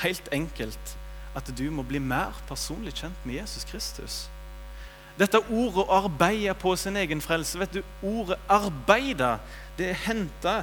helt 0.01 0.29
enkelt 0.33 0.95
at 1.37 1.51
du 1.59 1.67
må 1.71 1.83
bli 1.87 2.01
mer 2.01 2.37
personlig 2.49 2.95
kjent 3.01 3.27
med 3.27 3.41
Jesus 3.41 3.67
Kristus. 3.67 4.21
Dette 5.19 5.41
ordet 5.51 5.85
arbeide 5.93 6.55
på 6.55 6.73
sin 6.79 6.97
egen 6.97 7.21
frelse' 7.21 7.59
vet 7.59 7.75
du, 7.75 7.83
Ordet 8.03 8.39
'arbeide' 8.49 9.39
det 9.79 9.91
er 9.91 9.99
henta 10.07 10.55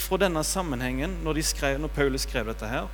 fra 0.00 0.16
denne 0.16 0.44
sammenhengen 0.44 1.18
når, 1.24 1.40
skrev, 1.42 1.80
når 1.80 1.88
Paulus 1.88 2.22
skrev 2.22 2.46
dette. 2.46 2.68
her. 2.68 2.88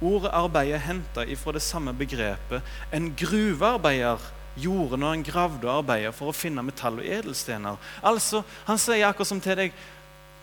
Ordet 0.00 0.30
'arbeid' 0.30 0.74
er 0.74 0.78
henta 0.78 1.24
fra 1.36 1.52
det 1.52 1.62
samme 1.62 1.92
begrepet 1.92 2.62
en 2.92 3.14
gruvearbeider 3.16 4.18
gjorde 4.58 4.98
når 4.98 5.08
han 5.08 5.22
gravde 5.22 5.68
og 5.68 5.78
arbeidet 5.82 6.14
for 6.14 6.30
å 6.30 6.36
finne 6.36 6.62
metall 6.62 7.00
og 7.00 7.06
edelstener. 7.06 7.76
Altså, 8.02 8.42
Han 8.66 8.78
sier 8.78 9.08
akkurat 9.08 9.26
som 9.26 9.40
til 9.40 9.56
deg 9.56 9.72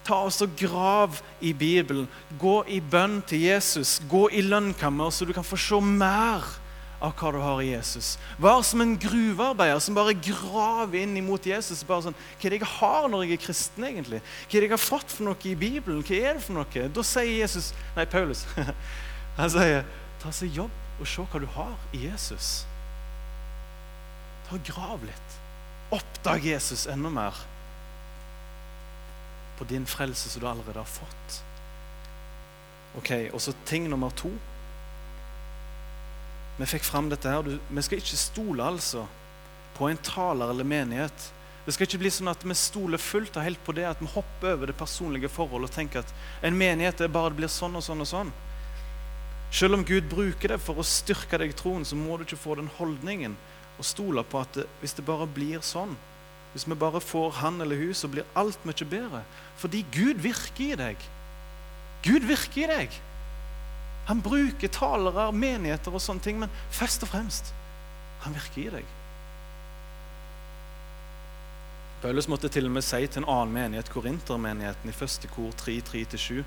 Ta 0.05 0.19
oss 0.27 0.41
og 0.45 0.51
Grav 0.59 1.17
i 1.41 1.51
Bibelen. 1.53 2.07
Gå 2.37 2.59
i 2.69 2.77
bønn 2.79 3.23
til 3.25 3.41
Jesus. 3.41 4.01
Gå 4.09 4.27
i 4.29 4.43
lønnkammer, 4.45 5.09
så 5.09 5.25
du 5.25 5.33
kan 5.33 5.43
få 5.43 5.57
se 5.57 5.79
mer 5.81 6.45
av 7.01 7.15
hva 7.17 7.31
du 7.33 7.39
har 7.41 7.61
i 7.63 7.71
Jesus. 7.71 8.11
Vær 8.37 8.61
som 8.61 8.83
en 8.83 8.93
gruvearbeider 9.01 9.81
som 9.81 9.97
bare 9.97 10.13
graver 10.13 11.01
inn 11.01 11.17
imot 11.17 11.47
Jesus. 11.49 11.83
bare 11.83 12.05
sånn, 12.05 12.15
Hva 12.39 12.45
er 12.45 12.49
det 12.53 12.61
jeg 12.61 12.69
har 12.77 13.09
når 13.09 13.23
jeg 13.25 13.31
er 13.33 13.45
kristen? 13.47 13.83
egentlig? 13.83 14.21
Hva 14.21 14.55
er 14.57 14.61
det 14.61 14.69
jeg 14.69 14.77
har 14.77 14.77
fått 14.77 15.09
for 15.09 15.23
noe 15.25 15.41
i 15.43 15.55
Bibelen? 15.55 16.03
Hva 16.03 16.21
er 16.21 16.33
det 16.37 16.43
for 16.43 16.53
noe? 16.53 16.87
Da 16.93 17.01
sier 17.01 17.41
Jesus, 17.41 17.73
nei, 17.95 18.05
Paulus 18.05 18.45
Han 19.35 19.51
sier, 19.51 19.83
ta 20.21 20.31
seg 20.31 20.55
jobb 20.55 21.01
og 21.01 21.09
se 21.09 21.25
hva 21.27 21.41
du 21.43 21.47
har 21.57 21.75
i 21.95 22.05
Jesus. 22.05 22.63
Ta 24.47 24.59
Grav 24.63 25.03
litt. 25.03 25.37
Oppdag 25.95 26.45
Jesus 26.47 26.85
enda 26.89 27.11
mer 27.13 27.35
på 29.55 29.67
din 29.69 29.85
frelse 29.87 30.29
som 30.29 30.41
du 30.41 30.47
allerede 30.47 30.79
har 30.79 30.89
fått. 30.89 31.41
Ok, 32.95 33.11
Og 33.33 33.41
så 33.41 33.53
ting 33.65 33.89
nummer 33.89 34.09
to. 34.09 34.31
Vi 36.57 36.65
fikk 36.65 36.83
fram 36.87 37.09
dette 37.11 37.27
her. 37.27 37.43
Vi 37.43 37.81
skal 37.83 37.99
ikke 37.99 38.19
stole 38.19 38.63
altså 38.63 39.05
på 39.75 39.89
en 39.89 39.99
taler 39.99 40.49
eller 40.49 40.63
menighet. 40.63 41.31
Det 41.65 41.73
skal 41.73 41.89
ikke 41.89 41.99
bli 42.05 42.11
sånn 42.13 42.31
at 42.31 42.43
vi 42.45 42.55
stoler 42.55 43.01
fullt 43.01 43.35
og 43.35 43.43
helt 43.43 43.61
på 43.65 43.73
det, 43.75 43.87
at 43.89 43.99
vi 43.99 44.07
hopper 44.13 44.53
over 44.53 44.69
det 44.69 44.77
personlige 44.77 45.31
forholdet 45.33 45.71
og 45.71 45.75
tenker 45.75 46.03
at 46.05 46.45
en 46.45 46.55
menighet 46.55 47.01
er 47.01 47.11
bare 47.11 47.33
det 47.33 47.41
blir 47.41 47.51
sånn 47.51 47.75
og 47.75 47.83
sånn 47.83 48.03
og 48.05 48.07
sånn. 48.07 48.31
Selv 49.55 49.77
om 49.77 49.85
Gud 49.87 50.09
bruker 50.11 50.51
det 50.51 50.59
for 50.59 50.81
å 50.81 50.83
styrke 50.83 51.39
deg 51.39 51.53
i 51.53 51.55
troen, 51.55 51.85
så 51.87 51.95
må 51.95 52.17
du 52.17 52.25
ikke 52.25 52.39
få 52.41 52.57
den 52.59 52.67
holdningen 52.75 53.37
og 53.79 53.87
stole 53.87 54.23
på 54.27 54.41
at 54.43 54.57
det, 54.57 54.65
hvis 54.81 54.95
det 54.97 55.05
bare 55.07 55.27
blir 55.31 55.63
sånn, 55.63 55.93
hvis 56.51 56.65
vi 56.67 56.75
bare 56.79 56.99
får 57.03 57.37
han 57.39 57.61
eller 57.63 57.79
hun, 57.79 57.93
så 57.95 58.09
blir 58.11 58.27
alt 58.35 58.67
mye 58.67 58.87
bedre. 58.91 59.21
Fordi 59.59 59.85
Gud 59.95 60.19
virker 60.23 60.63
i 60.65 60.77
deg. 60.79 61.07
Gud 62.03 62.27
virker 62.27 62.65
i 62.65 62.69
deg. 62.71 62.99
Han 64.09 64.21
bruker 64.23 64.71
talere, 64.71 65.29
menigheter 65.31 65.95
og 65.95 66.03
sånne 66.03 66.23
ting, 66.23 66.39
men 66.43 66.51
først 66.75 67.07
og 67.07 67.11
fremst 67.11 67.55
han 68.25 68.35
virker 68.35 68.61
i 68.61 68.69
deg. 68.77 68.93
Paulus 72.03 72.27
måtte 72.29 72.51
til 72.51 72.67
og 72.67 72.75
med 72.75 72.85
si 72.85 73.01
til 73.07 73.23
en 73.23 73.31
annen 73.31 73.55
menighet, 73.55 73.89
korintermenigheten, 73.89 74.91
i 74.91 74.95
første 74.95 75.31
kor 75.31 75.55
3, 75.57 75.79
3-7, 75.87 76.43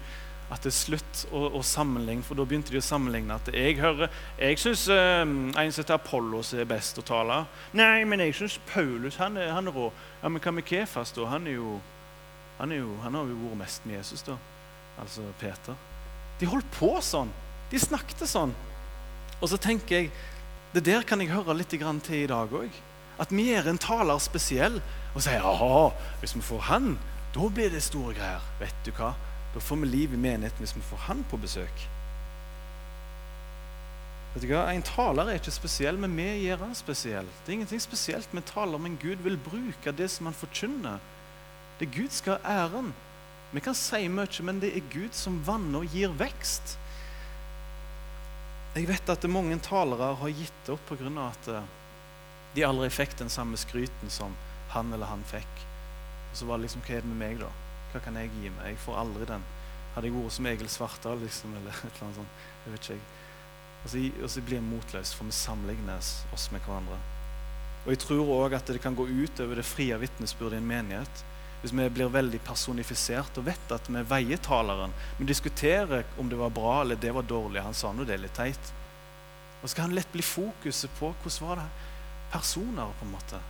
at 0.49 0.65
det 0.65 0.71
er 0.71 0.77
slutt 0.79 1.23
å, 1.29 1.43
å, 1.59 1.61
sammenligne, 1.67 2.25
for 2.25 2.39
da 2.39 2.47
begynte 2.49 2.73
de 2.73 2.81
å 2.81 2.85
sammenligne 2.85 3.37
at 3.37 3.51
jeg 3.53 3.77
hører 3.83 4.09
Jeg 4.39 4.61
syns 4.63 4.87
eh, 4.93 5.21
en 5.21 5.73
som 5.73 5.83
heter 5.83 5.99
Apollos 5.99 6.55
er 6.57 6.69
best 6.69 7.01
å 7.01 7.05
tale. 7.05 7.43
Nei, 7.77 8.07
men 8.09 8.23
jeg 8.25 8.37
syns 8.39 8.57
Paulus 8.71 9.19
han 9.21 9.37
er, 9.37 9.53
han 9.53 9.69
er 9.69 9.77
rå. 9.77 9.91
Ja, 10.23 10.31
Men 10.33 10.41
hva 10.41 10.55
med 10.57 10.65
Kefas, 10.69 11.13
da? 11.13 11.29
Han, 11.35 11.47
er 11.47 11.59
jo, 11.59 11.77
han, 12.57 12.73
er 12.73 12.81
jo, 12.81 12.95
han 13.05 13.21
har 13.21 13.29
jo 13.29 13.37
vært 13.43 13.61
mest 13.61 13.85
med 13.85 13.99
Jesus, 14.01 14.25
da. 14.25 14.39
Altså 14.99 15.27
Peter. 15.39 15.77
De 16.41 16.49
holdt 16.49 16.73
på 16.79 16.95
sånn. 17.05 17.31
De 17.69 17.81
snakket 17.83 18.25
sånn. 18.31 18.57
Og 19.39 19.47
så 19.53 19.61
tenker 19.61 20.01
jeg 20.01 20.11
Det 20.73 20.83
der 20.85 21.05
kan 21.07 21.21
jeg 21.21 21.31
høre 21.31 21.55
litt 21.57 21.71
til 21.73 22.15
i 22.17 22.27
dag 22.29 22.53
òg. 22.53 22.73
At 23.19 23.31
vi 23.33 23.51
er 23.53 23.67
en 23.69 23.79
taler 23.81 24.19
spesiell 24.21 24.81
og 25.15 25.23
sier 25.25 25.43
aha, 25.43 25.89
hvis 26.21 26.37
vi 26.37 26.43
får 26.45 26.61
han, 26.69 26.99
da 27.35 27.49
blir 27.49 27.71
det 27.73 27.81
store 27.83 28.13
greier. 28.15 28.45
Vet 28.61 28.77
du 28.85 28.93
hva? 28.93 29.15
Da 29.55 29.61
får 29.61 29.77
vi 29.83 29.89
liv 29.89 30.15
i 30.15 30.21
menigheten 30.21 30.65
hvis 30.65 30.77
vi 30.77 30.85
får 30.91 31.07
han 31.09 31.25
på 31.31 31.41
besøk. 31.41 31.87
Vet 34.35 34.45
du 34.45 34.51
hva? 34.53 34.67
En 34.71 34.85
taler 34.85 35.31
er 35.31 35.41
ikke 35.41 35.55
spesiell, 35.55 35.97
men 36.01 36.13
vi 36.17 36.27
gjør 36.45 36.67
han 36.67 36.75
spesiell. 36.77 37.29
Det 37.43 37.53
er 37.53 37.57
ingenting 37.57 37.81
spesielt 37.83 38.35
med 38.37 38.47
taler, 38.47 38.79
men 38.79 38.99
Gud 39.01 39.25
vil 39.25 39.39
bruke 39.41 39.95
det 39.97 40.11
som 40.13 40.29
han 40.29 40.37
forkynner. 40.37 41.01
Det 41.79 41.89
er 41.89 41.95
Gud 41.97 42.13
skal 42.13 42.37
ha 42.45 42.59
æren. 42.67 42.93
Vi 43.53 43.63
kan 43.65 43.75
si 43.75 44.03
mye, 44.13 44.45
men 44.45 44.61
det 44.61 44.75
er 44.77 44.93
Gud 44.93 45.17
som 45.17 45.41
vanner 45.47 45.81
og 45.81 45.97
gir 45.97 46.13
vekst. 46.21 46.77
Jeg 48.77 48.87
vet 48.91 49.11
at 49.11 49.25
mange 49.33 49.57
talere 49.65 50.13
har 50.21 50.35
gitt 50.37 50.69
opp 50.71 50.85
pga. 50.91 51.09
at 51.25 51.49
eh, 51.49 51.71
de 52.55 52.67
aldri 52.67 52.91
fikk 52.91 53.17
den 53.19 53.33
samme 53.33 53.57
skryten 53.57 54.11
som 54.11 54.37
han 54.75 54.93
eller 54.93 55.07
han 55.07 55.25
fikk. 55.25 55.65
Så 56.35 56.47
var 56.47 56.59
det 56.59 56.69
liksom 56.69 56.85
Hva 56.85 56.99
er 56.99 57.01
det 57.01 57.09
med 57.09 57.19
meg, 57.19 57.41
da? 57.41 57.49
Hva 57.93 58.03
kan 58.05 58.19
jeg 58.21 58.33
gi 58.35 58.51
meg? 58.53 58.73
Jeg 58.73 58.83
får 58.85 59.01
aldri 59.01 59.29
den. 59.29 59.45
Hadde 59.95 60.11
jeg 60.11 60.17
vært 60.17 60.35
som 60.37 60.49
Egil 60.51 60.69
Svartdal, 60.73 61.23
liksom, 61.25 61.55
eller 61.61 61.73
et 61.87 61.87
eller 61.89 62.09
annet 62.09 62.21
sånt. 62.21 62.43
Jeg 62.65 62.75
vet 62.75 62.91
ikke. 62.91 63.15
Og 63.79 63.93
så, 63.93 64.03
og 64.23 64.33
så 64.35 64.43
blir 64.45 64.59
jeg 64.59 64.67
motløse, 64.67 65.17
for 65.17 65.29
vi 65.29 65.37
sammenlignes 65.37 66.13
oss 66.35 66.49
med 66.55 66.65
hverandre. 66.67 66.99
Og 67.85 67.93
jeg 67.95 68.03
tror 68.03 68.33
òg 68.35 68.57
at 68.59 68.69
det 68.69 68.83
kan 68.85 68.97
gå 68.99 69.07
ut 69.07 69.41
over 69.41 69.61
det 69.61 69.67
frie 69.67 69.97
vitnesbyrdet 69.97 70.59
i 70.59 70.63
en 70.63 70.69
menighet. 70.69 71.23
Hvis 71.63 71.73
vi 71.75 71.87
blir 71.91 72.11
veldig 72.13 72.39
personifisert 72.47 73.39
og 73.41 73.47
vet 73.49 73.73
at 73.75 73.89
vi 73.91 74.03
veier 74.07 74.43
taleren. 74.43 74.93
Vi 75.19 75.27
diskuterer 75.27 76.05
om 76.19 76.29
det 76.31 76.39
var 76.39 76.53
bra 76.55 76.81
eller 76.83 77.01
det 77.01 77.15
var 77.15 77.27
dårlig. 77.27 77.65
Han 77.65 77.75
sa 77.75 77.91
nå 77.93 78.07
det 78.07 78.19
er 78.19 78.23
litt 78.27 78.37
teit. 78.39 78.75
Og 79.63 79.71
så 79.71 79.81
kan 79.81 79.95
lett 79.95 80.11
bli 80.13 80.23
fokuset 80.23 80.93
på 81.01 81.11
hvordan 81.11 81.49
var 81.49 81.63
det 81.63 81.69
personer, 82.31 82.93
på 82.99 83.07
en 83.07 83.15
måte. 83.15 83.41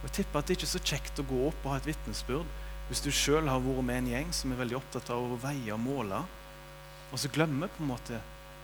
Og 0.00 0.08
jeg 0.08 0.20
tipper 0.20 0.40
at 0.40 0.48
det 0.48 0.56
ikke 0.56 0.68
er 0.68 0.76
så 0.76 0.84
kjekt 0.92 1.20
å 1.20 1.26
gå 1.28 1.40
opp 1.48 1.64
og 1.64 1.74
ha 1.74 1.80
et 1.80 1.90
vitnesbyrd 1.90 2.63
hvis 2.88 3.00
du 3.00 3.10
sjøl 3.14 3.48
har 3.48 3.62
vært 3.64 3.84
med 3.86 4.02
en 4.02 4.10
gjeng 4.12 4.32
som 4.36 4.52
er 4.52 4.60
veldig 4.60 4.76
opptatt 4.78 5.10
av 5.14 5.24
å 5.24 5.40
veie 5.40 5.72
og 5.72 5.80
måle, 5.80 6.20
og 7.12 7.20
så 7.20 7.30
glemmer 7.32 7.70
på 7.72 7.82
en 7.84 7.92
måte 7.92 8.20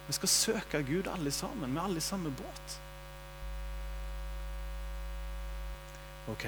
Vi 0.09 0.15
skal 0.17 0.29
søke 0.29 0.83
Gud 0.83 1.07
alle 1.07 1.31
sammen. 1.31 1.71
Vi 1.71 1.79
er 1.79 1.85
alle 1.85 2.01
i 2.01 2.03
samme 2.03 2.33
båt. 2.35 2.73
Ok. 6.33 6.45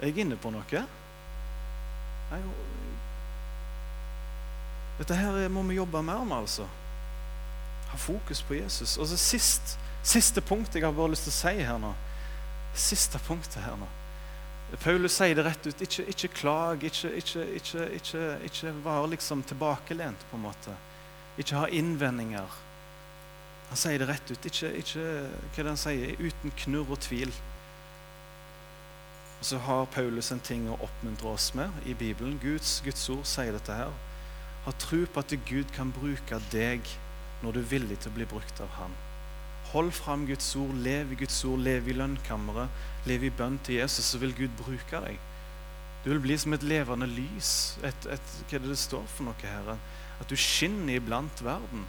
Er 0.00 0.06
jeg 0.06 0.18
inne 0.24 0.38
på 0.40 0.48
noe? 0.54 0.84
Dette 4.98 5.18
her 5.20 5.52
må 5.52 5.66
vi 5.68 5.76
jobbe 5.76 6.00
mer 6.02 6.24
med, 6.24 6.38
altså. 6.38 6.64
Ha 7.90 8.00
fokus 8.00 8.40
på 8.48 8.56
Jesus. 8.56 8.96
Og 8.96 9.06
så 9.12 9.20
sist, 9.20 9.76
Siste 10.08 10.40
punkt 10.40 10.74
jeg 10.74 10.86
har 10.86 10.94
bare 10.96 11.12
lyst 11.12 11.26
til 11.26 11.34
å 11.34 11.36
si 11.36 11.64
her 11.68 11.78
nå. 11.82 11.92
Siste 12.78 13.20
punktet 13.26 13.60
her 13.60 13.76
nå. 13.76 13.88
Paulus 14.76 15.16
sier 15.16 15.34
det 15.34 15.44
rett 15.46 15.66
ut. 15.66 15.82
Ikke, 15.82 16.04
ikke 16.12 16.28
klag, 16.28 16.82
ikke, 16.84 17.12
ikke, 17.16 17.84
ikke, 18.44 18.72
vær 18.84 19.06
liksom 19.08 19.42
tilbakelent, 19.42 20.26
på 20.30 20.36
en 20.36 20.44
måte. 20.44 20.74
Ikke 21.40 21.56
ha 21.56 21.68
innvendinger. 21.72 22.58
Han 23.70 23.80
sier 23.80 24.00
det 24.00 24.10
rett 24.10 24.32
ut. 24.32 24.50
Ikke, 24.50 24.74
ikke 24.82 25.06
hva 25.06 25.62
det 25.62 25.72
han 25.72 25.80
sier, 25.80 26.20
uten 26.20 26.52
knurr 26.64 26.92
og 26.96 27.00
tvil. 27.00 27.32
Og 29.38 29.46
så 29.46 29.58
har 29.62 29.88
Paulus 29.94 30.32
en 30.34 30.42
ting 30.42 30.66
å 30.68 30.76
oppmuntre 30.82 31.32
oss 31.32 31.52
med 31.56 31.72
i 31.86 31.94
Bibelen. 31.96 32.40
Guds, 32.42 32.80
Guds 32.84 33.08
ord 33.14 33.24
sier 33.28 33.54
dette 33.54 33.72
her. 33.72 33.92
Ha 34.66 34.74
tro 34.82 35.04
på 35.06 35.22
at 35.22 35.36
Gud 35.48 35.70
kan 35.72 35.94
bruke 35.94 36.40
deg 36.52 36.84
når 37.40 37.54
du 37.54 37.60
er 37.62 37.70
villig 37.70 38.00
til 38.02 38.10
å 38.10 38.18
bli 38.18 38.26
brukt 38.28 38.60
av 38.60 38.72
Han. 38.80 38.96
Hold 39.72 39.92
fram 39.92 40.26
Guds 40.26 40.54
ord, 40.56 40.74
lev 40.74 41.12
i 41.12 41.18
Guds 41.20 41.42
ord, 41.44 41.60
lev 41.60 41.88
i 41.88 41.96
lønnkammeret, 41.96 42.70
lev 43.08 43.26
i 43.28 43.30
bønn 43.30 43.58
til 43.64 43.80
Jesus, 43.82 44.06
så 44.12 44.20
vil 44.22 44.32
Gud 44.36 44.54
bruke 44.56 45.00
deg. 45.04 45.18
Du 46.04 46.10
vil 46.10 46.22
bli 46.24 46.36
som 46.40 46.54
et 46.56 46.64
levende 46.64 47.08
lys. 47.10 47.50
Et, 47.84 48.06
et, 48.08 48.34
hva 48.48 48.56
er 48.56 48.64
det 48.64 48.72
det 48.72 48.78
står 48.80 49.04
for 49.12 49.28
noe 49.28 49.36
her? 49.42 49.74
At 50.18 50.30
du 50.30 50.36
skinner 50.40 50.96
iblant 50.96 51.42
verden. 51.44 51.84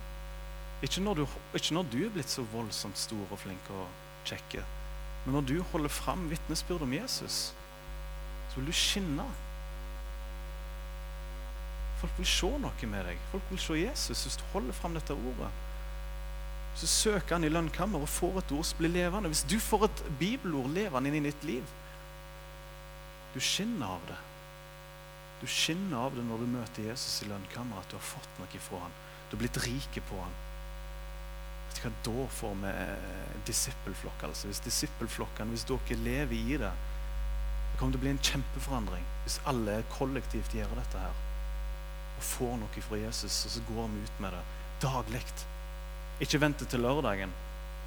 Ikke 0.83 1.03
når, 1.03 1.21
du, 1.21 1.37
ikke 1.55 1.75
når, 1.77 1.87
du, 1.91 1.97
er 2.03 2.11
blitt 2.15 2.31
så 2.31 2.43
voldsomt 2.51 2.99
stor 2.99 3.31
og 3.31 3.39
flink 3.39 3.71
og 3.75 3.87
kjekk, 4.27 4.59
men 5.25 5.35
når 5.35 5.47
du 5.47 5.55
holder 5.71 5.91
fram 5.91 6.29
vitnesbyrd 6.31 6.85
om 6.85 6.93
Jesus, 6.95 7.39
så 8.49 8.59
vil 8.59 8.69
du 8.69 8.75
skinne. 8.75 9.25
Folk 11.99 12.15
vil 12.17 12.29
se 12.31 12.51
noe 12.63 12.91
med 12.91 13.09
deg. 13.09 13.19
Folk 13.31 13.51
vil 13.51 13.59
se 13.59 13.79
Jesus 13.81 14.23
hvis 14.23 14.39
du 14.39 14.45
holder 14.53 14.75
fram 14.75 14.95
dette 14.95 15.15
ordet 15.15 15.51
så 16.75 16.87
søker 16.87 17.35
han 17.35 17.43
i 17.43 17.51
lønnkammer 17.51 18.01
og 18.03 18.11
får 18.11 18.41
et 18.41 18.51
ord 18.55 18.67
som 18.67 18.79
blir 18.79 18.93
levende. 18.93 19.31
Hvis 19.31 19.45
du 19.49 19.57
får 19.59 19.87
et 19.89 20.03
bibelord 20.19 20.69
levende 20.75 21.11
inn 21.11 21.19
i 21.19 21.29
ditt 21.29 21.45
liv 21.47 21.77
Du 23.33 23.39
skinner 23.39 23.85
av 23.85 24.05
det. 24.09 24.17
Du 25.41 25.47
skinner 25.47 25.97
av 26.07 26.15
det 26.15 26.23
når 26.25 26.41
du 26.41 26.47
møter 26.49 26.87
Jesus 26.89 27.21
i 27.23 27.29
lønnkammer, 27.29 27.77
at 27.77 27.91
du 27.91 27.95
har 27.95 28.05
fått 28.05 28.39
noe 28.39 28.61
fra 28.63 28.79
han. 28.81 28.95
Du 29.29 29.35
har 29.35 29.43
blitt 29.43 29.59
rike 29.63 30.01
på 30.09 30.17
han. 30.17 30.33
Vet 31.69 31.77
du 31.77 31.83
hva 31.85 31.91
Da 32.07 32.25
får 32.39 32.55
vi 32.63 32.71
eh, 32.71 33.35
disippelflokk. 33.45 34.25
Altså. 34.27 34.49
Hvis 34.49 34.63
disippelflokkene, 34.65 35.53
hvis 35.53 35.67
dere 35.69 35.99
lever 36.03 36.35
i 36.35 36.57
det 36.57 36.73
Det 36.73 37.77
kommer 37.77 37.93
til 37.93 38.01
å 38.01 38.05
bli 38.07 38.13
en 38.15 38.25
kjempeforandring 38.31 39.05
hvis 39.23 39.37
alle 39.45 39.77
kollektivt 39.93 40.55
gjør 40.57 40.73
dette 40.79 41.03
her. 41.03 41.21
Og 42.17 42.25
får 42.25 42.57
noe 42.63 42.81
fra 42.81 42.97
Jesus, 42.97 43.43
og 43.45 43.53
så 43.53 43.61
går 43.69 43.91
vi 43.93 44.01
ut 44.07 44.21
med 44.23 44.33
det 44.33 44.43
daglig. 44.81 45.21
Ikke 46.19 46.41
vente 46.41 46.67
til 46.67 46.83
lørdagen. 46.83 47.31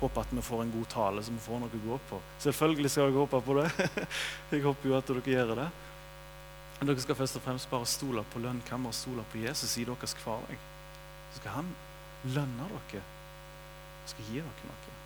Håpe 0.01 0.21
at 0.25 0.35
vi 0.35 0.43
får 0.43 0.65
en 0.65 0.75
god 0.75 0.89
tale, 0.91 1.23
så 1.23 1.33
vi 1.33 1.43
får 1.45 1.63
noe 1.63 1.71
å 1.79 1.83
gå 1.87 1.99
på. 2.09 2.21
Selvfølgelig 2.43 2.91
skal 2.91 3.11
jeg 3.11 3.19
håpe 3.21 3.41
på 3.47 3.57
det. 3.61 3.71
jeg 4.55 4.65
håper 4.65 4.89
jo 4.89 4.99
at 4.99 5.11
dere 5.13 5.35
gjør 5.37 5.57
det. 5.61 5.71
Men 6.79 6.91
dere 6.91 7.05
skal 7.05 7.19
først 7.19 7.39
og 7.39 7.45
fremst 7.45 7.71
bare 7.71 7.87
stole 7.87 8.25
på 8.33 8.43
lønnkammer 8.43 8.91
og 8.91 8.99
stole 8.99 9.25
på 9.31 9.45
Jesus 9.45 9.77
i 9.79 9.87
deres 9.87 10.17
hverdag. 10.25 10.69
Så 11.33 11.43
skal 11.43 11.61
han 11.61 11.75
lønne 12.35 12.71
dere 12.73 13.03
skal 14.07 14.27
gi 14.27 14.41
dere 14.41 14.67
noe. 14.67 14.97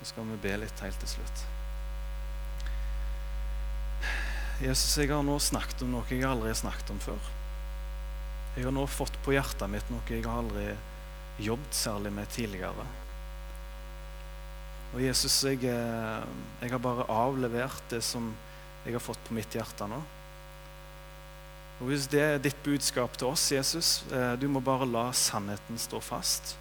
Nå 0.00 0.08
skal 0.08 0.30
vi 0.32 0.38
be 0.42 0.54
litt 0.64 0.80
helt 0.82 1.04
til 1.04 1.12
slutt. 1.16 1.44
Jesus, 4.62 4.96
jeg 4.98 5.10
har 5.10 5.22
nå 5.26 5.36
snakket 5.42 5.84
om 5.84 5.92
noe 5.96 6.06
jeg 6.10 6.24
aldri 6.26 6.50
har 6.52 6.58
snakket 6.58 6.90
om 6.94 7.00
før. 7.02 7.30
Jeg 8.52 8.66
har 8.66 8.74
nå 8.76 8.82
fått 8.84 9.14
på 9.24 9.32
hjertet 9.32 9.70
mitt 9.72 9.86
noe 9.88 10.04
jeg 10.12 10.26
har 10.26 10.42
aldri 10.42 10.66
jobbet 11.40 11.76
særlig 11.76 12.10
med 12.12 12.28
tidligere. 12.28 12.84
Og 14.92 15.00
Jesus, 15.00 15.38
jeg, 15.48 15.62
eh, 15.64 16.24
jeg, 16.60 16.72
har 16.74 16.82
bare 16.84 17.06
avlevert 17.08 17.80
det 17.88 18.02
som 18.04 18.26
jeg 18.84 18.92
har 18.92 19.00
fått 19.00 19.22
på 19.24 19.36
mitt 19.38 19.56
hjerte 19.56 19.88
nå. 19.88 20.02
Og 21.80 21.88
Hvis 21.88 22.04
det 22.12 22.20
er 22.20 22.42
ditt 22.44 22.60
budskap 22.62 23.16
til 23.16 23.30
oss, 23.32 23.46
Jesus, 23.54 24.04
eh, 24.12 24.34
du 24.36 24.44
må 24.52 24.60
bare 24.60 24.84
la 24.84 25.06
sannheten 25.16 25.80
stå 25.80 26.02
fast. 26.04 26.58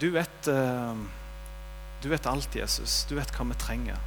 Du 0.00 0.08
vet, 0.16 0.48
eh, 0.48 0.96
du 2.00 2.08
vet 2.08 2.26
alt, 2.26 2.56
Jesus. 2.56 3.04
Du 3.04 3.14
vet 3.20 3.36
hva 3.36 3.44
vi 3.52 3.60
trenger. 3.60 4.00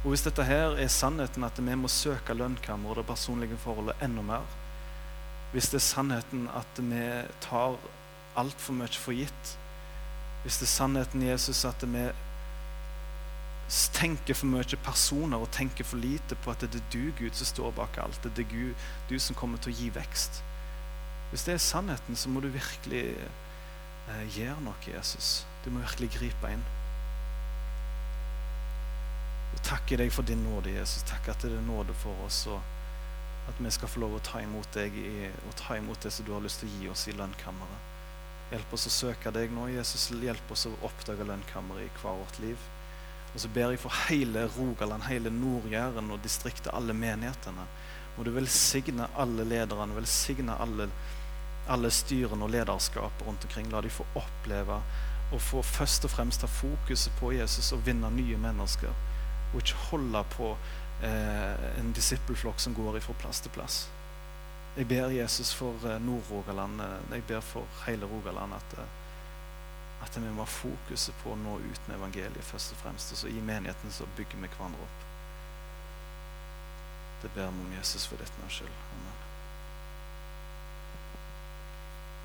Og 0.00 0.14
hvis 0.14 0.24
dette 0.24 0.48
her 0.48 0.80
er 0.80 0.88
sannheten, 0.88 1.44
at 1.44 1.60
vi 1.60 1.76
må 1.76 1.92
søke 1.92 2.32
lønnkammer 2.32 2.88
og 2.88 3.02
det 3.02 3.06
personlige 3.12 3.60
forholdet 3.60 4.00
enda 4.00 4.24
mer 4.24 4.59
Hvis 5.52 5.70
det 5.72 5.80
er 5.80 5.86
sannheten 5.86 6.48
at 6.54 6.78
vi 6.78 7.06
tar 7.42 7.78
altfor 8.38 8.76
mye 8.78 8.94
for 8.94 9.16
gitt 9.16 9.56
Hvis 10.44 10.60
det 10.60 10.68
er 10.68 10.76
sannheten, 10.76 11.22
Jesus, 11.26 11.64
at 11.64 11.82
vi 11.82 12.04
tenker 13.94 14.34
for 14.34 14.50
mye 14.50 14.78
personer 14.82 15.42
og 15.42 15.50
tenker 15.54 15.84
for 15.84 16.00
lite 16.00 16.38
på 16.42 16.50
at 16.50 16.62
det 16.64 16.80
er 16.80 16.86
du, 16.92 17.12
Gud, 17.18 17.34
som 17.34 17.46
står 17.46 17.74
bak 17.76 17.98
alt. 18.02 18.22
Det 18.24 18.46
er 18.46 18.48
Gud, 18.50 18.86
du 19.10 19.18
som 19.18 19.36
kommer 19.36 19.58
til 19.58 19.70
å 19.70 19.76
gi 19.76 19.90
vekst. 19.94 20.40
Hvis 21.30 21.44
det 21.46 21.54
er 21.54 21.62
sannheten, 21.62 22.16
så 22.16 22.32
må 22.32 22.40
du 22.40 22.48
virkelig 22.50 23.04
eh, 23.14 24.24
gjøre 24.34 24.58
noe, 24.64 24.80
Jesus. 24.86 25.44
Du 25.64 25.70
må 25.70 25.84
virkelig 25.84 26.10
gripe 26.16 26.50
inn. 26.50 26.64
Jeg 29.54 29.62
takker 29.68 30.02
deg 30.02 30.10
for 30.14 30.26
din 30.26 30.42
nåde, 30.42 30.72
Jesus. 30.74 31.06
Takk 31.06 31.30
at 31.30 31.44
det 31.44 31.52
er 31.54 31.66
nåde 31.68 31.94
for 32.02 32.26
oss. 32.26 32.46
og 32.50 32.79
at 33.48 33.58
vi 33.58 33.70
skal 33.72 33.88
få 33.88 34.02
lov 34.04 34.18
å 34.18 34.24
ta 34.24 34.42
imot 34.42 34.68
deg 34.74 34.96
i, 35.00 35.30
og 35.48 35.56
ta 35.58 35.78
imot 35.78 36.02
det 36.04 36.12
som 36.14 36.26
du 36.26 36.34
har 36.34 36.44
lyst 36.44 36.62
til 36.62 36.68
å 36.70 36.74
gi 36.76 36.90
oss 36.92 37.06
i 37.08 37.16
lønnkammeret. 37.16 37.88
Hjelp 38.50 38.72
oss 38.74 38.88
å 38.88 38.90
søke 38.90 39.30
deg 39.30 39.52
nå, 39.54 39.68
Jesus. 39.70 40.08
Hjelp 40.10 40.50
oss 40.50 40.66
å 40.66 40.74
oppdage 40.86 41.26
lønnkammeret 41.26 41.86
i 41.86 41.92
hver 42.00 42.18
vårt 42.18 42.40
liv. 42.42 42.68
Og 43.30 43.38
så 43.44 43.50
ber 43.54 43.70
jeg 43.70 43.82
for 43.84 43.94
hele 44.08 44.48
Rogaland, 44.56 45.06
hele 45.06 45.30
Nord-Jæren 45.30 46.10
og 46.10 46.22
distriktet, 46.24 46.72
alle 46.74 46.96
menighetene. 46.96 47.66
Må 48.16 48.26
du 48.26 48.32
velsigne 48.34 49.06
alle 49.14 49.46
lederne, 49.46 49.94
velsigne 49.94 50.56
alle, 50.58 50.88
alle 51.70 51.92
styrene 51.94 52.46
og 52.46 52.50
lederskapet 52.50 53.22
rundt 53.26 53.46
omkring. 53.46 53.70
La 53.70 53.84
de 53.86 53.92
få 53.94 54.06
oppleve 54.18 54.80
og 55.30 55.38
få 55.46 55.62
først 55.62 56.08
og 56.08 56.10
fremst 56.10 56.42
ta 56.42 56.50
fokuset 56.50 57.14
på 57.20 57.30
Jesus 57.36 57.70
og 57.76 57.84
vinne 57.86 58.10
nye 58.16 58.38
mennesker. 58.40 58.90
Og 59.52 59.62
ikke 59.62 59.86
holde 59.92 60.24
på 60.34 60.56
eh, 61.02 61.80
en 61.80 61.92
disippelflokk 61.96 62.60
som 62.60 62.74
går 62.74 63.00
fra 63.00 63.16
plass 63.22 63.40
til 63.40 63.54
plass. 63.54 63.82
Jeg 64.76 64.86
ber 64.88 65.10
Jesus 65.10 65.54
for 65.54 65.74
eh, 65.86 66.00
Nord-Rogaland, 66.02 66.80
eh, 66.80 67.14
jeg 67.16 67.26
ber 67.28 67.40
for 67.40 67.66
hele 67.86 68.06
Rogaland 68.06 68.54
at 68.54 68.78
eh, 68.78 68.96
at 70.00 70.16
vi 70.16 70.30
må 70.32 70.46
ha 70.46 70.48
fokuset 70.48 71.16
på 71.22 71.34
å 71.34 71.36
nå 71.36 71.58
ut 71.60 71.88
med 71.88 71.98
evangeliet 71.98 72.46
først 72.48 72.72
og 72.72 72.80
fremst. 72.84 73.12
Og 73.12 73.20
så 73.20 73.28
i 73.28 73.40
menigheten 73.44 73.92
så 73.92 74.08
bygger 74.16 74.40
vi 74.40 74.48
hverandre 74.48 74.86
opp. 74.86 75.08
Det 77.22 77.32
ber 77.34 77.50
vi 77.52 77.66
om 77.66 77.74
Jesus 77.76 78.08
for 78.08 78.16
ditt 78.16 78.38
navns 78.40 78.62
skyld. 78.62 78.78
Amen. 78.96 79.19